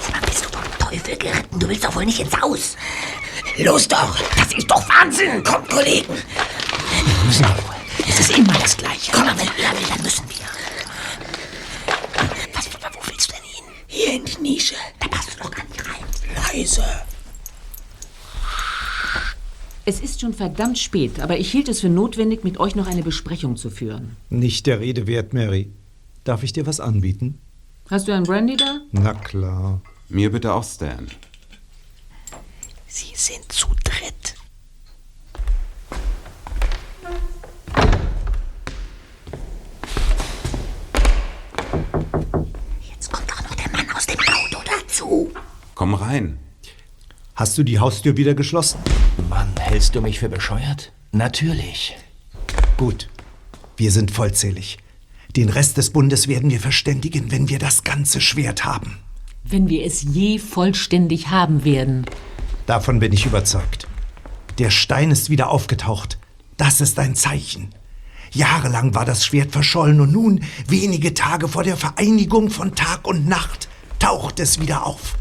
Sag 0.00 0.26
bist 0.26 0.44
du 0.44 0.48
vom 0.48 0.78
Teufel 0.90 1.16
geritten? 1.16 1.60
Du 1.60 1.68
willst 1.68 1.84
doch 1.84 1.94
wohl 1.94 2.04
nicht 2.04 2.18
ins 2.18 2.40
Haus. 2.40 2.76
Los 3.58 3.86
doch! 3.86 4.18
Das 4.36 4.52
ist 4.52 4.68
doch 4.68 4.82
Wahnsinn! 4.88 5.44
Kommt, 5.44 5.68
Kollegen! 5.70 6.12
Müssen 7.26 7.44
wir 7.44 7.50
wohl. 7.50 7.76
Es 8.08 8.18
ist 8.20 8.36
immer 8.36 8.54
das 8.54 8.76
Gleiche. 8.76 9.12
Komm, 9.12 9.26
wenn 9.26 9.38
er 9.38 9.72
will, 9.72 9.86
dann 9.88 10.02
müssen 10.02 10.24
wir. 10.28 10.36
Was, 12.54 12.66
wo 12.66 13.00
willst 13.08 13.30
du 13.30 13.34
denn 13.34 13.44
hin? 13.44 13.64
Hier 13.86 14.12
in 14.14 14.24
die 14.24 14.38
Nische. 14.40 14.74
Da 14.98 15.06
passt 15.06 15.34
du 15.34 15.44
doch 15.44 15.50
gar 15.52 15.64
nicht 15.64 15.80
rein. 15.86 16.04
Leise. 16.52 17.05
Es 19.88 20.00
ist 20.00 20.20
schon 20.20 20.34
verdammt 20.34 20.78
spät, 20.78 21.20
aber 21.20 21.38
ich 21.38 21.52
hielt 21.52 21.68
es 21.68 21.80
für 21.80 21.88
notwendig, 21.88 22.42
mit 22.42 22.58
euch 22.58 22.74
noch 22.74 22.88
eine 22.88 23.04
Besprechung 23.04 23.56
zu 23.56 23.70
führen. 23.70 24.16
Nicht 24.30 24.66
der 24.66 24.80
Rede 24.80 25.06
wert, 25.06 25.32
Mary. 25.32 25.70
Darf 26.24 26.42
ich 26.42 26.52
dir 26.52 26.66
was 26.66 26.80
anbieten? 26.80 27.38
Hast 27.88 28.08
du 28.08 28.12
einen 28.12 28.24
Brandy 28.24 28.56
da? 28.56 28.80
Na 28.90 29.14
klar. 29.14 29.80
Mir 30.08 30.32
bitte 30.32 30.52
auch 30.52 30.64
Stan. 30.64 31.06
Sie 32.88 33.14
sind 33.14 33.52
zu 33.52 33.68
dritt. 33.84 34.34
Jetzt 42.90 43.12
kommt 43.12 43.32
auch 43.32 43.42
noch 43.44 43.54
der 43.54 43.70
Mann 43.70 43.88
aus 43.94 44.06
dem 44.06 44.18
Auto 44.18 44.64
dazu. 44.66 45.30
Komm 45.76 45.94
rein. 45.94 46.40
Hast 47.36 47.58
du 47.58 47.64
die 47.64 47.78
Haustür 47.78 48.16
wieder 48.16 48.34
geschlossen? 48.34 48.78
Mann, 49.28 49.52
hältst 49.60 49.94
du 49.94 50.00
mich 50.00 50.20
für 50.20 50.30
bescheuert? 50.30 50.92
Natürlich. 51.12 51.94
Gut. 52.78 53.10
Wir 53.76 53.92
sind 53.92 54.10
vollzählig. 54.10 54.78
Den 55.36 55.50
Rest 55.50 55.76
des 55.76 55.90
Bundes 55.90 56.28
werden 56.28 56.48
wir 56.48 56.60
verständigen, 56.60 57.30
wenn 57.30 57.50
wir 57.50 57.58
das 57.58 57.84
ganze 57.84 58.22
Schwert 58.22 58.64
haben. 58.64 59.00
Wenn 59.44 59.68
wir 59.68 59.84
es 59.84 60.02
je 60.02 60.38
vollständig 60.38 61.28
haben 61.28 61.62
werden. 61.62 62.06
Davon 62.64 63.00
bin 63.00 63.12
ich 63.12 63.26
überzeugt. 63.26 63.86
Der 64.56 64.70
Stein 64.70 65.10
ist 65.10 65.28
wieder 65.28 65.50
aufgetaucht. 65.50 66.18
Das 66.56 66.80
ist 66.80 66.98
ein 66.98 67.14
Zeichen. 67.14 67.68
Jahrelang 68.32 68.94
war 68.94 69.04
das 69.04 69.26
Schwert 69.26 69.52
verschollen 69.52 70.00
und 70.00 70.10
nun, 70.10 70.40
wenige 70.68 71.12
Tage 71.12 71.48
vor 71.48 71.64
der 71.64 71.76
Vereinigung 71.76 72.48
von 72.48 72.74
Tag 72.74 73.06
und 73.06 73.28
Nacht, 73.28 73.68
taucht 73.98 74.40
es 74.40 74.58
wieder 74.58 74.86
auf. 74.86 75.18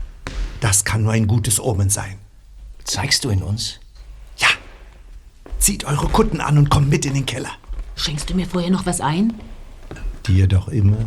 Das 0.66 0.84
kann 0.84 1.04
nur 1.04 1.12
ein 1.12 1.28
gutes 1.28 1.60
Omen 1.60 1.92
sein. 1.92 2.18
Zeigst 2.86 3.24
du 3.24 3.30
ihn 3.30 3.44
uns? 3.44 3.80
Ja. 4.38 4.48
Zieht 5.60 5.84
eure 5.84 6.08
Kutten 6.08 6.42
an 6.42 6.58
und 6.58 6.72
kommt 6.72 6.90
mit 6.90 7.06
in 7.06 7.14
den 7.14 7.28
Keller. 7.28 7.52
Schenkst 7.96 8.32
du 8.32 8.34
mir 8.34 8.48
vorher 8.48 8.72
noch 8.72 8.88
was 8.88 9.00
ein? 9.00 9.36
Dir 10.26 10.48
doch 10.48 10.68
immer. 10.70 10.98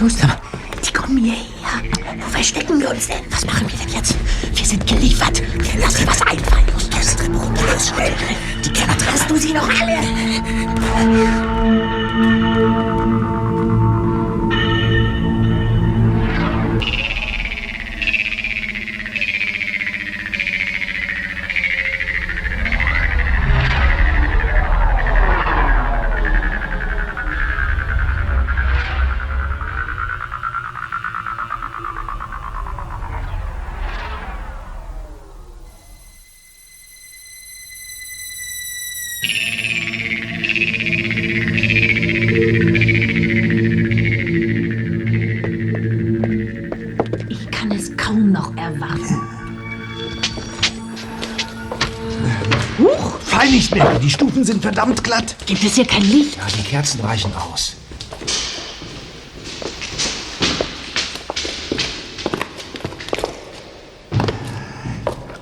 Just, 0.00 0.24
aber 0.24 0.40
die 0.82 0.92
kommen 0.92 1.18
hierher. 1.18 1.82
Wo 2.18 2.26
verstecken 2.30 2.80
wir 2.80 2.88
uns 2.88 3.08
denn? 3.08 3.24
Was 3.28 3.44
machen 3.44 3.68
wir 3.70 3.78
denn 3.78 3.90
jetzt? 3.90 4.14
Wir 4.54 4.64
sind 4.64 4.86
geliefert. 4.86 5.42
Lass 5.78 5.96
dir 5.96 6.06
was 6.06 6.22
einfallen, 6.22 6.64
Justus. 6.72 7.88
Schnell. 7.88 8.14
Die 8.64 8.72
Keller 8.72 8.96
hast 9.12 9.30
du 9.30 9.36
sie 9.36 9.52
noch 9.52 9.68
alle? 9.68 10.00
Ich 47.28 47.50
kann 47.50 47.70
es 47.72 47.96
kaum 47.96 48.32
noch 48.32 48.56
erwarten. 48.56 49.20
Huch! 52.78 53.18
Fall 53.20 53.50
nicht 53.50 53.74
mehr. 53.74 53.98
Die 53.98 54.10
Stufen 54.10 54.44
sind 54.44 54.62
verdammt 54.62 55.04
glatt. 55.04 55.36
Gibt 55.46 55.62
es 55.62 55.74
hier 55.74 55.86
kein 55.86 56.02
Licht? 56.02 56.36
Ja, 56.36 56.46
die 56.56 56.62
Kerzen 56.62 57.00
reichen 57.00 57.32
aus. 57.34 57.74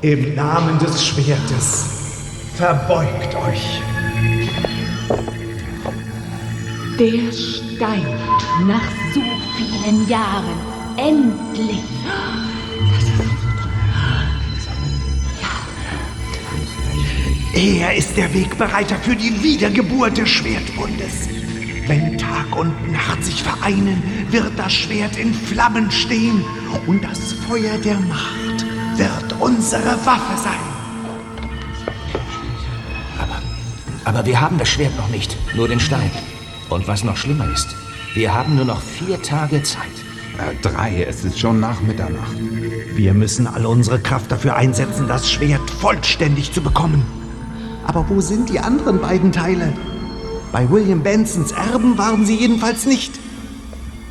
Im 0.01 0.35
Namen 0.35 0.79
des 0.81 1.07
Schwertes, 1.07 1.94
verbeugt 2.65 3.35
euch. 3.47 3.83
Der 6.99 7.31
Stein. 7.31 8.07
Nach 8.67 8.91
so 9.13 9.21
vielen 9.59 10.09
Jahren. 10.09 10.59
Endlich. 10.97 11.83
Er 17.55 17.95
ist 17.95 18.17
der 18.17 18.33
Wegbereiter 18.33 18.97
für 18.97 19.15
die 19.15 19.43
Wiedergeburt 19.43 20.17
des 20.17 20.31
Schwertbundes. 20.31 21.29
Wenn 21.87 22.17
Tag 22.17 22.57
und 22.57 22.91
Nacht 22.91 23.23
sich 23.23 23.43
vereinen, 23.43 24.03
wird 24.31 24.53
das 24.57 24.73
Schwert 24.73 25.19
in 25.19 25.35
Flammen 25.35 25.91
stehen 25.91 26.43
und 26.87 27.05
das 27.05 27.35
Feuer 27.47 27.77
der 27.85 28.01
Macht 28.01 28.65
wird 28.97 29.39
unsere 29.39 29.95
Waffe 30.07 30.39
sein. 30.43 30.74
Aber 34.15 34.27
wir 34.27 34.41
haben 34.41 34.59
das 34.59 34.69
Schwert 34.69 34.97
noch 34.97 35.09
nicht, 35.09 35.37
nur 35.57 35.67
den 35.67 35.81
Stein. 35.81 36.09
Und 36.69 36.87
was 36.87 37.03
noch 37.03 37.17
schlimmer 37.17 37.53
ist, 37.53 37.75
wir 38.15 38.33
haben 38.33 38.55
nur 38.55 38.65
noch 38.65 38.81
vier 38.81 39.21
Tage 39.21 39.61
Zeit. 39.65 39.83
Äh, 40.39 40.55
drei, 40.63 41.03
es 41.03 41.25
ist 41.25 41.37
schon 41.37 41.59
nach 41.59 41.81
Mitternacht. 41.81 42.37
Wir 42.95 43.13
müssen 43.13 43.49
alle 43.49 43.69
unsere 43.69 43.99
Kraft 43.99 44.31
dafür 44.31 44.55
einsetzen, 44.55 45.09
das 45.09 45.29
Schwert 45.29 45.69
vollständig 45.69 46.53
zu 46.53 46.63
bekommen. 46.63 47.05
Aber 47.89 48.09
wo 48.09 48.21
sind 48.21 48.51
die 48.51 48.61
anderen 48.61 49.01
beiden 49.01 49.33
Teile? 49.33 49.73
Bei 50.53 50.71
William 50.71 51.03
Bensons 51.03 51.51
Erben 51.51 51.99
waren 51.99 52.25
sie 52.25 52.37
jedenfalls 52.37 52.87
nicht. 52.87 53.19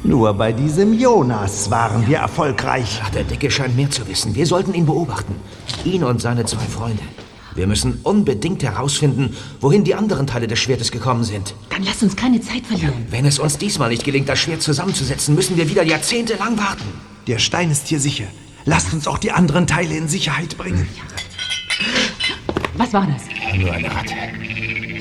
Nur 0.04 0.34
bei 0.34 0.52
diesem 0.52 0.92
Jonas 0.92 1.72
waren 1.72 2.06
wir 2.08 2.18
erfolgreich. 2.18 3.00
Ach, 3.06 3.10
der 3.12 3.24
Dicke 3.24 3.50
scheint 3.50 3.78
mehr 3.78 3.90
zu 3.90 4.06
wissen. 4.10 4.36
Wir 4.36 4.48
sollten 4.48 4.74
ihn 4.74 4.86
beobachten. 4.86 5.36
Ihn 5.86 6.04
und 6.04 6.20
seine 6.20 6.44
zwei 6.44 6.66
Freunde. 6.66 7.04
Wir 7.56 7.68
müssen 7.68 8.00
unbedingt 8.04 8.64
herausfinden, 8.64 9.36
wohin 9.62 9.84
die 9.84 9.96
anderen 9.96 10.28
Teile 10.28 10.48
des 10.48 10.60
Schwertes 10.60 10.92
gekommen 10.92 11.24
sind. 11.24 11.54
Dann 11.70 11.84
lass 11.84 12.02
uns 12.02 12.16
keine 12.16 12.42
Zeit 12.42 12.66
verlieren. 12.66 13.06
Wenn 13.10 13.26
es 13.26 13.40
uns 13.40 13.58
diesmal 13.58 13.90
nicht 13.90 14.04
gelingt, 14.04 14.30
das 14.30 14.40
Schwert 14.40 14.62
zusammenzusetzen, 14.62 15.36
müssen 15.36 15.58
wir 15.58 15.70
wieder 15.70 15.84
jahrzehntelang 15.84 16.58
warten. 16.58 16.86
Der 17.28 17.40
Stein 17.40 17.72
ist 17.72 17.88
hier 17.88 18.00
sicher. 18.00 18.26
Lasst 18.66 18.94
uns 18.94 19.08
auch 19.08 19.18
die 19.18 19.32
anderen 19.32 19.68
Teile 19.68 19.96
in 19.96 20.08
Sicherheit 20.08 20.58
bringen. 20.58 20.88
Was 22.76 22.94
war 22.94 23.06
das? 23.06 23.24
Nur 23.56 23.72
eine 23.72 23.94
Ratte. 23.94 24.14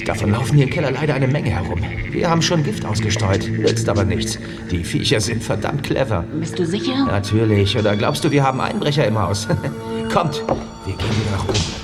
Davon 0.04 0.32
laufen 0.32 0.56
hier 0.56 0.64
im 0.64 0.70
Keller 0.70 0.90
leider 0.90 1.14
eine 1.14 1.28
Menge 1.28 1.50
herum. 1.50 1.80
Wir 2.10 2.28
haben 2.28 2.42
schon 2.42 2.64
Gift 2.64 2.84
ausgestreut, 2.84 3.48
nützt 3.48 3.88
aber 3.88 4.04
nichts. 4.04 4.38
Die 4.70 4.84
Viecher 4.84 5.20
sind 5.20 5.42
verdammt 5.42 5.84
clever. 5.84 6.24
Bist 6.40 6.58
du 6.58 6.66
sicher? 6.66 7.06
Natürlich. 7.06 7.76
Oder 7.76 7.96
glaubst 7.96 8.24
du, 8.24 8.30
wir 8.30 8.42
haben 8.42 8.60
Einbrecher 8.60 9.06
im 9.06 9.18
Haus? 9.18 9.46
Kommt, 10.12 10.42
wir 10.84 10.94
gehen 10.96 11.08
wieder 11.08 11.30
nach 11.36 11.44
oben. 11.44 11.81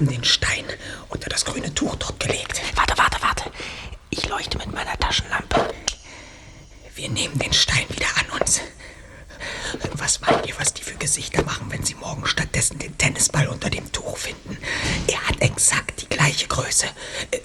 Haben 0.00 0.08
den 0.08 0.24
Stein 0.24 0.64
unter 1.10 1.28
das 1.28 1.44
grüne 1.44 1.74
Tuch 1.74 1.94
dort 1.96 2.18
gelegt. 2.18 2.62
Warte, 2.74 2.96
warte, 2.96 3.20
warte. 3.20 3.50
Ich 4.08 4.26
leuchte 4.28 4.56
mit 4.56 4.72
meiner 4.72 4.98
Taschenlampe. 4.98 5.74
Wir 6.94 7.10
nehmen 7.10 7.38
den 7.38 7.52
Stein 7.52 7.84
wieder 7.90 8.06
an 8.16 8.40
uns. 8.40 8.62
Was 9.92 10.22
meint 10.22 10.46
ihr, 10.46 10.58
was 10.58 10.72
die 10.72 10.82
für 10.82 10.94
Gesichter 10.94 11.42
machen, 11.44 11.66
wenn 11.70 11.84
sie 11.84 11.94
morgen 11.96 12.26
stattdessen 12.26 12.78
den 12.78 12.96
Tennisball 12.96 13.48
unter 13.48 13.68
dem 13.68 13.92
Tuch 13.92 14.16
finden? 14.16 14.56
Er 15.06 15.20
hat 15.28 15.42
exakt 15.42 16.00
die 16.00 16.08
gleiche 16.08 16.48
Größe. 16.48 16.86
Äh, 17.30 17.40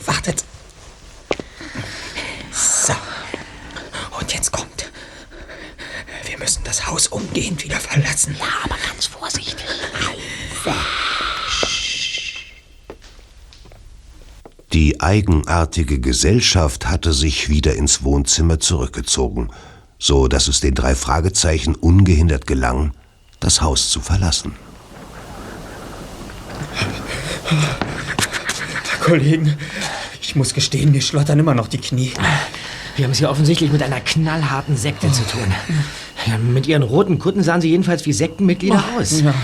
Die 14.75 14.94
eigenartige 15.05 15.99
Gesellschaft 15.99 16.87
hatte 16.87 17.13
sich 17.13 17.47
wieder 17.47 17.75
ins 17.75 18.03
Wohnzimmer 18.03 18.59
zurückgezogen, 18.59 19.49
so 19.99 20.27
dass 20.27 20.47
es 20.47 20.61
den 20.61 20.73
drei 20.73 20.95
Fragezeichen 20.95 21.75
ungehindert 21.75 22.47
gelang, 22.47 22.91
das 23.39 23.61
Haus 23.61 23.89
zu 23.89 24.01
verlassen. 24.01 24.53
Kollegen, 28.99 29.55
ich 30.21 30.35
muss 30.35 30.55
gestehen, 30.55 30.91
mir 30.91 31.01
schlottern 31.01 31.37
immer 31.37 31.53
noch 31.53 31.67
die 31.67 31.77
Knie. 31.77 32.11
Wir 32.95 33.05
haben 33.05 33.11
es 33.11 33.19
hier 33.19 33.29
offensichtlich 33.29 33.71
mit 33.71 33.83
einer 33.83 33.99
knallharten 33.99 34.75
Sekte 34.75 35.11
zu 35.11 35.21
tun. 35.27 35.53
Ja, 36.25 36.39
mit 36.39 36.65
ihren 36.65 36.81
roten 36.81 37.19
Kutten 37.19 37.43
sahen 37.43 37.61
sie 37.61 37.69
jedenfalls 37.69 38.05
wie 38.07 38.13
Sektenmitglieder 38.13 38.83
Oh, 38.95 38.99
aus. 38.99 39.21
ja. 39.21 39.35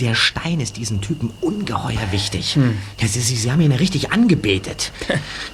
Der 0.00 0.14
Stein 0.14 0.60
ist 0.60 0.78
diesen 0.78 1.02
Typen 1.02 1.30
ungeheuer 1.42 2.10
wichtig. 2.10 2.56
Ja, 2.98 3.06
sie, 3.06 3.20
sie, 3.20 3.36
sie 3.36 3.52
haben 3.52 3.60
ihn 3.60 3.72
richtig 3.72 4.12
angebetet. 4.12 4.92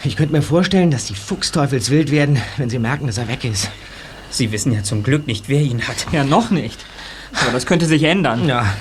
Ich 0.05 0.17
könnte 0.17 0.33
mir 0.33 0.43
vorstellen, 0.43 0.93
dass 0.93 1.07
die 1.07 1.15
Fuchsteufelswild 1.15 2.13
werden, 2.13 2.41
wenn 2.57 2.71
sie 2.71 2.79
merken, 2.79 3.07
dass 3.09 3.19
er 3.19 3.27
weg 3.27 3.45
ist. 3.45 3.71
Sie 4.31 4.53
wissen 4.53 4.73
ja 4.73 4.85
zum 4.85 5.03
Glück 5.03 5.27
nicht, 5.27 5.49
wer 5.49 5.61
ihn 5.61 5.89
hat. 5.89 6.07
Ja, 6.13 6.23
noch 6.23 6.51
nicht. 6.51 6.85
Aber 7.33 7.53
das 7.53 7.67
könnte 7.67 7.87
sich 7.87 8.05
ändern. 8.05 8.49
Ja. 8.49 8.73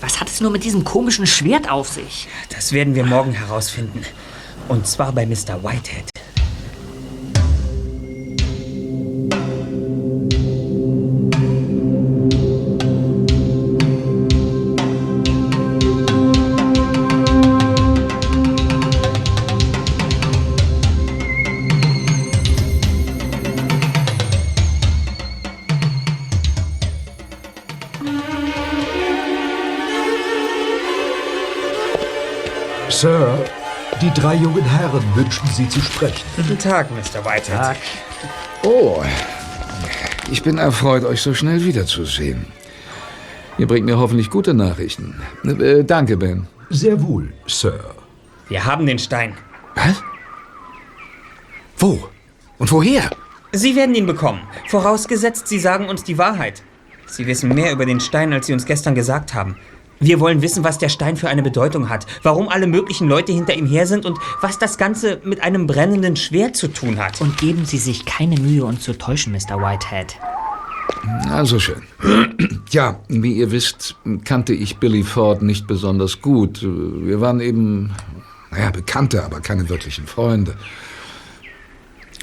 Was 0.00 0.20
hat 0.20 0.28
es 0.28 0.40
nur 0.40 0.50
mit 0.50 0.64
diesem 0.64 0.84
komischen 0.84 1.26
Schwert 1.26 1.70
auf 1.70 1.88
sich? 1.88 2.28
Das 2.50 2.72
werden 2.72 2.94
wir 2.94 3.04
morgen 3.04 3.32
herausfinden. 3.32 4.02
Und 4.68 4.86
zwar 4.86 5.12
bei 5.12 5.24
Mr. 5.24 5.62
Whitehead. 5.62 6.04
Drei 34.28 34.34
jungen 34.34 34.64
Herren 34.64 35.02
wünschen 35.14 35.48
Sie 35.54 35.66
zu 35.70 35.80
sprechen. 35.80 36.22
Guten 36.36 36.58
Tag, 36.58 36.90
Mr. 36.90 37.24
Whitehead. 37.24 37.78
Oh, 38.62 39.02
ich 40.30 40.42
bin 40.42 40.58
erfreut, 40.58 41.04
euch 41.04 41.22
so 41.22 41.32
schnell 41.32 41.64
wiederzusehen. 41.64 42.44
Ihr 43.56 43.66
bringt 43.66 43.86
mir 43.86 43.96
hoffentlich 43.96 44.28
gute 44.28 44.52
Nachrichten. 44.52 45.18
Äh, 45.44 45.82
danke, 45.82 46.18
Ben. 46.18 46.46
Sehr 46.68 47.02
wohl, 47.02 47.32
Sir. 47.46 47.80
Wir 48.48 48.66
haben 48.66 48.84
den 48.84 48.98
Stein. 48.98 49.32
Was? 49.74 50.02
Wo? 51.78 52.10
Und 52.58 52.70
woher? 52.70 53.08
Sie 53.52 53.76
werden 53.76 53.94
ihn 53.94 54.04
bekommen. 54.04 54.42
Vorausgesetzt, 54.66 55.48
Sie 55.48 55.58
sagen 55.58 55.88
uns 55.88 56.04
die 56.04 56.18
Wahrheit. 56.18 56.62
Sie 57.06 57.26
wissen 57.26 57.54
mehr 57.54 57.72
über 57.72 57.86
den 57.86 58.00
Stein, 58.00 58.34
als 58.34 58.46
Sie 58.46 58.52
uns 58.52 58.66
gestern 58.66 58.94
gesagt 58.94 59.32
haben. 59.32 59.56
Wir 60.00 60.20
wollen 60.20 60.42
wissen, 60.42 60.62
was 60.62 60.78
der 60.78 60.88
Stein 60.88 61.16
für 61.16 61.28
eine 61.28 61.42
Bedeutung 61.42 61.88
hat, 61.88 62.06
warum 62.22 62.48
alle 62.48 62.66
möglichen 62.66 63.08
Leute 63.08 63.32
hinter 63.32 63.54
ihm 63.54 63.66
her 63.66 63.86
sind 63.86 64.06
und 64.06 64.18
was 64.40 64.58
das 64.58 64.78
Ganze 64.78 65.20
mit 65.24 65.42
einem 65.42 65.66
brennenden 65.66 66.14
Schwert 66.16 66.56
zu 66.56 66.68
tun 66.68 66.98
hat. 66.98 67.20
Und 67.20 67.36
geben 67.38 67.64
Sie 67.64 67.78
sich 67.78 68.04
keine 68.04 68.40
Mühe, 68.40 68.64
uns 68.64 68.82
zu 68.82 68.96
täuschen, 68.96 69.32
Mr. 69.32 69.60
Whitehead. 69.60 70.16
Also 71.30 71.58
schön. 71.58 71.82
Ja, 72.70 73.00
wie 73.08 73.32
ihr 73.32 73.50
wisst, 73.50 73.96
kannte 74.24 74.52
ich 74.52 74.76
Billy 74.76 75.02
Ford 75.02 75.40
nicht 75.40 75.66
besonders 75.66 76.20
gut. 76.20 76.60
Wir 76.62 77.18
waren 77.18 77.40
eben, 77.40 77.94
naja, 78.50 78.70
Bekannte, 78.70 79.24
aber 79.24 79.40
keine 79.40 79.70
wirklichen 79.70 80.06
Freunde. 80.06 80.54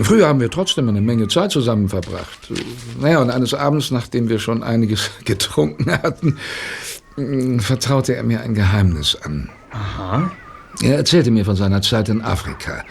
Früher 0.04 0.28
haben 0.28 0.42
wir 0.42 0.52
trotzdem 0.52 0.90
eine 0.90 1.02
Menge 1.02 1.28
Zeit 1.30 1.52
zusammen 1.52 1.90
verbracht. 1.90 2.52
Naja, 3.00 3.22
und 3.22 3.32
eines 3.32 3.54
Abends, 3.54 3.92
nachdem 3.92 4.30
wir 4.30 4.40
schon 4.40 4.62
einiges 4.62 5.10
getrunken 5.26 5.92
hatten, 5.92 6.38
vertraute 7.60 8.16
er 8.16 8.24
mir 8.24 8.42
ein 8.42 8.54
Geheimnis 8.54 9.16
an. 9.16 9.50
Aha. 9.72 10.32
Er 10.82 10.98
erzählte 10.98 11.32
mir 11.32 11.46
von 11.46 11.56
seiner 11.56 11.82
Zeit 11.82 12.10
in 12.10 12.22
Afrika. 12.22 12.84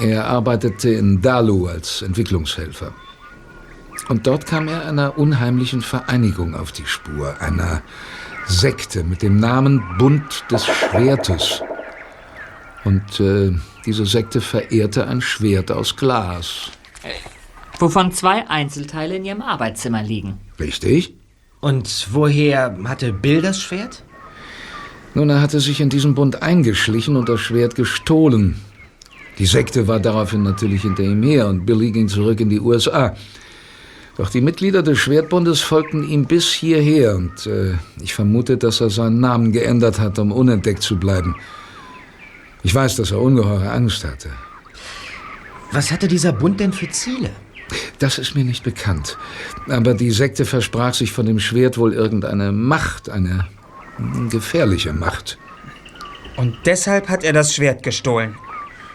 Er 0.00 0.26
arbeitete 0.26 0.90
in 0.90 1.20
Dalu 1.20 1.66
als 1.66 2.02
Entwicklungshelfer. 2.02 2.92
Und 4.08 4.26
dort 4.26 4.46
kam 4.46 4.68
er 4.68 4.86
einer 4.86 5.18
unheimlichen 5.18 5.80
Vereinigung 5.80 6.54
auf 6.54 6.72
die 6.72 6.86
Spur, 6.86 7.40
einer 7.40 7.82
Sekte 8.46 9.04
mit 9.04 9.22
dem 9.22 9.40
Namen 9.40 9.82
Bund 9.98 10.44
des 10.50 10.64
Schwertes. 10.66 11.62
Und 12.84 13.20
äh, 13.20 13.52
diese 13.84 14.06
Sekte 14.06 14.40
verehrte 14.40 15.06
ein 15.08 15.20
Schwert 15.20 15.72
aus 15.72 15.96
Glas. 15.96 16.70
Wovon 17.78 18.12
zwei 18.12 18.48
Einzelteile 18.48 19.16
in 19.16 19.24
Ihrem 19.24 19.42
Arbeitszimmer 19.42 20.02
liegen. 20.02 20.38
Richtig? 20.58 21.14
Und 21.66 22.06
woher 22.12 22.76
hatte 22.84 23.12
Bill 23.12 23.42
das 23.42 23.60
Schwert? 23.60 24.04
Nun, 25.14 25.30
er 25.30 25.40
hatte 25.40 25.58
sich 25.58 25.80
in 25.80 25.88
diesen 25.88 26.14
Bund 26.14 26.40
eingeschlichen 26.40 27.16
und 27.16 27.28
das 27.28 27.40
Schwert 27.40 27.74
gestohlen. 27.74 28.54
Die 29.40 29.46
Sekte 29.46 29.88
war 29.88 29.98
daraufhin 29.98 30.44
natürlich 30.44 30.82
hinter 30.82 31.02
ihm 31.02 31.24
her 31.24 31.48
und 31.48 31.66
Billy 31.66 31.90
ging 31.90 32.06
zurück 32.06 32.38
in 32.38 32.50
die 32.50 32.60
USA. 32.60 33.16
Doch 34.16 34.30
die 34.30 34.42
Mitglieder 34.42 34.84
des 34.84 35.00
Schwertbundes 35.00 35.60
folgten 35.60 36.08
ihm 36.08 36.26
bis 36.26 36.52
hierher 36.52 37.16
und 37.16 37.48
äh, 37.48 37.72
ich 38.00 38.14
vermute, 38.14 38.56
dass 38.58 38.80
er 38.80 38.90
seinen 38.90 39.18
Namen 39.18 39.50
geändert 39.50 39.98
hat, 39.98 40.20
um 40.20 40.30
unentdeckt 40.30 40.84
zu 40.84 40.96
bleiben. 40.96 41.34
Ich 42.62 42.72
weiß, 42.72 42.94
dass 42.94 43.10
er 43.10 43.20
ungeheure 43.20 43.72
Angst 43.72 44.04
hatte. 44.04 44.30
Was 45.72 45.90
hatte 45.90 46.06
dieser 46.06 46.32
Bund 46.32 46.60
denn 46.60 46.72
für 46.72 46.88
Ziele? 46.90 47.30
Das 47.98 48.18
ist 48.18 48.34
mir 48.34 48.44
nicht 48.44 48.62
bekannt. 48.62 49.16
Aber 49.68 49.94
die 49.94 50.10
Sekte 50.10 50.44
versprach 50.44 50.94
sich 50.94 51.12
von 51.12 51.26
dem 51.26 51.40
Schwert 51.40 51.78
wohl 51.78 51.92
irgendeine 51.92 52.52
Macht, 52.52 53.08
eine 53.08 53.46
gefährliche 54.30 54.92
Macht. 54.92 55.38
Und 56.36 56.54
deshalb 56.66 57.08
hat 57.08 57.24
er 57.24 57.32
das 57.32 57.54
Schwert 57.54 57.82
gestohlen. 57.82 58.36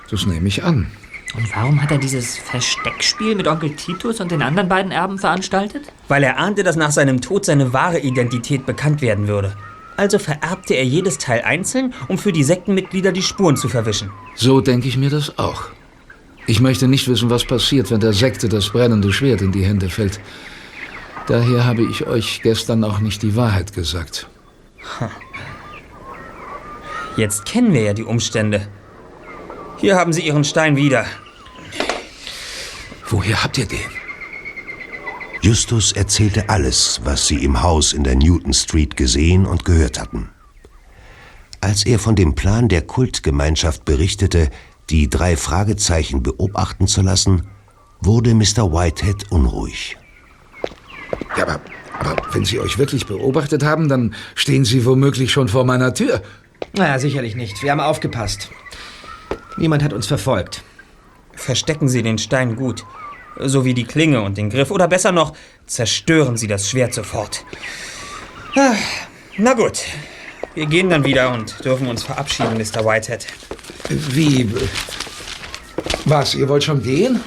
Das 0.10 0.26
nehme 0.26 0.48
ich 0.48 0.64
an. 0.64 0.88
Und 1.36 1.56
warum 1.56 1.82
hat 1.82 1.92
er 1.92 1.98
dieses 1.98 2.38
Versteckspiel 2.38 3.36
mit 3.36 3.48
Onkel 3.48 3.76
Titus 3.76 4.20
und 4.20 4.32
den 4.32 4.42
anderen 4.42 4.68
beiden 4.68 4.92
Erben 4.92 5.18
veranstaltet? 5.18 5.92
Weil 6.10 6.24
er 6.24 6.38
ahnte, 6.38 6.64
dass 6.64 6.76
nach 6.76 6.92
seinem 6.92 7.22
Tod 7.22 7.46
seine 7.46 7.72
wahre 7.72 8.00
Identität 8.00 8.66
bekannt 8.66 9.02
werden 9.02 9.28
würde. 9.28 9.56
Also 9.96 10.20
vererbte 10.20 10.74
er 10.74 10.84
jedes 10.84 11.18
Teil 11.18 11.42
einzeln, 11.44 11.94
um 12.08 12.18
für 12.18 12.34
die 12.34 12.44
Sektenmitglieder 12.44 13.12
die 13.12 13.22
Spuren 13.22 13.56
zu 13.56 13.70
verwischen. 13.70 14.10
So 14.36 14.60
denke 14.60 14.88
ich 14.88 14.98
mir 14.98 15.10
das 15.10 15.38
auch. 15.38 15.70
Ich 16.48 16.60
möchte 16.60 16.88
nicht 16.88 17.08
wissen, 17.08 17.30
was 17.30 17.46
passiert, 17.46 17.92
wenn 17.92 18.00
der 18.00 18.14
Sekte 18.14 18.50
das 18.50 18.70
brennende 18.70 19.14
Schwert 19.14 19.42
in 19.42 19.52
die 19.52 19.64
Hände 19.64 19.90
fällt. 19.90 20.20
Daher 21.28 21.66
habe 21.66 21.84
ich 21.84 22.08
euch 22.08 22.42
gestern 22.42 22.84
auch 22.84 23.00
nicht 23.00 23.22
die 23.22 23.36
Wahrheit 23.36 23.74
gesagt. 23.74 24.28
Jetzt 27.18 27.46
kennen 27.46 27.74
wir 27.74 27.82
ja 27.82 27.94
die 27.94 28.04
Umstände. 28.04 28.68
Hier 29.78 29.96
haben 29.96 30.14
Sie 30.14 30.22
Ihren 30.22 30.44
Stein 30.44 30.76
wieder. 30.76 31.06
Woher 33.08 33.44
habt 33.44 33.58
ihr 33.58 33.66
den? 33.66 33.80
Justus 35.42 35.92
erzählte 35.92 36.50
alles, 36.50 37.02
was 37.04 37.28
sie 37.28 37.44
im 37.44 37.64
Haus 37.64 37.94
in 37.94 38.04
der 38.04 38.16
Newton 38.16 38.54
Street 38.54 38.96
gesehen 38.96 39.46
und 39.46 39.66
gehört 39.66 40.00
hatten. 40.00 40.30
Als 41.60 41.86
er 41.86 42.00
von 42.00 42.16
dem 42.16 42.36
Plan 42.36 42.70
der 42.70 42.84
Kultgemeinschaft 42.84 43.84
berichtete, 43.84 44.50
die 44.92 45.10
drei 45.10 45.38
Fragezeichen 45.38 46.22
beobachten 46.22 46.86
zu 46.88 47.02
lassen, 47.02 47.48
wurde 48.02 48.34
Mr. 48.34 48.72
Whitehead 48.74 49.32
unruhig. 49.32 49.98
Ja, 51.38 51.44
aber, 51.44 51.62
aber 52.00 52.22
wenn 52.34 52.46
sie 52.46 52.60
euch 52.60 52.78
wirklich 52.78 53.06
beobachtet 53.06 53.64
haben, 53.64 53.88
dann 53.88 54.14
stehen 54.36 54.66
sie 54.66 54.86
womöglich 54.86 55.32
schon 55.32 55.48
vor 55.48 55.64
meiner 55.64 55.94
Tür. 55.94 56.22
Naja, 56.74 57.00
sicherlich 57.00 57.36
nicht. 57.36 57.64
Wir 57.64 57.72
haben 57.72 57.80
aufgepasst. 57.80 58.50
Niemand 59.58 59.84
hat 59.84 59.94
uns 59.94 60.08
verfolgt. 60.08 60.64
Verstecken 61.34 61.88
Sie 61.88 62.04
den 62.04 62.18
Stein 62.18 62.56
gut. 62.56 62.86
So 63.40 63.64
wie 63.64 63.74
die 63.74 63.86
Klinge 63.86 64.22
und 64.22 64.38
den 64.38 64.50
Griff. 64.50 64.72
Oder 64.72 64.88
besser 64.88 65.12
noch, 65.12 65.34
zerstören 65.66 66.38
Sie 66.38 66.48
das 66.48 66.70
Schwert 66.70 66.94
sofort. 66.94 67.46
Ah, 68.56 68.76
Na 69.38 69.54
gut. 69.54 69.84
Wir 70.54 70.66
gehen 70.66 70.90
dann 70.90 71.04
wieder 71.04 71.32
und 71.32 71.64
dürfen 71.64 71.88
uns 71.88 72.04
verabschieden, 72.04 72.58
Mr. 72.58 72.86
Whitehead. 72.86 73.26
Wie? 73.90 74.50
Was, 76.06 76.36
ihr 76.36 76.48
wollt 76.50 76.64
schon 76.64 76.82
gehen? 76.82 77.22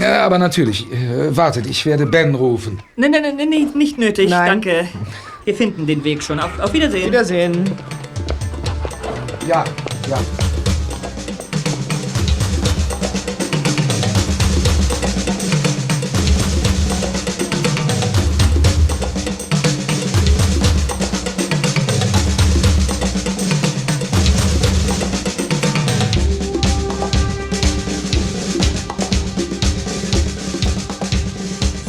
Ja, 0.00 0.24
aber 0.24 0.38
natürlich. 0.38 0.90
Äh, 0.92 1.36
wartet, 1.36 1.66
ich 1.66 1.84
werde 1.84 2.06
Ben 2.06 2.34
rufen. 2.34 2.82
Nein, 2.96 3.10
nein, 3.10 3.36
nein, 3.36 3.48
nee, 3.48 3.66
nicht 3.74 3.98
nötig. 3.98 4.30
Nein. 4.30 4.46
Danke. 4.46 4.88
Wir 5.44 5.54
finden 5.54 5.86
den 5.86 6.04
Weg 6.04 6.22
schon. 6.22 6.40
Auf, 6.40 6.58
auf 6.58 6.72
Wiedersehen. 6.72 7.06
Wiedersehen. 7.06 7.70
Ja, 9.46 9.64
ja. 10.10 10.18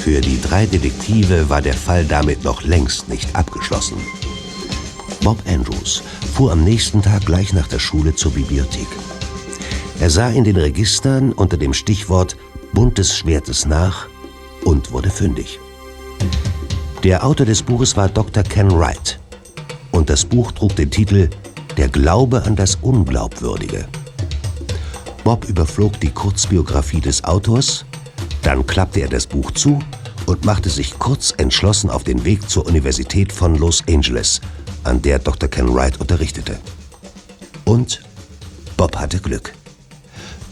Für 0.10 0.22
die 0.22 0.42
drei 0.42 0.66
Detektive 0.66 1.52
war 1.52 1.62
der 1.62 1.76
Fall 1.76 2.04
damit 2.04 2.44
noch 2.44 2.64
längst 2.64 3.10
nicht 3.10 3.36
abgeschlossen. 3.36 3.98
Bob 5.24 5.38
Andrews 5.48 6.02
fuhr 6.34 6.52
am 6.52 6.64
nächsten 6.64 7.04
Tag 7.04 7.28
gleich 7.28 7.54
nach 7.54 7.68
der 7.68 7.78
Schule 7.78 8.16
zur 8.16 8.32
Bibliothek. 8.32 8.88
Er 10.00 10.10
sah 10.10 10.30
in 10.32 10.46
den 10.46 10.58
Registern 10.58 11.32
unter 11.32 11.58
dem 11.58 11.76
Stichwort 11.76 12.38
buntes 12.74 13.16
Schwertes 13.16 13.68
nach 13.68 14.08
und 14.66 14.92
wurde 14.92 15.12
fündig. 15.12 15.60
Der 17.04 17.24
Autor 17.24 17.46
des 17.46 17.62
Buches 17.62 17.96
war 17.96 18.10
Dr. 18.10 18.42
Ken 18.42 18.72
Wright 18.72 19.20
und 19.92 20.10
das 20.10 20.26
Buch 20.26 20.52
trug 20.54 20.76
den 20.76 20.90
Titel 20.90 21.30
Der 21.78 21.88
Glaube 21.88 22.42
an 22.46 22.56
das 22.56 22.80
Unglaubwürdige. 22.82 23.88
Bob 25.24 25.46
überflog 25.46 26.00
die 26.00 26.10
Kurzbiografie 26.10 27.02
des 27.02 27.24
Autors, 27.24 27.86
dann 28.44 28.66
klappte 28.66 29.02
er 29.02 29.10
das 29.10 29.28
Buch 29.28 29.52
zu 29.52 29.80
und 30.26 30.46
machte 30.46 30.70
sich 30.70 30.98
kurz 31.00 31.34
entschlossen 31.38 31.90
auf 31.90 32.04
den 32.04 32.24
Weg 32.26 32.50
zur 32.50 32.66
Universität 32.66 33.32
von 33.32 33.56
Los 33.56 33.84
Angeles, 33.90 34.42
an 34.84 35.02
der 35.02 35.20
Dr. 35.20 35.50
Ken 35.50 35.74
Wright 35.74 36.00
unterrichtete. 36.00 36.60
Und 37.66 38.02
Bob 38.78 38.96
hatte 38.96 39.20
Glück. 39.20 39.54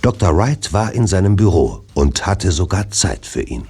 Dr. 0.01 0.35
Wright 0.35 0.71
war 0.73 0.93
in 0.93 1.07
seinem 1.07 1.35
Büro 1.35 1.83
und 1.93 2.25
hatte 2.25 2.51
sogar 2.51 2.89
Zeit 2.91 3.25
für 3.25 3.41
ihn. 3.41 3.67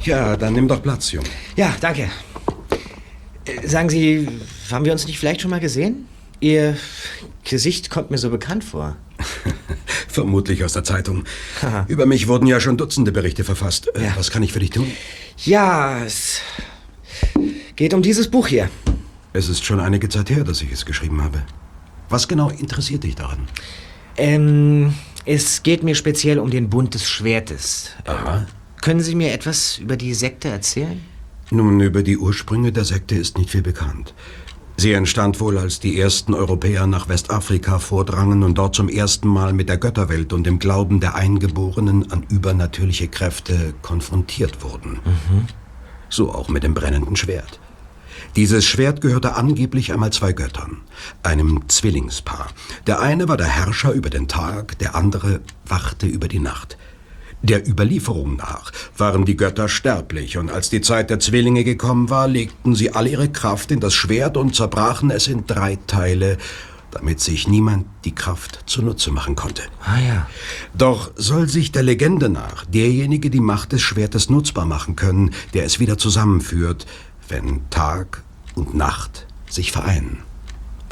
Ja, 0.00 0.36
dann 0.36 0.54
nimm 0.54 0.66
doch 0.68 0.82
Platz, 0.82 1.12
Junge. 1.12 1.28
Ja, 1.56 1.74
danke. 1.80 2.10
Äh, 3.44 3.66
Sagen 3.66 3.88
Sie, 3.88 4.28
haben 4.70 4.84
wir 4.84 4.92
uns 4.92 5.06
nicht 5.06 5.18
vielleicht 5.18 5.40
schon 5.40 5.50
mal 5.50 5.60
gesehen? 5.60 6.08
Ihr 6.40 6.76
Gesicht 7.44 7.90
kommt 7.90 8.10
mir 8.10 8.18
so 8.18 8.30
bekannt 8.30 8.64
vor. 8.64 8.96
Vermutlich 10.08 10.64
aus 10.64 10.72
der 10.74 10.84
Zeitung. 10.84 11.24
Über 11.88 12.06
mich 12.06 12.28
wurden 12.28 12.46
ja 12.46 12.60
schon 12.60 12.76
Dutzende 12.76 13.12
Berichte 13.12 13.44
verfasst. 13.44 13.88
Äh, 13.94 14.10
Was 14.16 14.30
kann 14.30 14.42
ich 14.42 14.52
für 14.52 14.60
dich 14.60 14.70
tun? 14.70 14.90
Ja, 15.38 16.04
es 16.04 16.40
geht 17.76 17.94
um 17.94 18.02
dieses 18.02 18.30
Buch 18.30 18.46
hier. 18.46 18.68
Es 19.32 19.48
ist 19.48 19.64
schon 19.64 19.80
einige 19.80 20.08
Zeit 20.08 20.30
her, 20.30 20.44
dass 20.44 20.60
ich 20.60 20.70
es 20.70 20.84
geschrieben 20.84 21.22
habe. 21.22 21.42
Was 22.10 22.28
genau 22.28 22.50
interessiert 22.50 23.04
dich 23.04 23.14
daran? 23.14 23.48
Ähm, 24.16 24.94
es 25.24 25.62
geht 25.62 25.82
mir 25.82 25.94
speziell 25.94 26.38
um 26.38 26.50
den 26.50 26.68
Bund 26.68 26.94
des 26.94 27.08
Schwertes. 27.08 27.90
Aha. 28.04 28.46
Können 28.82 29.00
Sie 29.00 29.14
mir 29.14 29.32
etwas 29.32 29.78
über 29.78 29.96
die 29.96 30.12
Sekte 30.12 30.48
erzählen? 30.48 31.00
Nun, 31.50 31.80
über 31.80 32.02
die 32.02 32.18
Ursprünge 32.18 32.72
der 32.72 32.84
Sekte 32.84 33.14
ist 33.14 33.38
nicht 33.38 33.50
viel 33.50 33.62
bekannt. 33.62 34.14
Sie 34.82 34.94
entstand 34.94 35.38
wohl, 35.38 35.58
als 35.58 35.78
die 35.78 36.00
ersten 36.00 36.34
Europäer 36.34 36.88
nach 36.88 37.08
Westafrika 37.08 37.78
vordrangen 37.78 38.42
und 38.42 38.58
dort 38.58 38.74
zum 38.74 38.88
ersten 38.88 39.28
Mal 39.28 39.52
mit 39.52 39.68
der 39.68 39.78
Götterwelt 39.78 40.32
und 40.32 40.42
dem 40.42 40.58
Glauben 40.58 40.98
der 40.98 41.14
Eingeborenen 41.14 42.10
an 42.10 42.26
übernatürliche 42.28 43.06
Kräfte 43.06 43.74
konfrontiert 43.82 44.64
wurden. 44.64 44.98
So 46.08 46.32
auch 46.34 46.48
mit 46.48 46.64
dem 46.64 46.74
brennenden 46.74 47.14
Schwert. 47.14 47.60
Dieses 48.34 48.66
Schwert 48.66 49.00
gehörte 49.00 49.36
angeblich 49.36 49.92
einmal 49.92 50.12
zwei 50.12 50.32
Göttern, 50.32 50.78
einem 51.22 51.60
Zwillingspaar. 51.68 52.48
Der 52.88 52.98
eine 52.98 53.28
war 53.28 53.36
der 53.36 53.46
Herrscher 53.46 53.92
über 53.92 54.10
den 54.10 54.26
Tag, 54.26 54.80
der 54.80 54.96
andere 54.96 55.42
wachte 55.64 56.08
über 56.08 56.26
die 56.26 56.40
Nacht. 56.40 56.76
Der 57.42 57.68
Überlieferung 57.68 58.36
nach 58.36 58.70
waren 58.96 59.24
die 59.24 59.36
Götter 59.36 59.68
sterblich, 59.68 60.38
und 60.38 60.50
als 60.50 60.70
die 60.70 60.80
Zeit 60.80 61.10
der 61.10 61.18
Zwillinge 61.18 61.64
gekommen 61.64 62.08
war, 62.08 62.28
legten 62.28 62.76
sie 62.76 62.94
all 62.94 63.08
ihre 63.08 63.28
Kraft 63.28 63.72
in 63.72 63.80
das 63.80 63.94
Schwert 63.94 64.36
und 64.36 64.54
zerbrachen 64.54 65.10
es 65.10 65.26
in 65.26 65.46
drei 65.46 65.76
Teile, 65.88 66.38
damit 66.92 67.20
sich 67.20 67.48
niemand 67.48 67.86
die 68.04 68.14
Kraft 68.14 68.60
zunutze 68.66 69.10
machen 69.10 69.34
konnte. 69.34 69.62
Ah 69.84 69.98
ja. 69.98 70.28
Doch 70.74 71.10
soll 71.16 71.48
sich 71.48 71.72
der 71.72 71.82
Legende 71.82 72.28
nach 72.28 72.64
derjenige 72.66 73.28
die 73.28 73.40
Macht 73.40 73.72
des 73.72 73.82
Schwertes 73.82 74.30
nutzbar 74.30 74.66
machen 74.66 74.94
können, 74.94 75.32
der 75.52 75.64
es 75.64 75.80
wieder 75.80 75.98
zusammenführt, 75.98 76.86
wenn 77.28 77.68
Tag 77.70 78.22
und 78.54 78.74
Nacht 78.74 79.26
sich 79.48 79.72
vereinen. 79.72 80.18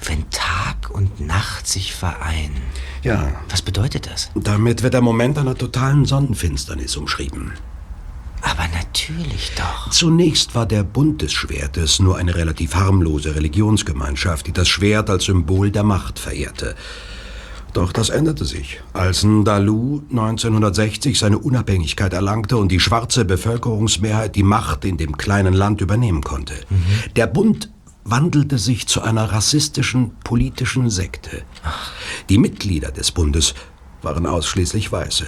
Wenn 0.04 0.28
Tag 0.30 0.90
und 0.90 1.20
Nacht 1.20 1.66
sich 1.66 1.94
vereinen. 1.94 2.62
Ja. 3.02 3.28
Was 3.48 3.62
bedeutet 3.62 4.10
das? 4.10 4.30
Damit 4.34 4.82
wird 4.82 4.94
der 4.94 5.00
Moment 5.00 5.38
einer 5.38 5.54
totalen 5.54 6.04
Sonnenfinsternis 6.04 6.96
umschrieben. 6.96 7.52
Aber 8.42 8.66
natürlich 8.74 9.52
doch. 9.56 9.90
Zunächst 9.90 10.54
war 10.54 10.66
der 10.66 10.82
Bund 10.82 11.22
des 11.22 11.32
Schwertes 11.32 12.00
nur 12.00 12.16
eine 12.16 12.34
relativ 12.34 12.74
harmlose 12.74 13.34
Religionsgemeinschaft, 13.34 14.46
die 14.46 14.52
das 14.52 14.68
Schwert 14.68 15.10
als 15.10 15.24
Symbol 15.24 15.70
der 15.70 15.82
Macht 15.82 16.18
verehrte. 16.18 16.74
Doch 17.72 17.92
das 17.92 18.08
änderte 18.08 18.44
sich, 18.44 18.80
als 18.94 19.22
Ndalu 19.22 20.02
1960 20.10 21.18
seine 21.18 21.38
Unabhängigkeit 21.38 22.12
erlangte 22.12 22.56
und 22.56 22.72
die 22.72 22.80
schwarze 22.80 23.24
Bevölkerungsmehrheit 23.24 24.34
die 24.34 24.42
Macht 24.42 24.84
in 24.84 24.96
dem 24.96 25.16
kleinen 25.16 25.54
Land 25.54 25.80
übernehmen 25.80 26.22
konnte. 26.22 26.54
Der 27.14 27.28
Bund 27.28 27.70
wandelte 28.10 28.58
sich 28.58 28.86
zu 28.86 29.02
einer 29.02 29.32
rassistischen 29.32 30.12
politischen 30.24 30.90
Sekte. 30.90 31.42
Die 32.28 32.38
Mitglieder 32.38 32.90
des 32.90 33.12
Bundes 33.12 33.54
waren 34.02 34.26
ausschließlich 34.26 34.90
Weiße, 34.90 35.26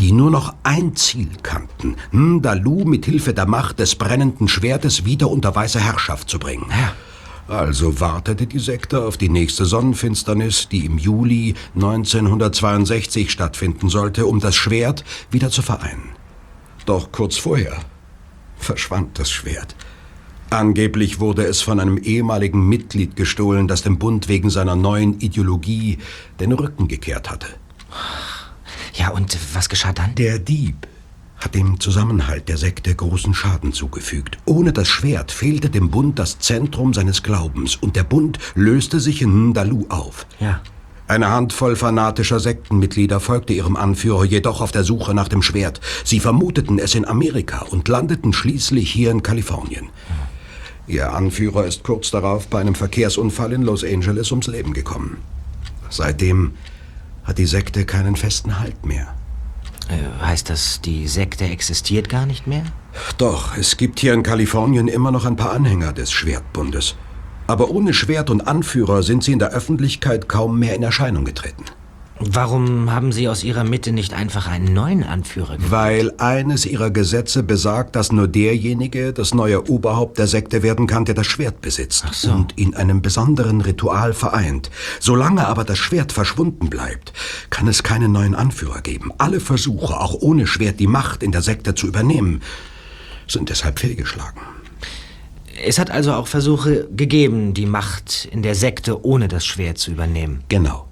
die 0.00 0.12
nur 0.12 0.30
noch 0.30 0.54
ein 0.62 0.96
Ziel 0.96 1.28
kannten, 1.42 1.96
Ndalu 2.12 2.84
mit 2.84 3.04
Hilfe 3.04 3.34
der 3.34 3.46
Macht 3.46 3.78
des 3.78 3.94
brennenden 3.96 4.48
Schwertes 4.48 5.04
wieder 5.04 5.30
unter 5.30 5.54
weiße 5.54 5.80
Herrschaft 5.80 6.28
zu 6.28 6.38
bringen. 6.38 6.66
Also 7.46 8.00
wartete 8.00 8.46
die 8.46 8.58
Sekte 8.58 9.04
auf 9.04 9.18
die 9.18 9.28
nächste 9.28 9.66
Sonnenfinsternis, 9.66 10.68
die 10.70 10.86
im 10.86 10.96
Juli 10.96 11.54
1962 11.74 13.30
stattfinden 13.30 13.90
sollte, 13.90 14.24
um 14.24 14.40
das 14.40 14.56
Schwert 14.56 15.04
wieder 15.30 15.50
zu 15.50 15.60
vereinen. 15.60 16.10
Doch 16.86 17.12
kurz 17.12 17.36
vorher 17.36 17.76
verschwand 18.56 19.18
das 19.18 19.30
Schwert. 19.30 19.76
Angeblich 20.54 21.18
wurde 21.18 21.44
es 21.44 21.62
von 21.62 21.80
einem 21.80 21.98
ehemaligen 21.98 22.68
Mitglied 22.68 23.16
gestohlen, 23.16 23.66
das 23.66 23.82
dem 23.82 23.98
Bund 23.98 24.28
wegen 24.28 24.50
seiner 24.50 24.76
neuen 24.76 25.18
Ideologie 25.18 25.98
den 26.38 26.52
Rücken 26.52 26.86
gekehrt 26.86 27.28
hatte. 27.28 27.48
Ja, 28.94 29.08
und 29.08 29.36
was 29.52 29.68
geschah 29.68 29.92
dann? 29.92 30.14
Der 30.14 30.38
Dieb 30.38 30.86
hat 31.38 31.56
dem 31.56 31.80
Zusammenhalt 31.80 32.48
der 32.48 32.56
Sekte 32.56 32.94
großen 32.94 33.34
Schaden 33.34 33.72
zugefügt. 33.72 34.38
Ohne 34.44 34.72
das 34.72 34.86
Schwert 34.86 35.32
fehlte 35.32 35.70
dem 35.70 35.90
Bund 35.90 36.20
das 36.20 36.38
Zentrum 36.38 36.94
seines 36.94 37.24
Glaubens 37.24 37.74
und 37.74 37.96
der 37.96 38.04
Bund 38.04 38.38
löste 38.54 39.00
sich 39.00 39.22
in 39.22 39.48
Ndalu 39.48 39.86
auf. 39.88 40.24
Ja. 40.38 40.60
Eine 41.08 41.30
Handvoll 41.30 41.74
fanatischer 41.74 42.38
Sektenmitglieder 42.38 43.18
folgte 43.18 43.52
ihrem 43.52 43.74
Anführer 43.74 44.24
jedoch 44.24 44.60
auf 44.60 44.70
der 44.70 44.84
Suche 44.84 45.14
nach 45.14 45.28
dem 45.28 45.42
Schwert. 45.42 45.80
Sie 46.04 46.20
vermuteten 46.20 46.78
es 46.78 46.94
in 46.94 47.04
Amerika 47.04 47.62
und 47.62 47.88
landeten 47.88 48.32
schließlich 48.32 48.92
hier 48.92 49.10
in 49.10 49.24
Kalifornien. 49.24 49.88
Ihr 50.86 51.12
Anführer 51.12 51.64
ist 51.64 51.82
kurz 51.82 52.10
darauf 52.10 52.48
bei 52.48 52.60
einem 52.60 52.74
Verkehrsunfall 52.74 53.52
in 53.52 53.62
Los 53.62 53.84
Angeles 53.84 54.30
ums 54.30 54.46
Leben 54.46 54.74
gekommen. 54.74 55.18
Seitdem 55.88 56.52
hat 57.24 57.38
die 57.38 57.46
Sekte 57.46 57.86
keinen 57.86 58.16
festen 58.16 58.60
Halt 58.60 58.84
mehr. 58.84 59.14
Äh, 59.88 60.24
heißt 60.24 60.50
das, 60.50 60.80
die 60.80 61.08
Sekte 61.08 61.44
existiert 61.44 62.08
gar 62.08 62.26
nicht 62.26 62.46
mehr? 62.46 62.64
Doch, 63.18 63.56
es 63.56 63.76
gibt 63.76 64.00
hier 64.00 64.14
in 64.14 64.22
Kalifornien 64.22 64.88
immer 64.88 65.10
noch 65.10 65.24
ein 65.24 65.36
paar 65.36 65.52
Anhänger 65.52 65.92
des 65.92 66.12
Schwertbundes. 66.12 66.96
Aber 67.46 67.70
ohne 67.70 67.92
Schwert 67.92 68.30
und 68.30 68.46
Anführer 68.46 69.02
sind 69.02 69.22
sie 69.24 69.32
in 69.32 69.38
der 69.38 69.50
Öffentlichkeit 69.50 70.28
kaum 70.28 70.58
mehr 70.58 70.74
in 70.74 70.82
Erscheinung 70.82 71.24
getreten. 71.24 71.64
Warum 72.30 72.92
haben 72.92 73.12
Sie 73.12 73.28
aus 73.28 73.44
Ihrer 73.44 73.64
Mitte 73.64 73.92
nicht 73.92 74.14
einfach 74.14 74.46
einen 74.46 74.72
neuen 74.72 75.04
Anführer 75.04 75.56
gewählt? 75.56 75.70
Weil 75.70 76.12
eines 76.18 76.64
ihrer 76.66 76.90
Gesetze 76.90 77.42
besagt, 77.42 77.96
dass 77.96 78.12
nur 78.12 78.28
derjenige 78.28 79.12
das 79.12 79.34
neue 79.34 79.68
Oberhaupt 79.68 80.18
der 80.18 80.26
Sekte 80.26 80.62
werden 80.62 80.86
kann, 80.86 81.04
der 81.04 81.14
das 81.14 81.26
Schwert 81.26 81.60
besitzt 81.60 82.04
und 82.26 82.52
in 82.58 82.74
einem 82.74 83.02
besonderen 83.02 83.60
Ritual 83.60 84.14
vereint. 84.14 84.70
Solange 85.00 85.46
aber 85.46 85.64
das 85.64 85.78
Schwert 85.78 86.12
verschwunden 86.12 86.70
bleibt, 86.70 87.12
kann 87.50 87.68
es 87.68 87.82
keinen 87.82 88.12
neuen 88.12 88.34
Anführer 88.34 88.80
geben. 88.80 89.12
Alle 89.18 89.40
Versuche, 89.40 90.00
auch 90.00 90.14
ohne 90.14 90.46
Schwert 90.46 90.80
die 90.80 90.86
Macht 90.86 91.22
in 91.22 91.32
der 91.32 91.42
Sekte 91.42 91.74
zu 91.74 91.86
übernehmen, 91.86 92.42
sind 93.26 93.50
deshalb 93.50 93.78
fehlgeschlagen. 93.78 94.40
Es 95.64 95.78
hat 95.78 95.90
also 95.90 96.12
auch 96.12 96.26
Versuche 96.26 96.88
gegeben, 96.94 97.54
die 97.54 97.66
Macht 97.66 98.28
in 98.30 98.42
der 98.42 98.54
Sekte 98.54 99.04
ohne 99.04 99.28
das 99.28 99.46
Schwert 99.46 99.78
zu 99.78 99.90
übernehmen. 99.92 100.42
Genau. 100.48 100.86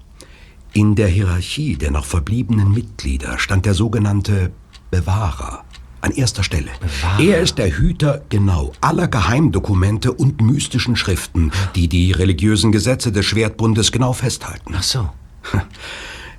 In 0.75 0.95
der 0.95 1.09
Hierarchie 1.09 1.77
der 1.77 1.91
noch 1.91 2.07
verbliebenen 2.07 2.73
Mitglieder 2.73 3.39
stand 3.39 3.67
der 3.67 3.75
sogenannte 3.75 4.53
Bewahrer 4.91 5.65
an 6.01 6.11
erster 6.13 6.43
Stelle. 6.43 6.71
Er 7.19 7.41
ist 7.41 7.59
der 7.59 7.71
Hüter, 7.77 8.23
genau, 8.29 8.73
aller 8.81 9.07
Geheimdokumente 9.07 10.13
und 10.13 10.41
mystischen 10.41 10.97
Schriften, 10.97 11.53
die 11.75 11.89
die 11.89 12.13
religiösen 12.13 12.73
Gesetze 12.73 13.13
des 13.13 13.27
Schwertbundes 13.27 13.93
genau 13.93 14.13
festhalten. 14.13 14.75
Ach 14.77 14.83
so. 14.83 15.11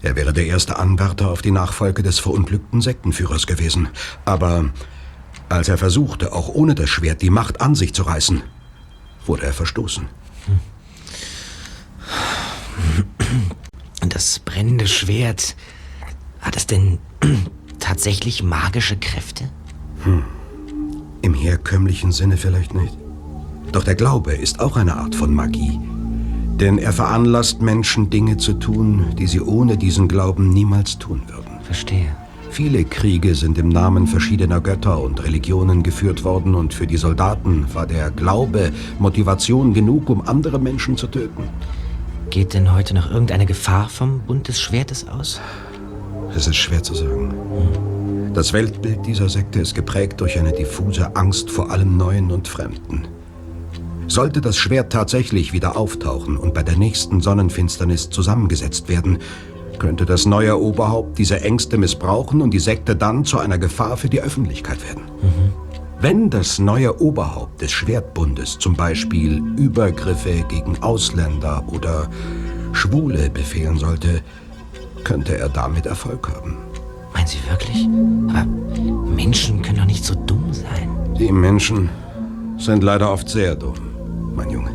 Er 0.02 0.18
wäre 0.18 0.34
der 0.34 0.48
erste 0.48 0.80
Anwärter 0.80 1.30
auf 1.30 1.42
die 1.42 1.52
Nachfolge 1.52 2.04
des 2.04 2.20
verunglückten 2.20 2.82
Sektenführers 2.82 3.48
gewesen. 3.48 3.88
Aber 4.26 4.66
als 5.48 5.70
er 5.70 5.78
versuchte, 5.78 6.34
auch 6.34 6.50
ohne 6.50 6.76
das 6.76 6.90
Schwert 6.90 7.22
die 7.22 7.30
Macht 7.30 7.62
an 7.62 7.74
sich 7.74 7.94
zu 7.94 8.04
reißen, 8.04 8.44
wurde 9.26 9.46
er 9.46 9.54
verstoßen. 9.54 10.10
Und 14.04 14.16
das 14.16 14.40
brennende 14.40 14.86
Schwert, 14.86 15.56
hat 16.42 16.58
es 16.58 16.68
denn 16.68 17.00
tatsächlich 17.80 18.44
magische 18.44 18.98
Kräfte? 18.98 19.46
Hm. 20.04 20.24
Im 21.22 21.34
herkömmlichen 21.34 22.12
Sinne 22.12 22.36
vielleicht 22.36 22.74
nicht. 22.74 22.98
Doch 23.72 23.86
der 23.86 23.96
Glaube 23.96 24.34
ist 24.34 24.60
auch 24.60 24.76
eine 24.76 24.98
Art 24.98 25.16
von 25.16 25.34
Magie. 25.34 25.80
Denn 26.60 26.80
er 26.80 26.92
veranlasst 26.92 27.62
Menschen, 27.62 28.10
Dinge 28.10 28.36
zu 28.36 28.56
tun, 28.56 29.06
die 29.18 29.26
sie 29.26 29.40
ohne 29.40 29.78
diesen 29.78 30.10
Glauben 30.10 30.50
niemals 30.50 31.00
tun 31.00 31.22
würden. 31.28 31.62
Verstehe. 31.64 32.14
Viele 32.50 32.84
Kriege 32.84 33.36
sind 33.36 33.58
im 33.58 33.70
Namen 33.70 34.08
verschiedener 34.08 34.60
Götter 34.60 35.02
und 35.02 35.24
Religionen 35.24 35.82
geführt 35.82 36.26
worden 36.26 36.56
und 36.56 36.74
für 36.74 36.88
die 36.88 36.98
Soldaten 36.98 37.74
war 37.74 37.88
der 37.88 38.12
Glaube 38.12 38.74
Motivation 39.00 39.74
genug, 39.74 40.10
um 40.10 40.28
andere 40.28 40.60
Menschen 40.60 40.98
zu 40.98 41.08
töten. 41.08 41.44
Geht 42.34 42.56
denn 42.56 42.74
heute 42.74 42.96
noch 42.96 43.12
irgendeine 43.12 43.46
Gefahr 43.46 43.90
vom 43.90 44.22
Bund 44.22 44.48
des 44.48 44.60
Schwertes 44.60 45.08
aus? 45.08 45.40
Es 46.36 46.48
ist 46.48 46.56
schwer 46.56 46.82
zu 46.82 46.96
sagen. 46.96 47.32
Das 48.34 48.54
Weltbild 48.54 49.06
dieser 49.06 49.30
Sekte 49.30 49.60
ist 49.60 49.76
geprägt 49.76 50.20
durch 50.20 50.40
eine 50.40 50.52
diffuse 50.52 51.16
Angst 51.16 51.52
vor 51.52 51.70
allem 51.70 51.96
Neuen 51.96 52.32
und 52.32 52.48
Fremden. 52.48 53.08
Sollte 54.08 54.42
das 54.42 54.58
Schwert 54.58 54.92
tatsächlich 54.92 55.54
wieder 55.54 55.78
auftauchen 55.78 56.36
und 56.38 56.56
bei 56.56 56.64
der 56.64 56.76
nächsten 56.76 57.22
Sonnenfinsternis 57.22 58.10
zusammengesetzt 58.10 58.90
werden, 58.90 59.20
könnte 59.78 60.08
das 60.08 60.26
neue 60.26 60.60
Oberhaupt 60.60 61.20
diese 61.20 61.40
Ängste 61.42 61.78
missbrauchen 61.78 62.42
und 62.42 62.50
die 62.50 62.60
Sekte 62.60 62.96
dann 62.96 63.26
zu 63.26 63.38
einer 63.38 63.60
Gefahr 63.60 63.96
für 63.96 64.10
die 64.10 64.22
Öffentlichkeit 64.22 64.80
werden. 64.88 65.04
Wenn 66.04 66.30
das 66.30 66.60
neue 66.60 67.00
Oberhaupt 67.02 67.62
des 67.62 67.72
Schwertbundes 67.72 68.60
zum 68.60 68.76
Beispiel 68.76 69.42
Übergriffe 69.56 70.44
gegen 70.50 70.78
Ausländer 70.84 71.64
oder 71.72 72.10
Schwule 72.74 73.30
befehlen 73.30 73.78
sollte, 73.78 74.20
könnte 75.06 75.38
er 75.38 75.48
damit 75.48 75.86
Erfolg 75.86 76.28
haben. 76.28 76.58
Meinen 77.14 77.26
Sie 77.26 77.38
wirklich? 77.50 77.88
Aber 78.36 78.46
Menschen 79.16 79.62
können 79.62 79.78
doch 79.78 79.86
nicht 79.86 80.04
so 80.04 80.14
dumm 80.14 80.52
sein. 80.52 80.90
Die 81.18 81.32
Menschen 81.32 81.88
sind 82.58 82.84
leider 82.84 83.10
oft 83.10 83.30
sehr 83.30 83.56
dumm, 83.56 83.76
mein 84.36 84.50
Junge. 84.50 84.72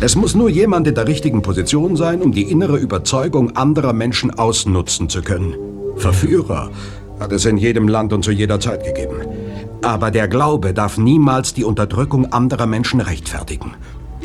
Es 0.00 0.16
muss 0.16 0.34
nur 0.34 0.50
jemand 0.50 0.88
in 0.88 0.96
der 0.96 1.06
richtigen 1.06 1.42
Position 1.42 1.94
sein, 1.94 2.22
um 2.22 2.32
die 2.32 2.50
innere 2.50 2.76
Überzeugung 2.76 3.56
anderer 3.56 3.92
Menschen 3.92 4.36
ausnutzen 4.36 5.08
zu 5.08 5.22
können. 5.22 5.54
Verführer 5.94 6.72
hat 7.20 7.30
es 7.30 7.44
in 7.44 7.56
jedem 7.56 7.86
Land 7.86 8.12
und 8.12 8.24
zu 8.24 8.32
jeder 8.32 8.58
Zeit 8.58 8.82
gegeben. 8.82 9.39
Aber 9.82 10.10
der 10.10 10.28
Glaube 10.28 10.74
darf 10.74 10.98
niemals 10.98 11.54
die 11.54 11.64
Unterdrückung 11.64 12.32
anderer 12.32 12.66
Menschen 12.66 13.00
rechtfertigen. 13.00 13.72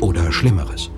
Oder 0.00 0.30
Schlimmeres. 0.30 0.90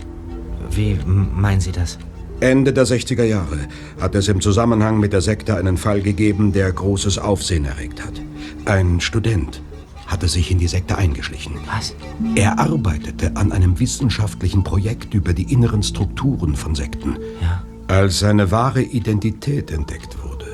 Wie 0.71 0.99
meinen 1.07 1.61
Sie 1.61 1.73
das? 1.73 1.99
Ende 2.41 2.73
der 2.73 2.87
60er 2.87 3.25
Jahre 3.25 3.59
hat 4.01 4.15
es 4.15 4.29
im 4.29 4.41
Zusammenhang 4.41 5.01
mit 5.01 5.13
der 5.13 5.21
Sekte 5.21 5.57
einen 5.57 5.77
Fall 5.77 6.03
gegeben, 6.03 6.53
der 6.53 6.73
großes 6.73 7.19
Aufsehen 7.19 7.65
erregt 7.65 8.05
hat. 8.05 8.21
Ein 8.65 9.01
Student 9.01 9.61
hatte 10.07 10.29
sich 10.29 10.51
in 10.51 10.59
die 10.59 10.69
Sekte 10.69 10.97
eingeschlichen. 10.97 11.55
Was? 11.67 11.95
Er 12.35 12.59
arbeitete 12.59 13.37
an 13.37 13.53
einem 13.53 13.79
wissenschaftlichen 13.79 14.65
Projekt 14.65 15.15
über 15.15 15.33
die 15.35 15.53
inneren 15.53 15.83
Strukturen 15.83 16.57
von 16.57 16.75
Sekten. 16.75 17.17
Ja. 17.43 17.63
Als 17.89 18.21
seine 18.21 18.51
wahre 18.51 18.83
Identität 18.83 19.71
entdeckt 19.71 20.17
wurde, 20.23 20.47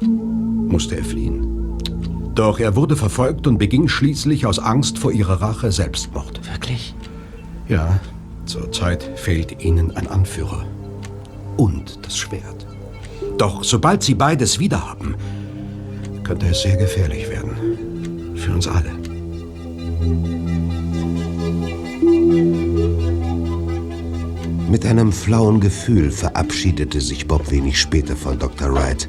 musste 0.00 0.96
er 0.96 1.04
fliehen. 1.04 1.59
Doch 2.40 2.58
er 2.58 2.74
wurde 2.74 2.96
verfolgt 2.96 3.46
und 3.46 3.58
beging 3.58 3.86
schließlich 3.86 4.46
aus 4.46 4.58
Angst 4.58 4.98
vor 4.98 5.12
ihrer 5.12 5.42
Rache 5.42 5.70
Selbstmord. 5.70 6.40
Wirklich? 6.50 6.94
Ja, 7.68 8.00
zurzeit 8.46 9.02
fehlt 9.14 9.62
ihnen 9.62 9.94
ein 9.94 10.06
Anführer. 10.06 10.64
Und 11.58 11.98
das 12.00 12.16
Schwert. 12.16 12.66
Doch 13.36 13.62
sobald 13.62 14.02
sie 14.02 14.14
beides 14.14 14.58
wiederhaben, 14.58 15.16
könnte 16.24 16.46
es 16.46 16.62
sehr 16.62 16.78
gefährlich 16.78 17.28
werden. 17.28 18.36
Für 18.36 18.54
uns 18.54 18.66
alle. 18.66 18.90
Mit 24.70 24.86
einem 24.86 25.12
flauen 25.12 25.60
Gefühl 25.60 26.10
verabschiedete 26.10 27.02
sich 27.02 27.28
Bob 27.28 27.50
wenig 27.50 27.78
später 27.78 28.16
von 28.16 28.38
Dr. 28.38 28.72
Wright, 28.72 29.08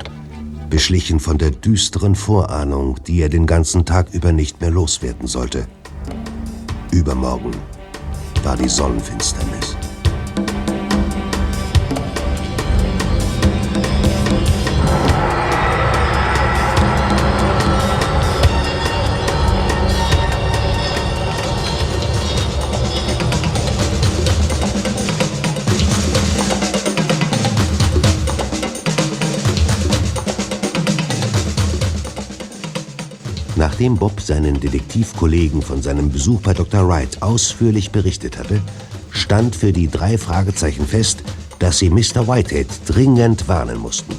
beschlichen 0.71 1.19
von 1.19 1.37
der 1.37 1.51
düsteren 1.51 2.15
Vorahnung, 2.15 2.95
die 3.05 3.21
er 3.21 3.29
den 3.29 3.45
ganzen 3.45 3.85
Tag 3.85 4.07
über 4.13 4.31
nicht 4.31 4.61
mehr 4.61 4.71
loswerden 4.71 5.27
sollte. 5.27 5.67
Übermorgen 6.91 7.51
war 8.43 8.57
die 8.57 8.69
Sonnenfinsternis. 8.69 9.60
Nachdem 33.81 33.97
Bob 33.97 34.21
seinen 34.21 34.59
Detektivkollegen 34.59 35.63
von 35.63 35.81
seinem 35.81 36.11
Besuch 36.11 36.41
bei 36.41 36.53
Dr. 36.53 36.87
Wright 36.87 37.23
ausführlich 37.23 37.89
berichtet 37.89 38.37
hatte, 38.37 38.61
stand 39.09 39.55
für 39.55 39.73
die 39.73 39.87
drei 39.87 40.19
Fragezeichen 40.19 40.85
fest, 40.85 41.23
dass 41.57 41.79
sie 41.79 41.89
Mr. 41.89 42.27
Whitehead 42.27 42.67
dringend 42.85 43.47
warnen 43.47 43.79
mussten. 43.79 44.13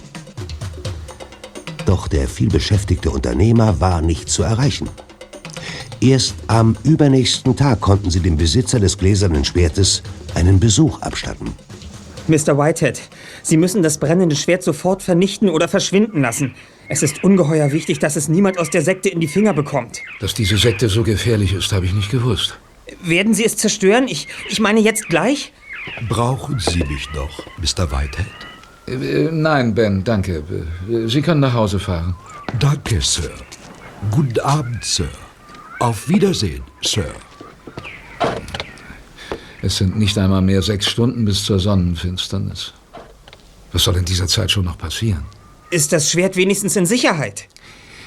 Doch 1.87 2.09
der 2.09 2.27
vielbeschäftigte 2.27 3.13
Unternehmer 3.13 3.81
war 3.81 4.03
nicht 4.03 4.29
zu 4.29 4.43
erreichen. 4.43 4.91
Erst 6.01 6.35
am 6.49 6.77
übernächsten 6.83 7.55
Tag 7.55 7.81
konnten 7.83 8.11
sie 8.11 8.19
dem 8.19 8.37
Besitzer 8.37 8.81
des 8.81 8.99
gläsernen 8.99 9.45
Schwertes 9.45 10.03
einen 10.35 10.59
Besuch 10.59 11.01
abstatten. 11.03 11.53
Mr. 12.27 12.59
Whitehead, 12.59 13.01
Sie 13.45 13.57
müssen 13.57 13.85
das 13.85 13.99
brennende 13.99 14.35
Schwert 14.35 14.65
sofort 14.65 15.03
vernichten 15.05 15.49
oder 15.49 15.69
verschwinden 15.69 16.23
lassen. 16.23 16.55
Es 16.93 17.03
ist 17.03 17.25
ungeheuer 17.25 17.73
wichtig, 17.73 18.01
dass 18.01 18.17
es 18.17 18.29
niemand 18.29 18.59
aus 18.59 18.69
der 18.69 18.83
Sekte 18.83 19.09
in 19.09 19.19
die 19.19 19.27
Finger 19.27 19.55
bekommt. 19.55 20.03
Dass 20.21 20.35
diese 20.35 20.59
Sekte 20.59 20.91
so 20.91 21.03
gefährlich 21.03 21.55
ist, 21.55 21.73
habe 21.73 21.87
ich 21.87 21.95
nicht 21.95 22.11
gewusst. 22.11 22.59
Werden 23.03 23.33
Sie 23.33 23.47
es 23.47 23.57
zerstören? 23.57 24.09
Ich, 24.09 24.29
ich 24.51 24.61
meine 24.61 24.79
jetzt 24.79 25.09
gleich? 25.09 25.55
Brauchen 26.11 26.59
Sie 26.59 26.85
mich 26.85 27.09
noch, 27.15 27.47
Mr. 27.57 27.91
Whitehead? 27.91 28.27
Äh, 28.89 29.31
nein, 29.33 29.75
Ben, 29.75 30.05
danke. 30.05 30.43
Äh, 30.87 31.09
Sie 31.09 31.23
können 31.23 31.41
nach 31.41 31.55
Hause 31.55 31.79
fahren. 31.79 32.15
Danke, 32.61 33.01
Sir. 33.01 33.31
Guten 34.11 34.41
Abend, 34.41 34.85
Sir. 34.85 35.09
Auf 35.79 36.11
Wiedersehen, 36.11 36.63
Sir. 36.83 37.11
Es 39.63 39.79
sind 39.79 39.99
nicht 39.99 40.19
einmal 40.19 40.43
mehr 40.43 40.61
sechs 40.61 40.91
Stunden 40.91 41.25
bis 41.25 41.43
zur 41.43 41.59
Sonnenfinsternis. 41.59 42.75
Was 43.73 43.85
soll 43.85 43.97
in 43.97 44.05
dieser 44.05 44.27
Zeit 44.27 44.51
schon 44.51 44.67
noch 44.67 44.77
passieren? 44.77 45.25
Ist 45.73 45.91
das 45.91 46.11
Schwert 46.11 46.37
wenigstens 46.37 46.77
in 46.77 46.85
Sicherheit? 46.85 47.49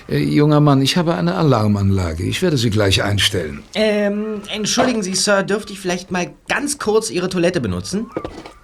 Äh, 0.07 0.20
junger 0.20 0.59
Mann, 0.59 0.84
ich 0.84 0.97
habe 0.97 1.16
eine 1.16 1.34
Alarmanlage. 1.34 2.22
Ich 2.22 2.43
werde 2.43 2.57
sie 2.57 2.70
gleich 2.70 3.01
einstellen. 3.01 3.63
Ähm, 3.74 4.43
entschuldigen 4.53 5.01
Sie, 5.01 5.16
Sir, 5.16 5.41
dürfte 5.41 5.74
ich 5.74 5.80
vielleicht 5.80 6.11
mal 6.11 6.32
ganz 6.47 6.78
kurz 6.78 7.09
Ihre 7.09 7.28
Toilette 7.28 7.61
benutzen? 7.61 8.05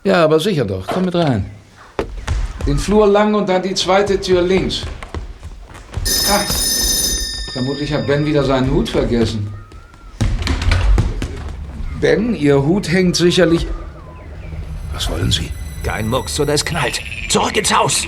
Ja, 0.04 0.24
aber 0.24 0.40
sicher 0.40 0.66
doch. 0.66 0.86
Komm 0.86 1.06
mit 1.06 1.16
rein. 1.16 1.50
Den 2.68 2.78
Flur 2.78 3.08
lang 3.08 3.34
und 3.34 3.50
dann 3.50 3.64
die 3.64 3.74
zweite 3.74 4.22
Tür 4.22 4.44
links. 4.44 4.84
Ah, 6.30 6.46
vermutlich 7.54 7.92
hat 7.92 8.06
Ben 8.06 8.24
wieder 8.24 8.44
seinen 8.44 8.70
Hut 8.72 8.88
vergessen. 8.88 9.52
Ben, 12.00 12.36
Ihr 12.36 12.62
Hut 12.62 12.88
hängt 12.88 13.16
sicherlich... 13.16 13.66
Was 14.94 15.10
wollen 15.10 15.32
Sie? 15.32 15.50
Kein 15.84 16.08
Mucks 16.08 16.40
oder 16.40 16.54
es 16.54 16.64
knallt. 16.64 17.02
Zurück 17.30 17.58
ins 17.58 17.76
Haus! 17.76 18.06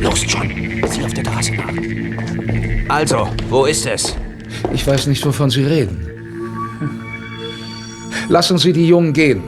Los, 0.00 0.24
John. 0.26 0.48
Sieh 0.88 1.04
auf 1.04 1.12
der 1.14 1.24
Terrasse 1.24 1.52
nach. 1.54 1.72
Also, 2.88 3.28
wo 3.48 3.66
ist 3.66 3.86
es? 3.86 4.16
Ich 4.72 4.86
weiß 4.86 5.06
nicht, 5.06 5.24
wovon 5.24 5.50
Sie 5.50 5.64
reden. 5.64 6.06
Lassen 8.28 8.58
Sie 8.58 8.72
die 8.72 8.86
Jungen 8.86 9.12
gehen. 9.12 9.42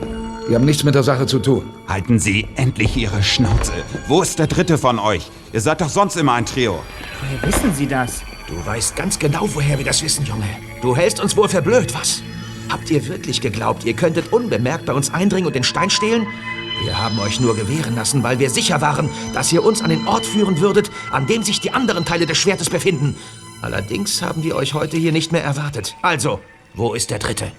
Die 0.49 0.55
haben 0.55 0.65
nichts 0.65 0.83
mit 0.83 0.95
der 0.95 1.03
Sache 1.03 1.25
zu 1.25 1.39
tun. 1.39 1.63
Halten 1.87 2.19
Sie 2.19 2.47
endlich 2.55 2.95
Ihre 2.95 3.21
Schnauze. 3.23 3.73
Wo 4.07 4.21
ist 4.21 4.39
der 4.39 4.47
dritte 4.47 4.77
von 4.77 4.99
euch? 4.99 5.29
Ihr 5.53 5.61
seid 5.61 5.81
doch 5.81 5.89
sonst 5.89 6.15
immer 6.15 6.33
ein 6.33 6.45
Trio. 6.45 6.79
Woher 7.21 7.53
wissen 7.53 7.73
Sie 7.73 7.87
das? 7.87 8.21
Du 8.47 8.65
weißt 8.65 8.95
ganz 8.95 9.19
genau, 9.19 9.49
woher 9.53 9.77
wir 9.77 9.85
das 9.85 10.01
wissen, 10.03 10.25
Junge. 10.25 10.47
Du 10.81 10.95
hältst 10.95 11.19
uns 11.19 11.35
wohl 11.35 11.49
für 11.49 11.61
blöd, 11.61 11.93
was? 11.93 12.21
Habt 12.69 12.89
ihr 12.91 13.05
wirklich 13.07 13.41
geglaubt, 13.41 13.85
ihr 13.85 13.93
könntet 13.93 14.31
unbemerkt 14.31 14.85
bei 14.85 14.93
uns 14.93 15.13
eindringen 15.13 15.47
und 15.47 15.55
den 15.55 15.63
Stein 15.63 15.89
stehlen? 15.89 16.27
Wir 16.83 16.97
haben 16.97 17.19
euch 17.19 17.39
nur 17.39 17.55
gewähren 17.55 17.95
lassen, 17.95 18.23
weil 18.23 18.39
wir 18.39 18.49
sicher 18.49 18.81
waren, 18.81 19.09
dass 19.33 19.51
ihr 19.51 19.63
uns 19.63 19.81
an 19.81 19.89
den 19.89 20.07
Ort 20.07 20.25
führen 20.25 20.59
würdet, 20.59 20.91
an 21.11 21.27
dem 21.27 21.43
sich 21.43 21.59
die 21.59 21.71
anderen 21.71 22.05
Teile 22.05 22.25
des 22.25 22.37
Schwertes 22.37 22.69
befinden. 22.69 23.15
Allerdings 23.61 24.21
haben 24.21 24.43
wir 24.43 24.55
euch 24.55 24.73
heute 24.73 24.97
hier 24.97 25.11
nicht 25.11 25.31
mehr 25.31 25.43
erwartet. 25.43 25.95
Also, 26.01 26.39
wo 26.73 26.93
ist 26.93 27.09
der 27.09 27.19
Dritte? 27.19 27.51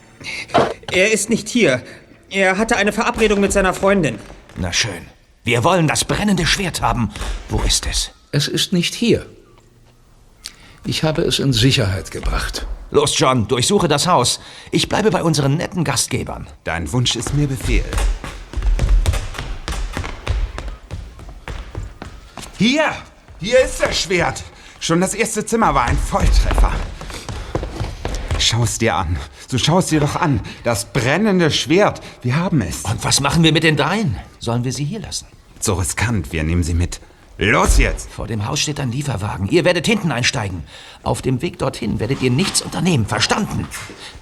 Er 0.91 1.13
ist 1.13 1.29
nicht 1.29 1.49
hier. 1.49 1.83
Er 2.31 2.57
hatte 2.59 2.77
eine 2.77 2.93
Verabredung 2.93 3.41
mit 3.41 3.53
seiner 3.53 3.75
Freundin. 3.75 4.19
Na 4.57 4.73
schön. 4.73 5.07
Wir 5.45 5.65
wollen 5.65 5.89
das 5.89 6.05
brennende 6.05 6.47
Schwert 6.47 6.81
haben. 6.81 7.11
Wo 7.49 7.59
ist 7.63 7.87
es? 7.87 8.13
Es 8.33 8.49
ist 8.49 8.73
nicht 8.73 8.95
hier. 8.95 9.27
Ich 10.85 11.03
habe 11.03 11.23
es 11.23 11.39
in 11.39 11.53
Sicherheit 11.53 12.11
gebracht. 12.11 12.67
Los, 12.91 13.19
John, 13.19 13.49
durchsuche 13.49 13.89
das 13.89 14.07
Haus. 14.07 14.41
Ich 14.71 14.89
bleibe 14.89 15.11
bei 15.11 15.23
unseren 15.23 15.57
netten 15.57 15.85
Gastgebern. 15.85 16.47
Dein 16.65 16.91
Wunsch 16.93 17.17
ist 17.17 17.35
mir 17.35 17.47
Befehl. 17.47 17.85
Hier! 22.59 22.91
Hier 23.39 23.61
ist 23.61 23.81
das 23.81 24.01
Schwert! 24.01 24.43
Schon 24.81 25.01
das 25.01 25.15
erste 25.15 25.47
Zimmer 25.47 25.77
war 25.77 25.85
ein 25.85 25.97
Volltreffer. 25.97 26.73
Schau 28.41 28.65
es 28.65 28.79
dir 28.79 28.97
an. 28.97 29.17
So 29.47 29.59
schau 29.59 29.79
es 29.79 29.87
dir 29.87 30.01
doch 30.01 30.17
an. 30.17 30.41
Das 30.65 30.87
brennende 30.87 31.53
Schwert. 31.53 32.01
Wir 32.23 32.35
haben 32.35 32.61
es. 32.63 32.83
Und 32.83 33.05
was 33.05 33.21
machen 33.21 33.45
wir 33.45 33.53
mit 33.53 33.63
den 33.63 33.77
dreien? 33.77 34.17
Sollen 34.41 34.65
wir 34.65 34.73
sie 34.73 34.85
hier 34.85 34.99
lassen? 34.99 35.27
So 35.61 35.75
riskant. 35.75 36.33
Wir 36.33 36.43
nehmen 36.43 36.65
sie 36.65 36.75
mit. 36.75 37.01
Los 37.37 37.79
jetzt! 37.79 38.11
Vor 38.11 38.27
dem 38.27 38.45
Haus 38.49 38.59
steht 38.59 38.81
ein 38.81 38.91
Lieferwagen. 38.91 39.49
Ihr 39.49 39.65
werdet 39.65 39.87
hinten 39.87 40.11
einsteigen. 40.11 40.65
Auf 41.05 41.23
dem 41.23 41.41
Weg 41.43 41.61
dorthin 41.61 42.01
werdet 42.01 42.23
ihr 42.23 42.33
nichts 42.33 42.61
unternehmen. 42.61 43.07
Verstanden? 43.07 43.69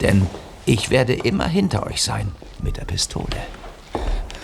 Denn 0.03 0.27
ich 0.67 0.91
werde 0.91 1.15
immer 1.15 1.49
hinter 1.49 1.87
euch 1.87 2.03
sein. 2.03 2.33
Mit 2.63 2.77
der 2.77 2.85
Pistole. 2.85 3.29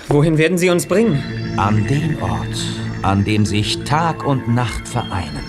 Wohin 0.09 0.39
werden 0.39 0.57
Sie 0.57 0.71
uns 0.71 0.87
bringen? 0.87 1.59
An 1.59 1.87
den 1.87 2.23
Ort, 2.23 2.57
an 3.03 3.25
dem 3.25 3.45
sich 3.45 3.83
Tag 3.85 4.25
und 4.25 4.55
Nacht 4.55 4.89
vereinen. 4.89 5.43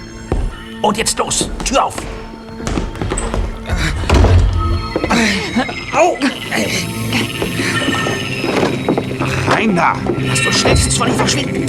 Und 0.81 0.97
jetzt 0.97 1.17
los! 1.19 1.49
Tür 1.63 1.85
auf! 1.85 1.95
Au! 5.95 6.17
Rein 9.47 9.75
da! 9.75 9.95
Lass 10.19 10.45
uns 10.45 10.59
schnellstens 10.59 10.97
von 10.97 11.07
ihm 11.07 11.15
verschwinden! 11.15 11.63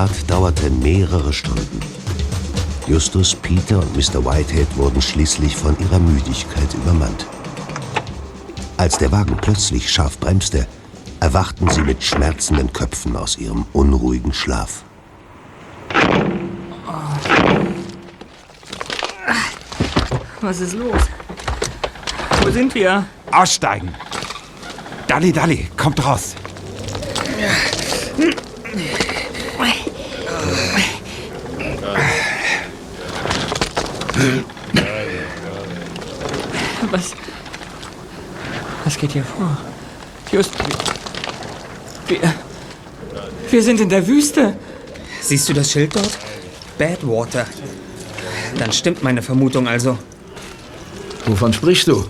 Die 0.00 0.06
Fahrt 0.06 0.30
dauerte 0.30 0.70
mehrere 0.70 1.30
Stunden. 1.30 1.78
Justus, 2.86 3.34
Peter 3.34 3.80
und 3.80 3.94
Mr. 3.94 4.24
Whitehead 4.24 4.74
wurden 4.78 5.02
schließlich 5.02 5.54
von 5.54 5.78
ihrer 5.78 5.98
Müdigkeit 5.98 6.72
übermannt. 6.72 7.26
Als 8.78 8.96
der 8.96 9.12
Wagen 9.12 9.36
plötzlich 9.36 9.92
scharf 9.92 10.18
bremste, 10.18 10.66
erwachten 11.20 11.68
sie 11.68 11.82
mit 11.82 12.02
schmerzenden 12.02 12.72
Köpfen 12.72 13.14
aus 13.14 13.36
ihrem 13.36 13.66
unruhigen 13.74 14.32
Schlaf. 14.32 14.84
Was 20.40 20.60
ist 20.60 20.72
los? 20.72 21.02
Wo 22.40 22.50
sind 22.50 22.74
wir? 22.74 23.04
Aussteigen! 23.30 23.94
Dalli, 25.08 25.30
Dalli, 25.30 25.68
kommt 25.76 26.02
raus! 26.02 26.36
Was. 36.90 37.14
Was 38.84 38.89
geht 39.00 39.12
hier 39.12 39.24
vor? 39.24 39.56
Just. 40.30 40.52
Wir. 42.06 42.18
Wir 43.50 43.62
sind 43.62 43.80
in 43.80 43.88
der 43.88 44.06
Wüste. 44.06 44.54
Siehst 45.22 45.48
du 45.48 45.52
das 45.54 45.72
Schild 45.72 45.96
dort? 45.96 46.18
Badwater. 46.78 47.46
Dann 48.58 48.72
stimmt 48.72 49.02
meine 49.02 49.22
Vermutung 49.22 49.66
also. 49.66 49.98
Wovon 51.24 51.52
sprichst 51.52 51.88
du? 51.88 52.04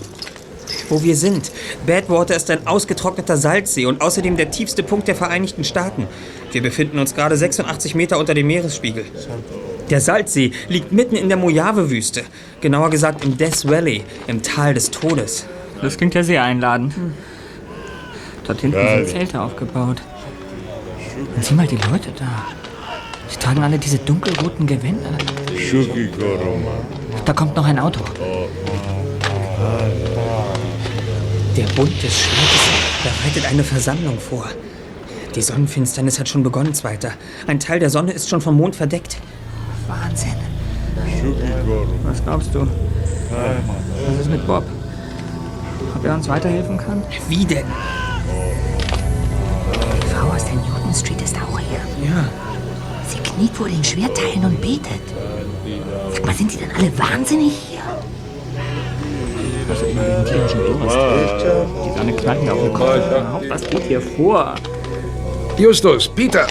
Wo 0.89 1.03
wir 1.03 1.17
sind. 1.17 1.53
Badwater 1.87 2.35
ist 2.35 2.51
ein 2.51 2.67
ausgetrockneter 2.67 3.37
Salzsee 3.37 3.87
und 3.87 4.01
außerdem 4.01 4.37
der 4.37 4.51
tiefste 4.51 4.83
Punkt 4.83 5.07
der 5.07 5.15
Vereinigten 5.15 5.65
Staaten. 5.65 6.09
Wir 6.51 6.63
befinden 6.63 6.99
uns 6.99 7.15
gerade 7.15 7.37
86 7.37 7.95
Meter 7.95 8.19
unter 8.19 8.35
dem 8.35 8.49
Meeresspiegel. 8.49 9.05
Der 9.91 10.01
Salzsee 10.01 10.53
liegt 10.69 10.93
mitten 10.93 11.15
in 11.17 11.29
der 11.29 11.39
Mojave-Wüste. 11.39 12.23
Genauer 12.61 12.91
gesagt 12.91 13.25
im 13.25 13.37
Death 13.37 13.69
Valley, 13.69 14.03
im 14.27 14.43
Tal 14.43 14.75
des 14.75 14.91
Todes. 14.91 15.47
Das 15.83 15.97
klingt 15.97 16.15
ja 16.15 16.23
sehr 16.23 16.43
einladend. 16.43 16.95
Dort 18.47 18.61
hinten 18.61 18.87
sind 18.87 19.09
Zelte 19.09 19.41
aufgebaut. 19.41 20.03
Und 21.37 21.45
sieh 21.45 21.55
mal 21.55 21.67
die 21.67 21.77
Leute 21.77 22.11
da. 22.19 22.47
Sie 23.29 23.39
tragen 23.39 23.63
alle 23.63 23.79
diese 23.79 23.99
dunkelroten 23.99 24.67
Gewänder. 24.67 25.11
Da 27.25 27.33
kommt 27.33 27.57
noch 27.57 27.65
ein 27.65 27.79
Auto. 27.79 28.01
Der 31.57 31.67
Bund 31.75 32.03
des 32.03 32.19
Schwertes 32.19 32.69
bereitet 33.03 33.51
eine 33.51 33.63
Versammlung 33.63 34.19
vor. 34.19 34.47
Die 35.35 35.43
Sonnenfinsternis 35.43 36.19
hat 36.19 36.29
schon 36.29 36.43
begonnen, 36.43 36.75
Zweiter. 36.75 37.13
Ein 37.47 37.61
Teil 37.61 37.79
der 37.79 37.91
Sonne 37.91 38.13
ist 38.13 38.29
schon 38.29 38.41
vom 38.41 38.57
Mond 38.57 38.75
verdeckt. 38.75 39.19
Wahnsinn. 39.87 40.35
Was 42.03 42.25
glaubst 42.25 42.55
du? 42.55 42.67
Was 44.07 44.21
ist 44.21 44.31
mit 44.31 44.47
Bob? 44.47 44.65
Ob 46.01 46.07
er 46.07 46.15
uns 46.15 46.29
weiterhelfen 46.31 46.79
kann? 46.79 47.03
Wie 47.29 47.45
denn? 47.45 47.67
Die 50.03 50.07
Frau 50.07 50.29
aus 50.35 50.47
der 50.47 50.55
Newton 50.55 50.95
Street 50.95 51.21
ist 51.21 51.37
auch 51.37 51.59
hier. 51.59 52.09
Ja. 52.09 52.25
Sie 53.07 53.19
kniet 53.19 53.55
vor 53.55 53.69
den 53.69 53.85
Schwerteilen 53.85 54.47
und 54.47 54.59
betet. 54.63 55.03
Sag 56.15 56.25
mal, 56.25 56.35
sind 56.35 56.55
die 56.55 56.57
denn 56.57 56.71
alle 56.75 56.99
wahnsinnig 56.99 57.53
hier? 57.69 57.81
Also 59.69 59.85
immer 59.85 60.03
diesen 60.03 60.25
tierischen 60.25 60.61
Durst. 60.61 60.97
Die 61.85 61.99
Sonne 61.99 62.13
knallt 62.15 62.45
mir 62.45 62.53
auf 62.55 62.63
den 62.63 62.73
Kopf. 62.73 63.43
Was 63.51 63.69
geht 63.69 63.83
hier 63.83 64.01
vor? 64.01 64.55
Justus, 65.59 66.09
Peter, 66.09 66.47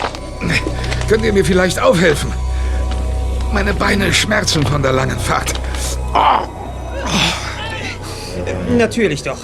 könnt 1.07 1.25
ihr 1.25 1.33
mir 1.33 1.43
vielleicht 1.43 1.81
aufhelfen? 1.81 2.31
Meine 3.51 3.73
Beine 3.73 4.13
schmerzen 4.13 4.63
von 4.63 4.83
der 4.83 4.91
langen 4.91 5.17
Fahrt. 5.17 5.55
Oh. 6.13 6.58
Natürlich 8.77 9.23
doch. 9.23 9.39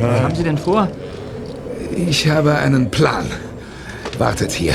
Was 0.00 0.20
haben 0.20 0.34
Sie 0.34 0.42
denn 0.42 0.58
vor? 0.58 0.88
Ich 1.94 2.28
habe 2.28 2.54
einen 2.56 2.90
Plan. 2.90 3.26
Wartet 4.18 4.52
hier. 4.52 4.74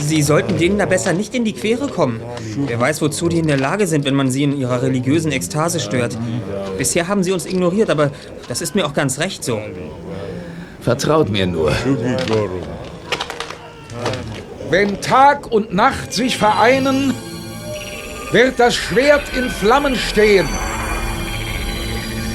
Sie 0.00 0.22
sollten 0.22 0.58
denen 0.58 0.78
da 0.78 0.86
besser 0.86 1.12
nicht 1.12 1.34
in 1.34 1.44
die 1.44 1.52
Quere 1.52 1.88
kommen. 1.88 2.20
Wer 2.66 2.80
weiß, 2.80 3.00
wozu 3.02 3.28
die 3.28 3.38
in 3.38 3.46
der 3.46 3.56
Lage 3.56 3.86
sind, 3.86 4.04
wenn 4.04 4.14
man 4.14 4.30
sie 4.30 4.42
in 4.42 4.58
ihrer 4.58 4.82
religiösen 4.82 5.32
Ekstase 5.32 5.80
stört. 5.80 6.18
Bisher 6.76 7.08
haben 7.08 7.22
sie 7.22 7.32
uns 7.32 7.46
ignoriert, 7.46 7.90
aber 7.90 8.10
das 8.48 8.62
ist 8.62 8.74
mir 8.74 8.84
auch 8.84 8.94
ganz 8.94 9.18
recht 9.18 9.44
so. 9.44 9.60
Vertraut 10.80 11.30
mir 11.30 11.46
nur. 11.46 11.72
Wenn 14.72 15.02
Tag 15.02 15.52
und 15.52 15.74
Nacht 15.74 16.14
sich 16.14 16.38
vereinen, 16.38 17.14
wird 18.30 18.58
das 18.58 18.74
Schwert 18.74 19.20
in 19.36 19.50
Flammen 19.50 19.94
stehen. 19.94 20.48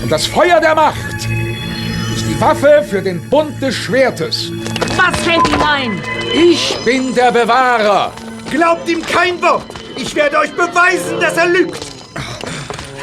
Und 0.04 0.12
das 0.12 0.28
Feuer 0.28 0.62
der 0.62 0.76
Macht 0.76 1.16
ist 1.16 2.28
die 2.28 2.40
Waffe 2.40 2.86
für 2.88 3.02
den 3.02 3.28
Bund 3.28 3.60
des 3.60 3.74
Schwertes. 3.74 4.52
Was 4.96 5.18
fällt 5.22 5.48
Ihnen 5.48 5.64
ein? 5.64 6.02
Ich 6.32 6.78
bin 6.86 7.16
der 7.16 7.32
Bewahrer. 7.32 8.14
Glaubt 8.52 8.88
ihm 8.88 9.02
kein 9.02 9.42
Wort. 9.42 9.66
Ich 9.96 10.14
werde 10.14 10.38
euch 10.38 10.52
beweisen, 10.52 11.20
dass 11.20 11.38
er 11.38 11.48
lügt. 11.48 11.88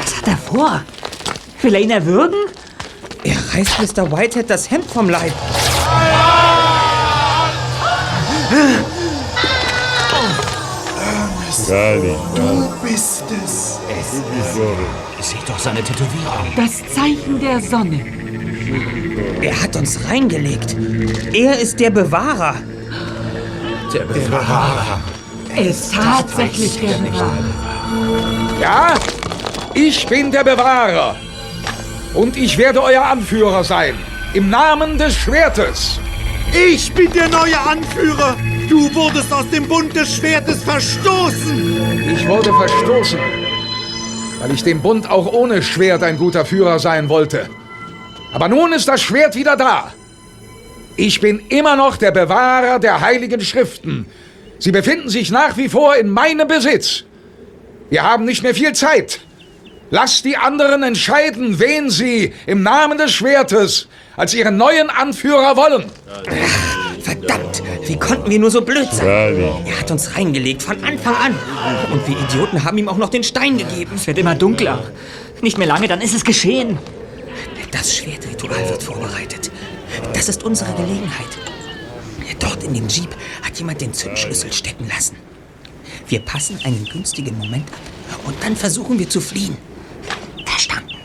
Was 0.01 0.15
hat 0.15 0.27
er 0.29 0.37
vor? 0.37 0.81
Will 1.61 1.75
er 1.75 1.81
ihn 1.81 1.91
erwürgen? 1.91 2.39
Er 3.25 3.35
reißt 3.53 3.97
Mr. 3.97 4.09
Whitehead 4.09 4.49
das 4.49 4.71
Hemd 4.71 4.89
vom 4.89 5.09
Leib. 5.09 5.33
Du 11.67 12.73
bist 12.83 13.23
es. 13.43 13.79
Seht 15.19 15.49
doch 15.49 15.57
seine 15.57 15.81
Tätowierung. 15.81 16.53
Das 16.55 16.77
Zeichen 16.93 17.39
der 17.39 17.59
Sonne. 17.59 18.05
Er 19.41 19.63
hat 19.63 19.75
uns 19.75 20.07
reingelegt. 20.07 20.75
Er 21.33 21.57
ist 21.57 21.79
der 21.79 21.89
Bewahrer. 21.89 22.55
Der 23.91 24.01
Bewahrer. 24.01 24.99
Er 25.55 25.65
ist 25.65 25.91
tatsächlich 25.91 26.79
der 26.79 26.97
Bewahrer. 26.99 27.45
Ja, 28.61 28.93
ich 29.73 30.05
bin 30.05 30.31
der 30.31 30.43
Bewahrer. 30.43 31.15
Und 32.13 32.37
ich 32.37 32.59
werde 32.59 32.83
euer 32.83 33.05
Anführer 33.05 33.63
sein. 33.63 33.95
Im 34.35 34.51
Namen 34.51 34.99
des 34.99 35.15
Schwertes. 35.15 35.99
Ich 36.53 36.93
bin 36.93 37.11
der 37.11 37.27
neue 37.27 37.59
Anführer. 37.59 38.35
Du 38.69 38.93
wurdest 38.95 39.31
aus 39.31 39.49
dem 39.51 39.67
Bund 39.67 39.95
des 39.95 40.15
Schwertes 40.15 40.63
verstoßen. 40.63 42.11
Ich 42.15 42.27
wurde 42.27 42.51
verstoßen, 42.53 43.19
weil 44.39 44.51
ich 44.51 44.63
dem 44.63 44.81
Bund 44.81 45.09
auch 45.09 45.31
ohne 45.31 45.61
Schwert 45.61 46.01
ein 46.03 46.17
guter 46.17 46.45
Führer 46.45 46.79
sein 46.79 47.09
wollte. 47.09 47.49
Aber 48.33 48.47
nun 48.49 48.73
ist 48.73 48.87
das 48.87 49.01
Schwert 49.01 49.35
wieder 49.35 49.55
da. 49.55 49.93
Ich 50.97 51.21
bin 51.21 51.41
immer 51.49 51.75
noch 51.75 51.97
der 51.97 52.11
Bewahrer 52.11 52.79
der 52.79 53.01
heiligen 53.01 53.41
Schriften. 53.41 54.07
Sie 54.59 54.71
befinden 54.71 55.09
sich 55.09 55.29
nach 55.29 55.57
wie 55.57 55.69
vor 55.69 55.95
in 55.95 56.09
meinem 56.09 56.47
Besitz. 56.47 57.03
Wir 57.89 58.03
haben 58.03 58.25
nicht 58.25 58.41
mehr 58.41 58.55
viel 58.55 58.73
Zeit. 58.73 59.19
Lasst 59.91 60.25
die 60.25 60.37
anderen 60.37 60.81
entscheiden, 60.83 61.59
wen 61.59 61.89
sie 61.89 62.33
im 62.47 62.63
Namen 62.63 62.97
des 62.97 63.11
Schwertes 63.11 63.87
als 64.17 64.33
ihren 64.33 64.57
neuen 64.57 64.89
Anführer 64.89 65.55
wollen. 65.55 65.85
Verdammt, 67.01 67.61
wie 67.87 67.97
konnten 67.97 68.29
wir 68.29 68.39
nur 68.39 68.51
so 68.51 68.61
blöd 68.61 68.87
sein? 68.91 69.37
Er 69.65 69.79
hat 69.79 69.91
uns 69.91 70.15
reingelegt, 70.15 70.63
von 70.63 70.83
Anfang 70.83 71.15
an. 71.15 71.35
Und 71.91 72.07
wir 72.07 72.17
Idioten 72.17 72.63
haben 72.63 72.77
ihm 72.77 72.89
auch 72.89 72.97
noch 72.97 73.09
den 73.09 73.23
Stein 73.23 73.57
gegeben. 73.57 73.91
Es 73.95 74.07
wird 74.07 74.17
immer 74.17 74.35
dunkler. 74.35 74.83
Nicht 75.41 75.57
mehr 75.57 75.67
lange, 75.67 75.87
dann 75.87 76.01
ist 76.01 76.15
es 76.15 76.23
geschehen. 76.23 76.77
Das 77.71 77.95
Schwertritual 77.95 78.69
wird 78.69 78.83
vorbereitet. 78.83 79.51
Das 80.13 80.29
ist 80.29 80.43
unsere 80.43 80.73
Gelegenheit. 80.73 81.27
Dort 82.39 82.63
in 82.63 82.73
dem 82.73 82.87
Jeep 82.87 83.09
hat 83.41 83.57
jemand 83.57 83.81
den 83.81 83.93
Zündschlüssel 83.93 84.51
stecken 84.51 84.87
lassen. 84.87 85.15
Wir 86.07 86.19
passen 86.19 86.59
einen 86.63 86.85
günstigen 86.85 87.37
Moment 87.37 87.67
ab 88.11 88.19
und 88.25 88.35
dann 88.43 88.55
versuchen 88.55 88.99
wir 88.99 89.09
zu 89.09 89.21
fliehen. 89.21 89.57
Verstanden. 90.45 90.95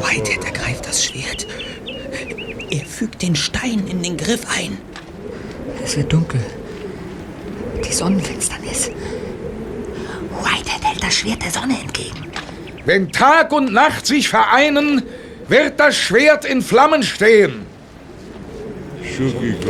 Whitehead 0.00 0.44
ergreift 0.44 0.86
das 0.86 1.04
Schwert. 1.04 1.46
Er 2.70 2.84
fügt 2.84 3.22
den 3.22 3.34
Stein 3.34 3.86
in 3.88 4.02
den 4.02 4.16
Griff 4.16 4.42
ein. 4.56 4.78
Es 5.84 5.96
wird 5.96 6.12
dunkel. 6.12 6.40
Die 7.84 7.92
Sonnenfinsternis. 7.92 8.90
Whitehead 10.42 10.84
hält 10.84 11.02
das 11.02 11.14
Schwert 11.14 11.42
der 11.42 11.50
Sonne 11.50 11.78
entgegen. 11.80 12.30
Wenn 12.84 13.10
Tag 13.10 13.52
und 13.52 13.72
Nacht 13.72 14.06
sich 14.06 14.28
vereinen, 14.28 15.02
wird 15.48 15.78
das 15.78 15.96
Schwert 15.96 16.44
in 16.44 16.62
Flammen 16.62 17.02
stehen. 17.02 17.66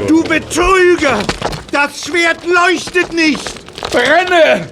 Du 0.06 0.22
Betrüger! 0.22 1.18
Das 1.72 2.04
Schwert 2.04 2.44
leuchtet 2.44 3.12
nicht! 3.12 3.52
Brenne! 3.90 4.68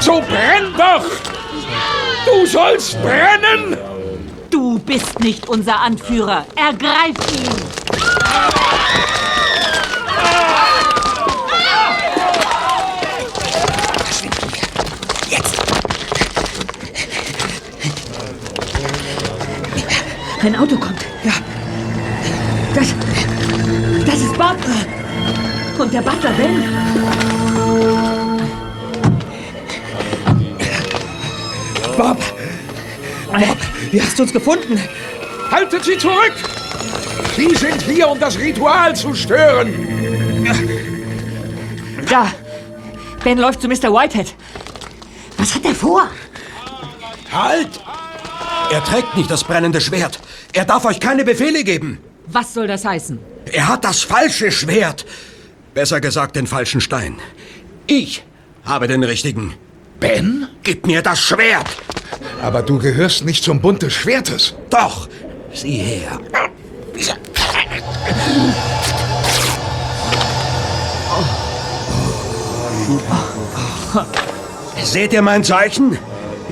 So 0.00 0.20
brenn 0.20 0.74
doch! 0.76 1.04
Du 2.26 2.46
sollst 2.46 3.00
brennen! 3.02 3.76
Du 4.50 4.78
bist 4.78 5.18
nicht 5.20 5.48
unser 5.48 5.80
Anführer. 5.80 6.46
Ergreif 6.54 7.16
ihn! 7.32 7.76
Ein 20.42 20.54
Auto 20.54 20.76
kommt. 20.76 21.00
Ja. 21.24 21.32
Das. 22.72 22.94
Das 24.06 24.20
ist 24.20 24.32
Bob. 24.38 24.56
Und 25.76 25.92
der 25.92 26.02
Butler 26.02 26.30
Ben. 26.32 26.62
Bob! 31.96 32.18
Bob, 33.32 33.56
wie 33.90 34.00
hast 34.00 34.18
du 34.18 34.22
uns 34.22 34.32
gefunden? 34.32 34.80
Haltet 35.50 35.84
sie 35.84 35.98
zurück! 35.98 36.34
Sie 37.36 37.54
sind 37.54 37.82
hier, 37.82 38.08
um 38.08 38.18
das 38.18 38.38
Ritual 38.38 38.94
zu 38.96 39.14
stören! 39.14 39.72
Da! 42.08 42.32
Ben 43.24 43.38
läuft 43.38 43.60
zu 43.60 43.68
Mr. 43.68 43.92
Whitehead. 43.92 44.34
Was 45.38 45.54
hat 45.54 45.64
er 45.64 45.74
vor? 45.74 46.08
Halt! 47.32 47.80
Er 48.72 48.82
trägt 48.84 49.16
nicht 49.16 49.30
das 49.30 49.44
brennende 49.44 49.80
Schwert. 49.80 50.18
Er 50.52 50.64
darf 50.64 50.84
euch 50.84 51.00
keine 51.00 51.24
Befehle 51.24 51.62
geben. 51.64 51.98
Was 52.26 52.54
soll 52.54 52.66
das 52.66 52.84
heißen? 52.84 53.18
Er 53.52 53.68
hat 53.68 53.84
das 53.84 54.02
falsche 54.02 54.50
Schwert. 54.50 55.06
Besser 55.74 56.00
gesagt, 56.00 56.36
den 56.36 56.46
falschen 56.46 56.80
Stein. 56.80 57.18
Ich 57.86 58.24
habe 58.64 58.88
den 58.88 59.04
richtigen. 59.04 59.54
Ben, 60.00 60.48
gib 60.62 60.86
mir 60.86 61.02
das 61.02 61.20
Schwert. 61.20 61.68
Aber 62.42 62.62
du 62.62 62.78
gehörst 62.78 63.24
nicht 63.24 63.44
zum 63.44 63.60
Bund 63.60 63.82
des 63.82 63.92
Schwertes. 63.92 64.54
Doch, 64.70 65.08
sieh 65.52 65.78
her. 65.78 66.18
Seht 74.82 75.12
ihr 75.12 75.22
mein 75.22 75.44
Zeichen? 75.44 75.98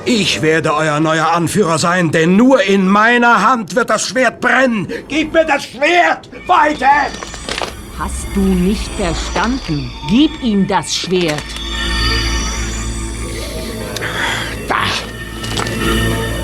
Ich 0.05 0.43
werde 0.43 0.75
euer 0.75 1.01
neuer 1.01 1.33
Anführer 1.33 1.79
sein, 1.79 2.11
denn 2.11 2.37
nur 2.37 2.63
in 2.63 2.87
meiner 2.87 3.43
Hand 3.49 3.75
wird 3.75 3.89
das 3.89 4.09
Schwert 4.09 4.41
brennen. 4.41 4.87
Gib 5.09 5.33
mir 5.33 5.45
das 5.45 5.65
Schwert! 5.65 6.29
Weiter! 6.47 7.07
Hast 7.99 8.27
du 8.35 8.41
nicht 8.41 8.91
verstanden? 8.97 9.91
Gib 10.11 10.43
ihm 10.43 10.67
das 10.67 10.95
Schwert. 10.95 11.43
Da! 14.69 14.85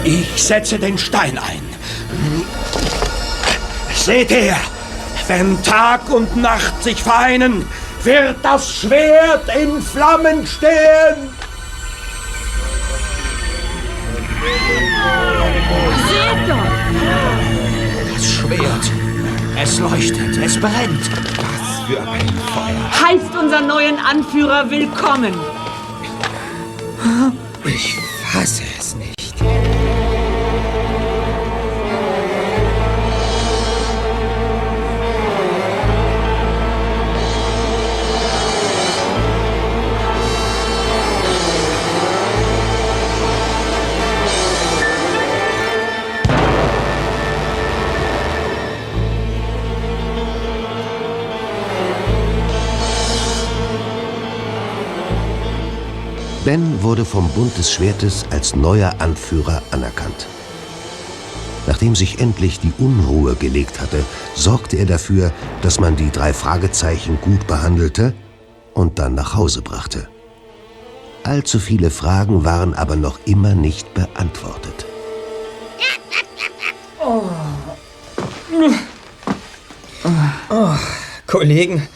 Ich 0.05 0.43
setze 0.43 0.79
den 0.79 0.97
Stein 0.97 1.37
ein. 1.37 1.70
Seht 4.05 4.31
her! 4.31 4.57
Wenn 5.29 5.63
Tag 5.63 6.09
und 6.09 6.35
Nacht 6.35 6.83
sich 6.83 7.03
vereinen, 7.03 7.67
wird 8.03 8.37
das 8.43 8.75
Schwert 8.75 9.45
in 9.55 9.81
Flammen 9.83 10.47
stehen! 10.47 11.29
Seht 16.09 16.49
doch! 16.49 18.15
Das 18.15 18.27
Schwert. 18.27 18.91
Es 19.63 19.79
leuchtet, 19.79 20.37
es 20.39 20.59
brennt. 20.59 21.11
Was 21.37 21.87
für 21.87 22.01
ein 22.01 22.29
Feuer. 22.55 23.07
Heißt 23.07 23.37
unseren 23.39 23.67
neuen 23.67 23.99
Anführer 23.99 24.71
willkommen. 24.71 25.35
Ich 27.65 27.99
fasse 28.33 28.63
es 28.79 28.95
nicht. 28.95 29.80
Ben 56.45 56.83
wurde 56.83 57.05
vom 57.05 57.29
Bund 57.31 57.57
des 57.59 57.71
Schwertes 57.71 58.25
als 58.31 58.57
neuer 58.57 58.95
Anführer 58.99 59.63
anerkannt. 59.71 60.27
Nachdem 61.67 61.95
sich 61.95 62.19
endlich 62.21 62.59
die 62.61 62.73
Unruhe 62.79 63.35
gelegt 63.35 63.81
hatte, 63.81 64.03
sorgte 64.35 64.77
er 64.79 64.87
dafür, 64.87 65.33
dass 65.61 65.79
man 65.79 65.97
die 65.97 66.11
drei 66.11 66.33
Fragezeichen 66.33 67.19
gut 67.21 67.47
behandelte 67.47 68.15
und 68.73 68.99
dann 68.99 69.15
nach 69.15 69.35
Hause 69.35 69.61
brachte. 69.61 70.09
Allzu 71.25 71.59
viele 71.59 71.91
Fragen 71.91 72.45
waren 72.45 72.73
aber 72.73 72.97
noch 72.97 73.19
immer 73.27 73.55
nicht 73.55 73.93
beantwortet. 73.93 74.87
Oh. 77.05 77.23
Oh, 80.49 80.75
Kollegen, 81.27 81.87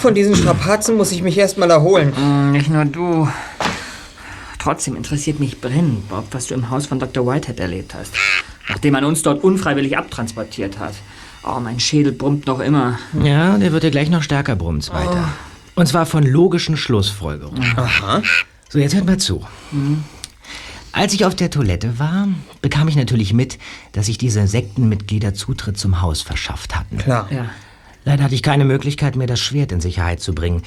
von 0.00 0.14
diesen 0.14 0.36
Strapazen 0.36 0.96
muss 0.96 1.12
ich 1.12 1.22
mich 1.22 1.38
erstmal 1.38 1.70
erholen. 1.70 2.12
Mm, 2.14 2.52
Nicht 2.52 2.68
nur 2.68 2.84
du. 2.84 3.28
Trotzdem 4.62 4.94
interessiert 4.94 5.40
mich 5.40 5.60
brennend, 5.60 6.08
Bob, 6.08 6.28
was 6.30 6.46
du 6.46 6.54
im 6.54 6.70
Haus 6.70 6.86
von 6.86 7.00
Dr. 7.00 7.26
Whitehead 7.26 7.58
erlebt 7.58 7.94
hast. 7.94 8.14
Nachdem 8.68 8.92
man 8.92 9.04
uns 9.04 9.22
dort 9.22 9.42
unfreiwillig 9.42 9.98
abtransportiert 9.98 10.78
hat. 10.78 10.94
Oh, 11.42 11.58
mein 11.58 11.80
Schädel 11.80 12.12
brummt 12.12 12.46
noch 12.46 12.60
immer. 12.60 12.96
Ja, 13.24 13.58
der 13.58 13.72
wird 13.72 13.82
dir 13.82 13.90
gleich 13.90 14.08
noch 14.08 14.22
stärker 14.22 14.54
brummen 14.54 14.80
weiter. 14.92 15.28
Und 15.74 15.88
zwar 15.88 16.06
von 16.06 16.22
logischen 16.22 16.76
Schlussfolgerungen. 16.76 17.76
Aha. 17.76 18.22
So, 18.68 18.78
jetzt 18.78 18.94
hört 18.94 19.04
mal 19.04 19.18
zu. 19.18 19.44
Als 20.92 21.12
ich 21.12 21.24
auf 21.24 21.34
der 21.34 21.50
Toilette 21.50 21.98
war, 21.98 22.28
bekam 22.60 22.86
ich 22.86 22.94
natürlich 22.94 23.32
mit, 23.32 23.58
dass 23.90 24.06
sich 24.06 24.16
diese 24.16 24.46
Sektenmitglieder 24.46 25.34
Zutritt 25.34 25.76
zum 25.76 26.02
Haus 26.02 26.22
verschafft 26.22 26.76
hatten. 26.76 26.98
Klar. 26.98 27.26
Ja. 27.32 27.46
Leider 28.04 28.22
hatte 28.22 28.36
ich 28.36 28.44
keine 28.44 28.64
Möglichkeit 28.64 29.16
mehr, 29.16 29.26
das 29.26 29.40
Schwert 29.40 29.72
in 29.72 29.80
Sicherheit 29.80 30.20
zu 30.20 30.32
bringen. 30.36 30.62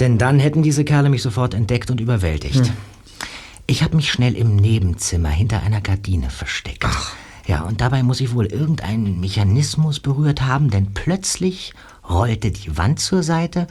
Denn 0.00 0.18
dann 0.18 0.40
hätten 0.40 0.64
diese 0.64 0.84
Kerle 0.84 1.08
mich 1.08 1.22
sofort 1.22 1.54
entdeckt 1.54 1.92
und 1.92 2.00
überwältigt. 2.00 2.66
Hm. 2.66 2.72
Ich 3.70 3.82
habe 3.82 3.96
mich 3.96 4.10
schnell 4.10 4.34
im 4.34 4.56
Nebenzimmer 4.56 5.28
hinter 5.28 5.62
einer 5.62 5.82
Gardine 5.82 6.30
versteckt. 6.30 6.86
Ja, 7.46 7.60
und 7.60 7.82
dabei 7.82 8.02
muss 8.02 8.22
ich 8.22 8.32
wohl 8.32 8.46
irgendeinen 8.46 9.20
Mechanismus 9.20 10.00
berührt 10.00 10.40
haben, 10.40 10.70
denn 10.70 10.94
plötzlich 10.94 11.74
rollte 12.08 12.50
die 12.50 12.78
Wand 12.78 12.98
zur 12.98 13.22
Seite 13.22 13.66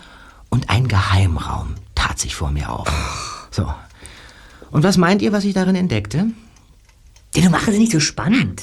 und 0.50 0.70
ein 0.70 0.88
Geheimraum 0.88 1.74
tat 1.96 2.20
sich 2.20 2.36
vor 2.36 2.52
mir 2.52 2.70
auf. 2.70 2.88
So. 3.50 3.74
Und 4.70 4.84
was 4.84 4.98
meint 4.98 5.24
ihr, 5.24 5.32
was 5.32 5.46
ich 5.46 5.56
darin 5.56 5.76
entdeckte? 5.76 6.28
Du 7.34 7.50
machst 7.50 7.68
es 7.68 7.80
nicht 7.80 7.92
so 7.92 8.00
spannend. 8.00 8.62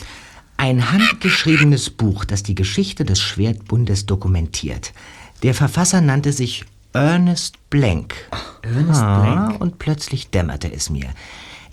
Ein 0.57 0.93
handgeschriebenes 0.93 1.91
Buch, 1.91 2.24
das 2.24 2.45
die 2.45 2.55
Geschichte 2.55 3.05
des 3.05 3.20
Schwertbundes 3.20 4.07
dokumentiert. 4.07 4.93
Der 5.43 5.55
Verfasser 5.55 6.01
nannte 6.01 6.32
sich 6.32 6.64
Ernest 6.95 7.70
Blank. 7.70 8.14
Ernest 8.62 9.01
Blank? 9.01 9.61
Und 9.61 9.80
plötzlich 9.80 10.30
dämmerte 10.30 10.72
es 10.72 10.90
mir. 10.90 11.09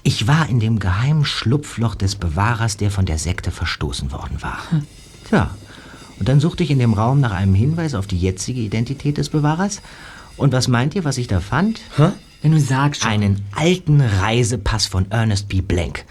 Ich 0.01 0.27
war 0.27 0.49
in 0.49 0.59
dem 0.59 0.79
geheimen 0.79 1.25
Schlupfloch 1.25 1.93
des 1.93 2.15
Bewahrers, 2.15 2.77
der 2.77 2.89
von 2.89 3.05
der 3.05 3.19
Sekte 3.19 3.51
verstoßen 3.51 4.11
worden 4.11 4.41
war. 4.41 4.57
Tja, 5.29 5.51
und 6.17 6.27
dann 6.27 6.39
suchte 6.39 6.63
ich 6.63 6.71
in 6.71 6.79
dem 6.79 6.95
Raum 6.95 7.19
nach 7.19 7.33
einem 7.33 7.53
Hinweis 7.53 7.93
auf 7.93 8.07
die 8.07 8.17
jetzige 8.17 8.61
Identität 8.61 9.19
des 9.19 9.29
Bewahrers. 9.29 9.83
Und 10.37 10.53
was 10.53 10.67
meint 10.67 10.95
ihr, 10.95 11.03
was 11.03 11.19
ich 11.19 11.27
da 11.27 11.39
fand? 11.39 11.81
Wenn 12.41 12.53
du 12.53 12.59
sagst. 12.59 13.05
Einen 13.05 13.45
alten 13.55 14.01
Reisepass 14.01 14.87
von 14.87 15.11
Ernest 15.11 15.49
B. 15.49 15.61
Blank. 15.61 16.03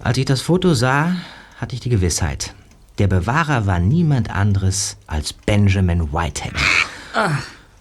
Als 0.00 0.18
ich 0.18 0.24
das 0.24 0.40
Foto 0.40 0.74
sah, 0.74 1.14
hatte 1.58 1.76
ich 1.76 1.80
die 1.80 1.88
Gewissheit. 1.88 2.52
Der 2.98 3.06
Bewahrer 3.06 3.66
war 3.66 3.78
niemand 3.78 4.30
anderes 4.30 4.96
als 5.06 5.32
Benjamin 5.32 6.12
Whitehead. 6.12 6.54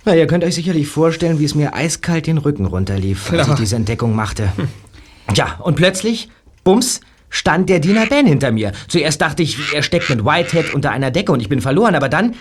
Na, 0.08 0.16
ihr 0.16 0.26
könnt 0.26 0.46
euch 0.46 0.56
sicherlich 0.56 0.88
vorstellen, 0.88 1.38
wie 1.38 1.44
es 1.44 1.54
mir 1.54 1.74
eiskalt 1.74 2.28
den 2.28 2.38
Rücken 2.38 2.66
runterlief, 2.66 3.30
als 3.30 3.40
ich 3.40 3.46
Klar. 3.46 3.58
diese 3.58 3.76
Entdeckung 3.76 4.16
machte. 4.16 4.54
Ja, 5.36 5.60
und 5.60 5.76
plötzlich, 5.76 6.30
bums, 6.64 7.02
stand 7.30 7.68
der 7.68 7.82
Diener 7.82 8.06
Ben 8.06 8.26
hinter 8.26 8.54
mir. 8.54 8.72
Zuerst 8.88 9.20
dachte 9.20 9.44
ich, 9.44 9.74
er 9.74 9.84
steckt 9.84 10.10
mit 10.10 10.24
Whitehead 10.24 10.74
unter 10.74 10.92
einer 10.92 11.12
Decke 11.12 11.34
und 11.34 11.42
ich 11.42 11.50
bin 11.50 11.60
verloren, 11.60 11.94
aber 11.94 12.08
dann 12.08 12.36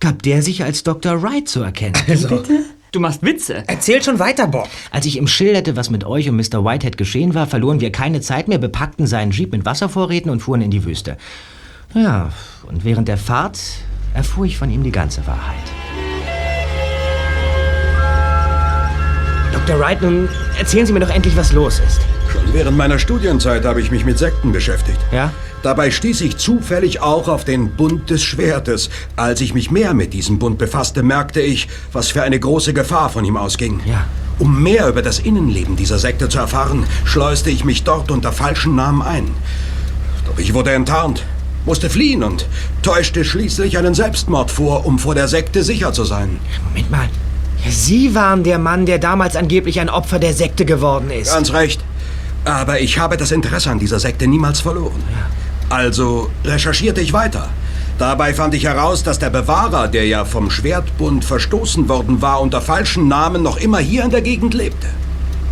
gab 0.00 0.20
der 0.24 0.42
sich 0.42 0.64
als 0.64 0.82
Dr. 0.82 1.22
Wright 1.22 1.48
zu 1.48 1.62
erkennen. 1.62 1.94
Bitte? 2.08 2.64
Du 2.90 2.98
machst 2.98 3.22
Witze. 3.22 3.62
Erzähl 3.68 4.02
schon 4.02 4.18
weiter, 4.18 4.48
Bob. 4.48 4.68
Als 4.90 5.06
ich 5.06 5.16
ihm 5.16 5.28
schilderte, 5.28 5.76
was 5.76 5.90
mit 5.90 6.02
euch 6.02 6.28
und 6.28 6.34
Mr. 6.34 6.64
Whitehead 6.64 6.98
geschehen 6.98 7.34
war, 7.34 7.46
verloren 7.46 7.80
wir 7.80 7.92
keine 7.92 8.20
Zeit 8.20 8.48
mehr, 8.48 8.58
bepackten 8.58 9.06
seinen 9.06 9.30
Jeep 9.30 9.52
mit 9.52 9.64
Wasservorräten 9.64 10.28
und 10.28 10.40
fuhren 10.40 10.60
in 10.60 10.72
die 10.72 10.84
Wüste. 10.84 11.16
Ja, 11.94 12.30
und 12.66 12.84
während 12.84 13.06
der 13.06 13.16
Fahrt 13.16 13.60
erfuhr 14.12 14.44
ich 14.44 14.58
von 14.58 14.72
ihm 14.72 14.82
die 14.82 14.90
ganze 14.90 15.24
Wahrheit. 15.28 15.81
Dr. 19.66 19.78
Wright, 19.78 20.02
nun 20.02 20.28
erzählen 20.58 20.86
Sie 20.86 20.92
mir 20.92 20.98
doch 20.98 21.08
endlich, 21.08 21.36
was 21.36 21.52
los 21.52 21.80
ist. 21.86 22.00
Schon 22.32 22.52
während 22.52 22.76
meiner 22.76 22.98
Studienzeit 22.98 23.64
habe 23.64 23.80
ich 23.80 23.92
mich 23.92 24.04
mit 24.04 24.18
Sekten 24.18 24.50
beschäftigt. 24.50 24.98
Ja? 25.12 25.32
Dabei 25.62 25.92
stieß 25.92 26.20
ich 26.22 26.36
zufällig 26.36 27.00
auch 27.00 27.28
auf 27.28 27.44
den 27.44 27.70
Bund 27.76 28.10
des 28.10 28.24
Schwertes. 28.24 28.90
Als 29.14 29.40
ich 29.40 29.54
mich 29.54 29.70
mehr 29.70 29.94
mit 29.94 30.14
diesem 30.14 30.40
Bund 30.40 30.58
befasste, 30.58 31.04
merkte 31.04 31.40
ich, 31.40 31.68
was 31.92 32.08
für 32.08 32.24
eine 32.24 32.40
große 32.40 32.74
Gefahr 32.74 33.08
von 33.08 33.24
ihm 33.24 33.36
ausging. 33.36 33.80
Ja. 33.84 34.04
Um 34.40 34.64
mehr 34.64 34.88
über 34.88 35.00
das 35.00 35.20
Innenleben 35.20 35.76
dieser 35.76 36.00
Sekte 36.00 36.28
zu 36.28 36.40
erfahren, 36.40 36.84
schleuste 37.04 37.50
ich 37.50 37.64
mich 37.64 37.84
dort 37.84 38.10
unter 38.10 38.32
falschen 38.32 38.74
Namen 38.74 39.00
ein. 39.00 39.30
Doch 40.26 40.40
ich 40.40 40.54
wurde 40.54 40.72
enttarnt, 40.72 41.22
musste 41.66 41.88
fliehen 41.88 42.24
und 42.24 42.46
täuschte 42.82 43.24
schließlich 43.24 43.78
einen 43.78 43.94
Selbstmord 43.94 44.50
vor, 44.50 44.86
um 44.86 44.98
vor 44.98 45.14
der 45.14 45.28
Sekte 45.28 45.62
sicher 45.62 45.92
zu 45.92 46.02
sein. 46.02 46.40
Moment 46.64 46.90
mal. 46.90 47.08
Sie 47.68 48.14
waren 48.14 48.42
der 48.42 48.58
Mann, 48.58 48.86
der 48.86 48.98
damals 48.98 49.36
angeblich 49.36 49.80
ein 49.80 49.88
Opfer 49.88 50.18
der 50.18 50.34
Sekte 50.34 50.64
geworden 50.64 51.10
ist. 51.10 51.32
Ganz 51.32 51.52
recht. 51.52 51.80
Aber 52.44 52.80
ich 52.80 52.98
habe 52.98 53.16
das 53.16 53.30
Interesse 53.30 53.70
an 53.70 53.78
dieser 53.78 54.00
Sekte 54.00 54.26
niemals 54.26 54.60
verloren. 54.60 55.02
Also 55.68 56.30
recherchierte 56.44 57.00
ich 57.00 57.12
weiter. 57.12 57.48
Dabei 57.98 58.34
fand 58.34 58.54
ich 58.54 58.64
heraus, 58.64 59.04
dass 59.04 59.18
der 59.18 59.30
Bewahrer, 59.30 59.86
der 59.86 60.06
ja 60.06 60.24
vom 60.24 60.50
Schwertbund 60.50 61.24
verstoßen 61.24 61.88
worden 61.88 62.20
war, 62.20 62.40
unter 62.40 62.60
falschen 62.60 63.06
Namen 63.06 63.42
noch 63.42 63.58
immer 63.58 63.78
hier 63.78 64.02
in 64.02 64.10
der 64.10 64.22
Gegend 64.22 64.54
lebte. 64.54 64.88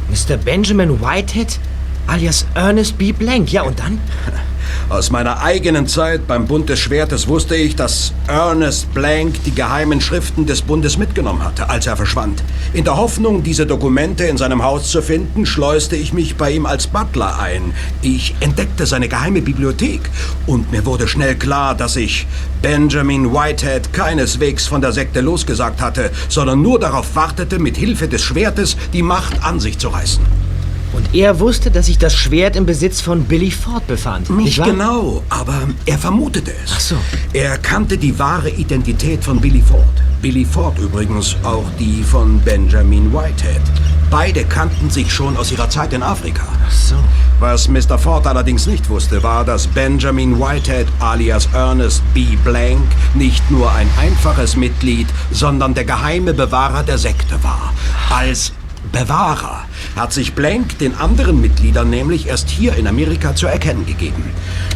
Mr. 0.08 0.36
Benjamin 0.36 1.00
Whitehead, 1.00 1.60
alias 2.08 2.44
Ernest 2.54 2.98
B. 2.98 3.12
Blank. 3.12 3.52
Ja, 3.52 3.62
und 3.62 3.78
dann? 3.78 4.00
Aus 4.90 5.12
meiner 5.12 5.40
eigenen 5.40 5.86
Zeit 5.86 6.26
beim 6.26 6.48
Bund 6.48 6.68
des 6.68 6.80
Schwertes 6.80 7.28
wusste 7.28 7.54
ich, 7.54 7.76
dass 7.76 8.12
Ernest 8.26 8.92
Blank 8.92 9.44
die 9.44 9.54
geheimen 9.54 10.00
Schriften 10.00 10.46
des 10.46 10.62
Bundes 10.62 10.98
mitgenommen 10.98 11.44
hatte, 11.44 11.70
als 11.70 11.86
er 11.86 11.96
verschwand. 11.96 12.42
In 12.72 12.82
der 12.82 12.96
Hoffnung, 12.96 13.44
diese 13.44 13.66
Dokumente 13.66 14.24
in 14.24 14.36
seinem 14.36 14.64
Haus 14.64 14.90
zu 14.90 15.00
finden, 15.00 15.46
schleuste 15.46 15.94
ich 15.94 16.12
mich 16.12 16.34
bei 16.34 16.50
ihm 16.50 16.66
als 16.66 16.88
Butler 16.88 17.38
ein. 17.38 17.72
Ich 18.02 18.34
entdeckte 18.40 18.84
seine 18.84 19.06
geheime 19.06 19.42
Bibliothek 19.42 20.00
und 20.48 20.72
mir 20.72 20.84
wurde 20.84 21.06
schnell 21.06 21.36
klar, 21.36 21.76
dass 21.76 21.94
ich 21.94 22.26
Benjamin 22.60 23.32
Whitehead 23.32 23.92
keineswegs 23.92 24.66
von 24.66 24.80
der 24.80 24.90
Sekte 24.90 25.20
losgesagt 25.20 25.80
hatte, 25.80 26.10
sondern 26.28 26.62
nur 26.62 26.80
darauf 26.80 27.14
wartete, 27.14 27.60
mit 27.60 27.76
Hilfe 27.76 28.08
des 28.08 28.24
Schwertes 28.24 28.76
die 28.92 29.04
Macht 29.04 29.44
an 29.44 29.60
sich 29.60 29.78
zu 29.78 29.86
reißen. 29.86 30.49
Und 30.92 31.14
er 31.14 31.38
wusste, 31.38 31.70
dass 31.70 31.86
sich 31.86 31.98
das 31.98 32.14
Schwert 32.14 32.56
im 32.56 32.66
Besitz 32.66 33.00
von 33.00 33.24
Billy 33.24 33.50
Ford 33.50 33.86
befand. 33.86 34.28
Nicht 34.30 34.58
wahr? 34.58 34.70
genau, 34.70 35.22
aber 35.28 35.68
er 35.86 35.98
vermutete 35.98 36.52
es. 36.64 36.72
Ach 36.74 36.80
so. 36.80 36.96
Er 37.32 37.58
kannte 37.58 37.96
die 37.96 38.18
wahre 38.18 38.50
Identität 38.50 39.22
von 39.22 39.40
Billy 39.40 39.62
Ford. 39.62 39.84
Billy 40.20 40.44
Ford 40.44 40.78
übrigens 40.78 41.36
auch 41.44 41.64
die 41.78 42.02
von 42.02 42.40
Benjamin 42.40 43.12
Whitehead. 43.12 43.62
Beide 44.10 44.44
kannten 44.44 44.90
sich 44.90 45.12
schon 45.12 45.36
aus 45.36 45.52
ihrer 45.52 45.70
Zeit 45.70 45.92
in 45.92 46.02
Afrika. 46.02 46.42
Ach 46.66 46.70
so. 46.70 46.96
Was 47.38 47.68
Mr. 47.68 47.98
Ford 47.98 48.26
allerdings 48.26 48.66
nicht 48.66 48.90
wusste, 48.90 49.22
war, 49.22 49.44
dass 49.44 49.68
Benjamin 49.68 50.38
Whitehead 50.38 50.88
alias 50.98 51.48
Ernest 51.54 52.02
B. 52.12 52.36
Blank 52.44 52.82
nicht 53.14 53.48
nur 53.50 53.72
ein 53.72 53.88
einfaches 53.98 54.56
Mitglied, 54.56 55.06
sondern 55.30 55.74
der 55.74 55.84
geheime 55.84 56.34
Bewahrer 56.34 56.82
der 56.82 56.98
Sekte 56.98 57.42
war. 57.42 57.72
Als 58.10 58.52
Bewahrer 58.92 59.64
hat 59.96 60.12
sich 60.12 60.34
Blank 60.34 60.78
den 60.78 60.94
anderen 60.94 61.40
Mitgliedern 61.40 61.90
nämlich 61.90 62.26
erst 62.26 62.48
hier 62.48 62.76
in 62.76 62.86
Amerika 62.86 63.34
zu 63.34 63.46
erkennen 63.46 63.86
gegeben, 63.86 64.24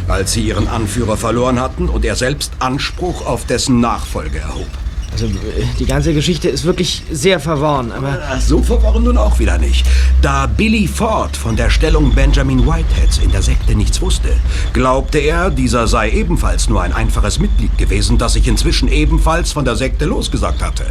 als 0.07 0.33
sie 0.33 0.41
ihren 0.41 0.67
Anführer 0.67 1.17
verloren 1.17 1.59
hatten 1.59 1.89
und 1.89 2.05
er 2.05 2.15
selbst 2.15 2.51
Anspruch 2.59 3.25
auf 3.25 3.45
dessen 3.45 3.79
Nachfolge 3.79 4.39
erhob. 4.39 4.67
Also, 5.15 5.27
äh, 5.27 5.31
die 5.79 5.85
ganze 5.85 6.13
Geschichte 6.13 6.49
ist 6.49 6.65
wirklich 6.65 7.03
sehr 7.09 7.39
verworren, 7.39 7.93
aber... 7.93 8.19
Ach, 8.29 8.41
So 8.41 8.61
verworren 8.61 9.05
nun 9.05 9.17
auch 9.17 9.39
wieder 9.39 9.57
nicht. 9.57 9.85
Da 10.21 10.45
Billy 10.45 10.89
Ford 10.89 11.37
von 11.37 11.55
der 11.55 11.69
Stellung 11.69 12.13
Benjamin 12.13 12.67
Whiteheads 12.67 13.19
in 13.19 13.31
der 13.31 13.41
Sekte 13.41 13.75
nichts 13.75 14.01
wusste, 14.01 14.35
glaubte 14.73 15.19
er, 15.19 15.51
dieser 15.51 15.87
sei 15.87 16.09
ebenfalls 16.09 16.67
nur 16.67 16.81
ein 16.81 16.91
einfaches 16.91 17.39
Mitglied 17.39 17.77
gewesen, 17.77 18.17
das 18.17 18.33
sich 18.33 18.45
inzwischen 18.45 18.89
ebenfalls 18.89 19.53
von 19.53 19.63
der 19.63 19.77
Sekte 19.77 20.03
losgesagt 20.03 20.61
hatte. 20.61 20.85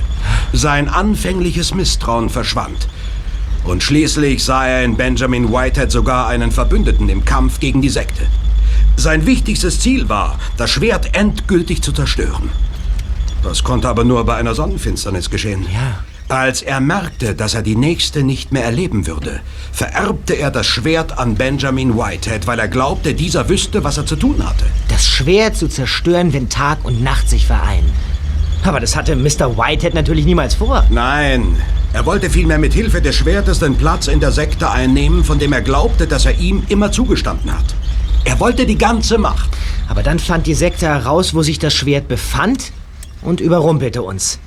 Sein 0.55 0.89
anfängliches 0.89 1.75
Misstrauen 1.75 2.31
verschwand. 2.31 2.89
Und 3.65 3.83
schließlich 3.83 4.45
sah 4.45 4.67
er 4.67 4.85
in 4.85 4.97
Benjamin 4.97 5.51
Whitehead 5.51 5.91
sogar 5.91 6.29
einen 6.29 6.53
Verbündeten 6.53 7.09
im 7.09 7.25
Kampf 7.25 7.61
gegen 7.61 7.81
die 7.81 7.89
Sekte. 7.89 8.27
Sein 8.97 9.27
wichtigstes 9.27 9.81
Ziel 9.81 10.09
war, 10.09 10.39
das 10.57 10.71
Schwert 10.71 11.17
endgültig 11.17 11.83
zu 11.83 11.93
zerstören. 11.93 12.51
Das 13.43 13.65
konnte 13.65 13.89
aber 13.89 14.05
nur 14.05 14.25
bei 14.25 14.37
einer 14.37 14.55
Sonnenfinsternis 14.55 15.31
geschehen. 15.31 15.67
Ja. 15.73 16.05
Als 16.29 16.63
er 16.63 16.81
merkte, 16.81 17.35
dass 17.35 17.53
er 17.53 17.63
die 17.63 17.77
nächste 17.77 18.23
nicht 18.23 18.51
mehr 18.51 18.65
erleben 18.65 19.07
würde, 19.07 19.41
vererbte 19.73 20.35
er 20.35 20.51
das 20.51 20.67
Schwert 20.67 21.19
an 21.19 21.35
Benjamin 21.35 21.99
Whitehead, 21.99 22.47
weil 22.47 22.59
er 22.59 22.69
glaubte, 22.69 23.13
dieser 23.15 23.49
wüsste, 23.51 23.85
was 23.85 23.99
er 23.99 24.07
zu 24.07 24.17
tun 24.17 24.43
hatte. 24.47 24.65
Das 24.89 25.07
Schwert 25.07 25.57
zu 25.57 25.69
zerstören, 25.69 26.33
wenn 26.33 26.49
Tag 26.49 26.85
und 26.85 27.03
Nacht 27.03 27.29
sich 27.29 27.47
vereinen. 27.47 27.93
Aber 28.65 28.81
das 28.81 28.97
hatte 28.97 29.15
Mr. 29.15 29.57
Whitehead 29.57 29.95
natürlich 29.95 30.25
niemals 30.25 30.55
vor. 30.55 30.85
Nein, 30.89 31.57
er 31.93 32.07
wollte 32.07 32.31
vielmehr 32.31 32.59
mit 32.59 32.73
Hilfe 32.73 33.03
des 33.03 33.15
Schwertes 33.15 33.59
den 33.59 33.77
Platz 33.77 34.09
in 34.09 34.21
der 34.21 34.33
Sekte 34.33 34.71
einnehmen, 34.71 35.23
von 35.23 35.39
dem 35.39 35.53
er 35.53 35.61
glaubte, 35.61 36.07
dass 36.07 36.25
er 36.25 36.39
ihm 36.39 36.63
immer 36.69 36.91
zugestanden 36.91 37.53
hat. 37.53 37.75
Er 38.25 38.41
wollte 38.41 38.65
die 38.65 38.79
ganze 38.79 39.19
Macht. 39.19 39.51
Aber 39.89 40.03
dann 40.03 40.19
fand 40.19 40.47
die 40.47 40.55
Sekte 40.55 40.87
heraus, 40.87 41.35
wo 41.35 41.43
sich 41.43 41.59
das 41.59 41.75
Schwert 41.75 42.09
befand 42.09 42.73
und 43.21 43.41
überrumpelte 43.41 44.03
uns. 44.03 44.39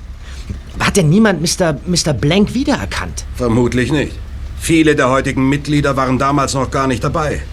Hat 0.80 0.98
denn 0.98 1.10
niemand 1.10 1.42
Mr. 1.42 1.78
Mr. 1.86 2.14
Blank 2.14 2.56
wiedererkannt? 2.56 3.24
Vermutlich 3.36 3.92
nicht. 3.92 4.14
Viele 4.60 4.96
der 4.96 5.10
heutigen 5.10 5.48
Mitglieder 5.48 5.96
waren 5.96 6.18
damals 6.18 6.56
noch 6.56 6.72
gar 6.72 6.88
nicht 6.88 7.04
dabei. 7.04 7.44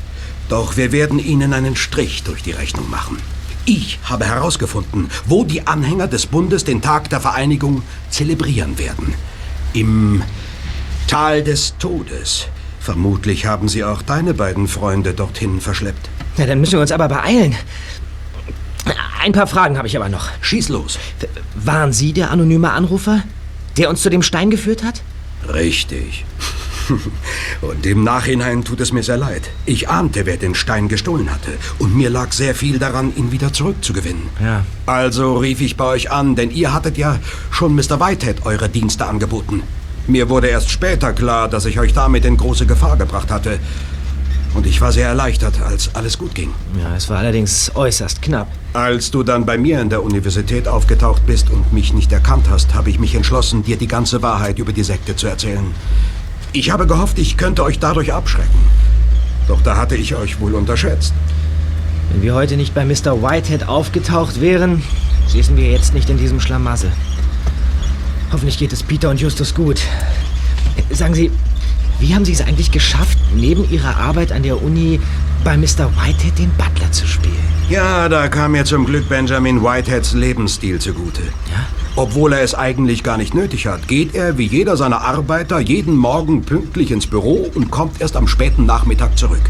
Doch 0.49 0.79
wir 0.79 0.93
werden 0.93 1.19
ihnen 1.19 1.53
einen 1.53 1.77
Strich 1.77 2.23
durch 2.23 2.43
die 2.43 2.53
Rechnung 2.53 2.89
machen. 2.89 3.19
Ich 3.67 3.99
habe 4.05 4.27
herausgefunden, 4.27 5.11
wo 5.27 5.45
die 5.45 5.67
Anhänger 5.67 6.07
des 6.07 6.27
Bundes 6.27 6.65
den 6.65 6.83
Tag 6.83 7.09
der 7.11 7.21
Vereinigung 7.21 7.83
zelebrieren 8.11 8.79
werden. 8.79 9.15
Im 9.73 10.23
Tal 11.07 11.43
des 11.43 11.75
Todes. 11.79 12.49
Vermutlich 12.81 13.47
haben 13.47 13.69
sie 13.69 13.85
auch 13.85 14.03
deine 14.03 14.35
beiden 14.35 14.69
Freunde 14.69 15.15
dorthin 15.15 15.61
verschleppt. 15.61 16.09
Na, 16.37 16.47
dann 16.47 16.61
müssen 16.61 16.75
wir 16.75 16.81
uns 16.81 16.93
aber 16.93 17.09
beeilen. 17.09 17.55
Ein 19.23 19.33
paar 19.33 19.47
Fragen 19.47 19.79
habe 19.79 19.89
ich 19.89 19.97
aber 19.97 20.11
noch. 20.11 20.29
Schieß 20.43 20.69
los. 20.69 20.99
Waren 21.55 21.95
Sie 21.95 22.13
der 22.13 22.31
anonyme 22.31 22.73
Anrufer? 22.73 23.23
der 23.77 23.91
uns 23.91 24.03
zu 24.03 24.11
dem 24.11 24.23
Stein 24.23 24.51
geführt 24.51 24.83
hat? 24.83 25.03
Richtig. 25.53 26.25
Und 27.61 27.87
im 27.87 28.05
Nachhinein 28.05 28.65
tut 28.65 28.81
es 28.81 28.93
mir 28.93 29.03
sehr 29.03 29.17
leid. 29.17 29.51
Ich 29.67 29.89
ahnte, 29.89 30.27
wer 30.27 30.37
den 30.37 30.55
Stein 30.55 30.89
gestohlen 30.89 31.31
hatte. 31.31 31.53
Und 31.79 31.97
mir 31.97 32.11
lag 32.11 32.33
sehr 32.33 32.55
viel 32.55 32.79
daran, 32.79 33.15
ihn 33.17 33.33
wieder 33.33 33.53
zurückzugewinnen. 33.53 34.25
Ja. 34.43 34.65
Also 34.87 35.37
rief 35.37 35.61
ich 35.61 35.77
bei 35.77 35.87
euch 35.87 36.11
an, 36.11 36.37
denn 36.37 36.51
ihr 36.51 36.73
hattet 36.73 36.99
ja 36.99 37.19
schon 37.51 37.75
Mr. 37.75 38.01
Whitehead 38.01 38.45
eure 38.45 38.69
Dienste 38.69 39.07
angeboten. 39.07 39.63
Mir 40.07 40.29
wurde 40.29 40.49
erst 40.49 40.71
später 40.71 41.13
klar, 41.13 41.49
dass 41.49 41.65
ich 41.65 41.79
euch 41.79 41.95
damit 41.95 42.25
in 42.25 42.37
große 42.37 42.67
Gefahr 42.67 42.97
gebracht 42.97 43.31
hatte. 43.31 43.59
Und 44.55 44.67
ich 44.67 44.81
war 44.81 44.93
sehr 44.93 45.09
erleichtert, 45.09 45.61
als 45.61 45.95
alles 45.95 46.17
gut 46.17 46.35
ging. 46.35 46.53
Ja, 46.79 46.95
es 46.95 47.09
war 47.09 47.19
allerdings 47.19 47.73
äußerst 47.75 48.23
knapp. 48.23 48.47
Als 48.73 49.11
du 49.11 49.25
dann 49.25 49.45
bei 49.45 49.59
mir 49.59 49.81
in 49.81 49.91
der 49.91 50.05
Universität 50.05 50.69
aufgetaucht 50.69 51.27
bist 51.27 51.51
und 51.51 51.73
mich 51.73 51.93
nicht 51.93 52.13
erkannt 52.13 52.47
hast, 52.49 52.73
habe 52.75 52.91
ich 52.91 53.01
mich 53.01 53.15
entschlossen, 53.17 53.65
dir 53.65 53.77
die 53.77 53.89
ganze 53.89 54.23
Wahrheit 54.23 54.59
über 54.61 54.73
die 54.73 54.85
Sekte 54.85 55.17
zu 55.17 55.27
erzählen. 55.27 55.75
Ich 56.57 56.71
habe 56.71 56.87
gehofft, 56.87 57.19
ich 57.19 57.37
könnte 57.37 57.65
euch 57.65 57.81
dadurch 57.81 58.13
abschrecken. 58.13 58.61
Doch 59.49 59.61
da 59.63 59.77
hatte 59.77 59.97
ich 59.97 60.15
euch 60.15 60.39
wohl 60.39 60.55
unterschätzt. 60.55 61.13
Wenn 62.13 62.23
wir 62.23 62.33
heute 62.33 62.57
nicht 62.57 62.75
bei 62.75 62.85
Mr. 62.85 63.21
Whitehead 63.21 63.67
aufgetaucht 63.67 64.41
wären, 64.41 64.85
säßen 65.27 65.57
wir 65.57 65.69
jetzt 65.69 65.95
nicht 65.95 66.09
in 66.11 66.17
diesem 66.17 66.39
Schlamassel. 66.39 66.93
Hoffentlich 68.31 68.57
geht 68.57 68.73
es 68.73 68.85
Peter 68.85 69.11
und 69.11 69.21
Justus 69.21 69.53
gut. 69.53 69.81
Sagen 70.93 71.15
Sie, 71.15 71.33
wie 71.99 72.15
haben 72.15 72.25
Sie 72.25 72.33
es 72.33 72.41
eigentlich 72.41 72.71
geschafft, 72.71 73.19
neben 73.35 73.69
Ihrer 73.69 73.97
Arbeit 73.97 74.31
an 74.31 74.45
der 74.45 74.63
Uni 74.63 75.01
bei 75.45 75.57
Mr. 75.59 75.91
Whitehead 75.95 76.39
den 76.39 76.51
Butler 76.53 76.91
zu 76.91 77.07
spielen? 77.07 77.35
Ja, 77.69 78.09
da 78.09 78.29
kam 78.29 78.53
mir 78.53 78.65
zum 78.65 78.87
Glück 78.87 79.09
Benjamin 79.09 79.63
Whiteheads 79.63 80.15
Lebensstil 80.15 80.79
zugute. 80.79 81.23
Ja? 81.23 81.67
Obwohl 81.97 82.33
er 82.33 82.43
es 82.43 82.55
eigentlich 82.55 83.03
gar 83.03 83.19
nicht 83.19 83.35
nötig 83.35 83.67
hat, 83.67 83.87
geht 83.87 84.15
er 84.15 84.39
wie 84.39 84.47
jeder 84.47 84.77
seiner 84.77 85.03
Arbeiter 85.03 85.61
jeden 85.61 85.95
Morgen 85.95 86.43
pünktlich 86.43 86.91
ins 86.91 87.07
Büro 87.07 87.49
und 87.55 87.71
kommt 87.71 88.01
erst 88.01 88.17
am 88.17 88.27
späten 88.27 88.67
Nachmittag 88.67 89.19
zurück. 89.19 89.43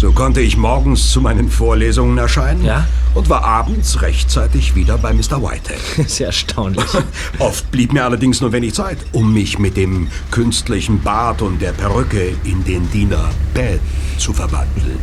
So 0.00 0.12
konnte 0.12 0.40
ich 0.40 0.56
morgens 0.56 1.12
zu 1.12 1.20
meinen 1.20 1.50
Vorlesungen 1.50 2.16
erscheinen 2.16 2.64
Ja? 2.64 2.86
und 3.14 3.28
war 3.28 3.44
abends 3.44 4.00
rechtzeitig 4.00 4.74
wieder 4.74 4.96
bei 4.96 5.12
Mr. 5.12 5.42
Whitehead. 5.42 5.78
Sehr 6.08 6.28
erstaunlich. 6.28 6.86
Oft 7.38 7.70
blieb 7.70 7.92
mir 7.92 8.04
allerdings 8.06 8.40
nur 8.40 8.50
wenig 8.52 8.72
Zeit, 8.72 8.96
um 9.12 9.34
mich 9.34 9.58
mit 9.58 9.76
dem 9.76 10.08
künstlichen 10.30 11.02
Bart 11.02 11.42
und 11.42 11.60
der 11.60 11.72
Perücke 11.72 12.32
in 12.44 12.64
den 12.64 12.90
Diener 12.90 13.28
Ben 13.52 13.78
zu 14.16 14.32
verwandeln. 14.32 14.98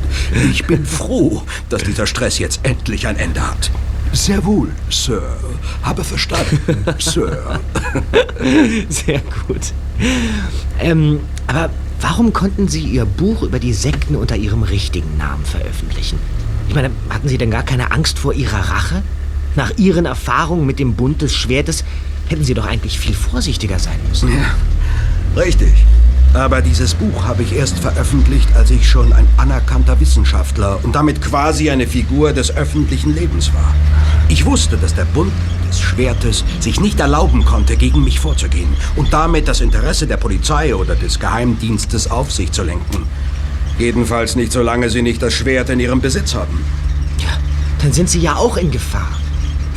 Ich 0.50 0.66
bin 0.66 0.84
froh, 0.84 1.44
dass 1.70 1.84
dieser 1.84 2.08
Stress 2.08 2.40
jetzt 2.40 2.62
endlich 2.64 3.06
ein 3.06 3.18
Ende 3.18 3.48
hat. 3.48 3.70
Sehr 4.14 4.44
wohl, 4.46 4.72
Sir. 4.90 5.22
Habe 5.84 6.04
verstanden, 6.04 6.60
Sir. 6.98 7.60
Sehr 8.90 9.22
gut. 9.48 9.62
Ähm, 10.80 11.20
aber 11.46 11.70
warum 12.02 12.34
konnten 12.34 12.68
Sie 12.68 12.82
Ihr 12.82 13.06
Buch 13.06 13.44
über 13.44 13.60
die 13.60 13.74
Sekten 13.74 14.16
unter 14.16 14.36
Ihrem 14.36 14.64
richtigen 14.64 15.18
Namen 15.18 15.46
veröffentlichen? 15.46 16.20
Ich 16.68 16.76
meine, 16.76 16.92
hatten 17.10 17.28
Sie 17.28 17.38
denn 17.38 17.52
gar 17.52 17.64
keine 17.64 17.92
Angst 17.92 18.20
vor 18.20 18.34
Ihrer 18.34 18.70
Rache? 18.70 19.04
Nach 19.56 19.72
Ihren 19.78 20.06
Erfahrungen 20.06 20.66
mit 20.66 20.80
dem 20.80 20.94
Bund 20.94 21.22
des 21.22 21.34
Schwertes 21.34 21.84
hätten 22.28 22.44
Sie 22.44 22.54
doch 22.54 22.66
eigentlich 22.66 23.00
viel 23.00 23.16
vorsichtiger 23.16 23.80
sein 23.80 24.00
müssen. 24.10 24.30
Ja, 24.30 25.42
richtig. 25.42 25.74
Aber 26.34 26.62
dieses 26.62 26.94
Buch 26.94 27.24
habe 27.26 27.44
ich 27.44 27.54
erst 27.54 27.80
veröffentlicht, 27.80 28.50
als 28.56 28.70
ich 28.70 28.88
schon 28.90 29.14
ein 29.14 29.28
anerkannter 29.38 30.00
Wissenschaftler 30.00 30.80
und 30.84 30.96
damit 30.96 31.22
quasi 31.22 31.70
eine 31.70 31.88
Figur 31.88 32.34
des 32.34 32.56
öffentlichen 32.56 33.16
Lebens 33.16 33.54
war. 33.54 33.74
Ich 34.30 34.46
wusste, 34.46 34.78
dass 34.78 34.94
der 34.94 35.06
Bund 35.06 35.32
des 35.70 35.80
Schwertes 35.80 36.44
sich 36.60 36.80
nicht 36.80 37.00
erlauben 37.00 37.46
konnte, 37.46 37.76
gegen 37.76 38.04
mich 38.04 38.20
vorzugehen 38.20 38.70
und 38.96 39.14
damit 39.14 39.48
das 39.48 39.62
Interesse 39.62 40.06
der 40.06 40.18
Polizei 40.18 40.76
oder 40.76 40.96
des 40.96 41.20
Geheimdienstes 41.20 42.12
auf 42.12 42.32
sich 42.32 42.52
zu 42.52 42.64
lenken. 42.64 43.08
Jedenfalls 43.80 44.36
nicht, 44.36 44.52
solange 44.52 44.90
sie 44.90 45.02
nicht 45.02 45.22
das 45.22 45.34
Schwert 45.34 45.70
in 45.70 45.80
ihrem 45.80 46.02
Besitz 46.02 46.36
haben. 46.36 46.64
Dann 47.82 47.94
sind 47.94 48.10
Sie 48.10 48.20
ja 48.20 48.36
auch 48.36 48.58
in 48.58 48.72
Gefahr. 48.72 49.10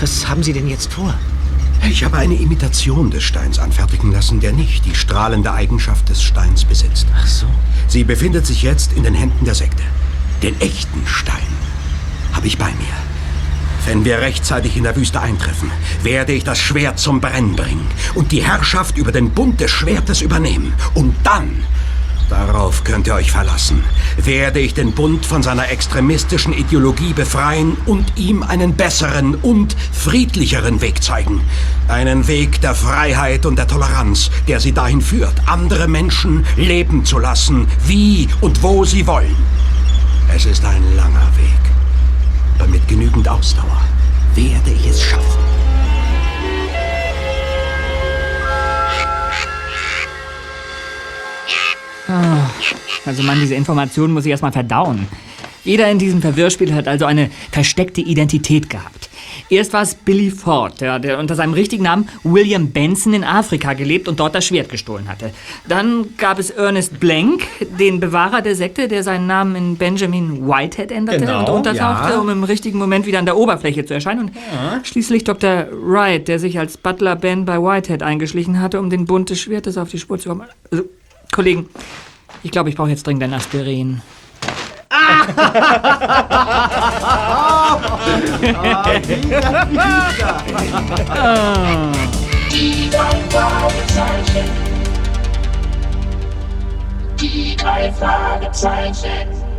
Was 0.00 0.26
haben 0.28 0.42
Sie 0.42 0.52
denn 0.52 0.68
jetzt 0.68 0.92
vor? 0.92 1.14
Ich 1.88 2.04
habe 2.04 2.18
eine 2.18 2.34
Imitation 2.34 3.10
des 3.10 3.22
Steins 3.22 3.58
anfertigen 3.58 4.12
lassen, 4.12 4.40
der 4.40 4.52
nicht 4.52 4.84
die 4.86 4.94
strahlende 4.94 5.52
Eigenschaft 5.52 6.08
des 6.08 6.22
Steins 6.22 6.64
besitzt. 6.64 7.06
Ach 7.14 7.26
so. 7.26 7.46
Sie 7.88 8.04
befindet 8.04 8.46
sich 8.46 8.62
jetzt 8.62 8.92
in 8.92 9.02
den 9.02 9.14
Händen 9.14 9.44
der 9.44 9.54
Sekte. 9.54 9.82
Den 10.42 10.60
echten 10.60 11.06
Stein 11.06 11.36
habe 12.32 12.46
ich 12.46 12.58
bei 12.58 12.68
mir. 12.68 12.94
Wenn 13.86 14.04
wir 14.04 14.20
rechtzeitig 14.20 14.76
in 14.76 14.84
der 14.84 14.94
Wüste 14.94 15.20
eintreffen, 15.20 15.70
werde 16.02 16.32
ich 16.32 16.44
das 16.44 16.58
Schwert 16.58 16.98
zum 16.98 17.20
Brennen 17.20 17.56
bringen 17.56 17.86
und 18.14 18.30
die 18.30 18.42
Herrschaft 18.42 18.98
über 18.98 19.10
den 19.10 19.30
Bund 19.30 19.60
des 19.60 19.70
Schwertes 19.70 20.20
übernehmen. 20.20 20.74
Und 20.94 21.14
dann, 21.24 21.64
darauf 22.30 22.84
könnt 22.84 23.06
ihr 23.06 23.14
euch 23.14 23.30
verlassen, 23.30 23.84
werde 24.16 24.60
ich 24.60 24.72
den 24.72 24.92
Bund 24.92 25.26
von 25.26 25.42
seiner 25.42 25.70
extremistischen 25.70 26.52
Ideologie 26.52 27.12
befreien 27.12 27.76
und 27.86 28.16
ihm 28.16 28.42
einen 28.42 28.74
besseren 28.74 29.34
und 29.34 29.76
friedlicheren 29.92 30.80
Weg 30.80 31.02
zeigen. 31.02 31.42
Einen 31.88 32.28
Weg 32.28 32.60
der 32.60 32.74
Freiheit 32.74 33.44
und 33.46 33.56
der 33.56 33.66
Toleranz, 33.66 34.30
der 34.48 34.60
sie 34.60 34.72
dahin 34.72 35.00
führt, 35.00 35.34
andere 35.46 35.88
Menschen 35.88 36.46
leben 36.56 37.04
zu 37.04 37.18
lassen, 37.18 37.66
wie 37.86 38.28
und 38.40 38.62
wo 38.62 38.84
sie 38.84 39.06
wollen. 39.06 39.36
Es 40.34 40.46
ist 40.46 40.64
ein 40.64 40.96
langer 40.96 41.28
Weg. 41.36 41.60
Aber 42.58 42.68
mit 42.68 42.86
genügend 42.86 43.28
Ausdauer 43.28 43.80
werde 44.34 44.70
ich 44.70 44.86
es 44.86 45.02
schaffen. 45.02 45.49
Also 53.06 53.22
Mann, 53.22 53.40
diese 53.40 53.54
Informationen 53.54 54.12
muss 54.12 54.24
ich 54.24 54.30
erstmal 54.30 54.52
verdauen. 54.52 55.06
Jeder 55.64 55.90
in 55.90 55.98
diesem 55.98 56.22
Verwirrspiel 56.22 56.74
hat 56.74 56.88
also 56.88 57.04
eine 57.04 57.30
versteckte 57.52 58.00
Identität 58.00 58.70
gehabt. 58.70 59.10
Erst 59.50 59.72
war 59.72 59.82
es 59.82 59.94
Billy 59.94 60.30
Ford, 60.30 60.80
der, 60.80 60.98
der 60.98 61.18
unter 61.18 61.34
seinem 61.34 61.54
richtigen 61.54 61.82
Namen 61.82 62.08
William 62.22 62.70
Benson 62.70 63.14
in 63.14 63.24
Afrika 63.24 63.72
gelebt 63.72 64.08
und 64.08 64.20
dort 64.20 64.34
das 64.34 64.46
Schwert 64.46 64.68
gestohlen 64.68 65.08
hatte. 65.08 65.32
Dann 65.68 66.16
gab 66.16 66.38
es 66.38 66.50
Ernest 66.50 67.00
Blank, 67.00 67.42
den 67.78 68.00
Bewahrer 68.00 68.42
der 68.42 68.54
Sekte, 68.54 68.86
der 68.86 69.02
seinen 69.02 69.26
Namen 69.26 69.56
in 69.56 69.76
Benjamin 69.76 70.46
Whitehead 70.46 70.92
änderte 70.92 71.20
Genau, 71.20 71.40
und 71.40 71.48
untertauchte, 71.48 72.12
ja. 72.12 72.20
um 72.20 72.28
im 72.28 72.44
richtigen 72.44 72.78
Moment 72.78 73.06
wieder 73.06 73.18
an 73.18 73.26
der 73.26 73.36
Oberfläche 73.36 73.84
zu 73.84 73.92
erscheinen. 73.92 74.30
Und 74.30 74.86
schließlich 74.86 75.24
Dr. 75.24 75.66
Wright, 75.72 76.28
der 76.28 76.38
sich 76.38 76.58
als 76.58 76.76
Butler 76.76 77.16
Ben 77.16 77.44
bei 77.44 77.58
Whitehead 77.58 78.02
eingeschlichen 78.02 78.60
hatte, 78.60 78.78
um 78.78 78.88
den 78.88 79.04
Bund 79.04 79.30
des 79.30 79.40
Schwertes 79.40 79.76
auf 79.76 79.90
die 79.90 79.98
Spur 79.98 80.18
zu 80.18 80.28
kommen. 80.30 80.42
Also, 80.70 80.84
Kollegen, 81.32 81.68
ich 82.42 82.50
glaube, 82.50 82.70
ich 82.70 82.76
brauche 82.76 82.90
jetzt 82.90 83.06
dringend 83.06 83.22
ein 83.22 83.34
Aspirin. 83.34 84.02
Die 92.50 92.90
drei 92.90 93.20
Fragezeichen. 93.30 94.50
Die 97.20 97.56
drei 97.56 97.92
Fragezeichen. 97.92 99.49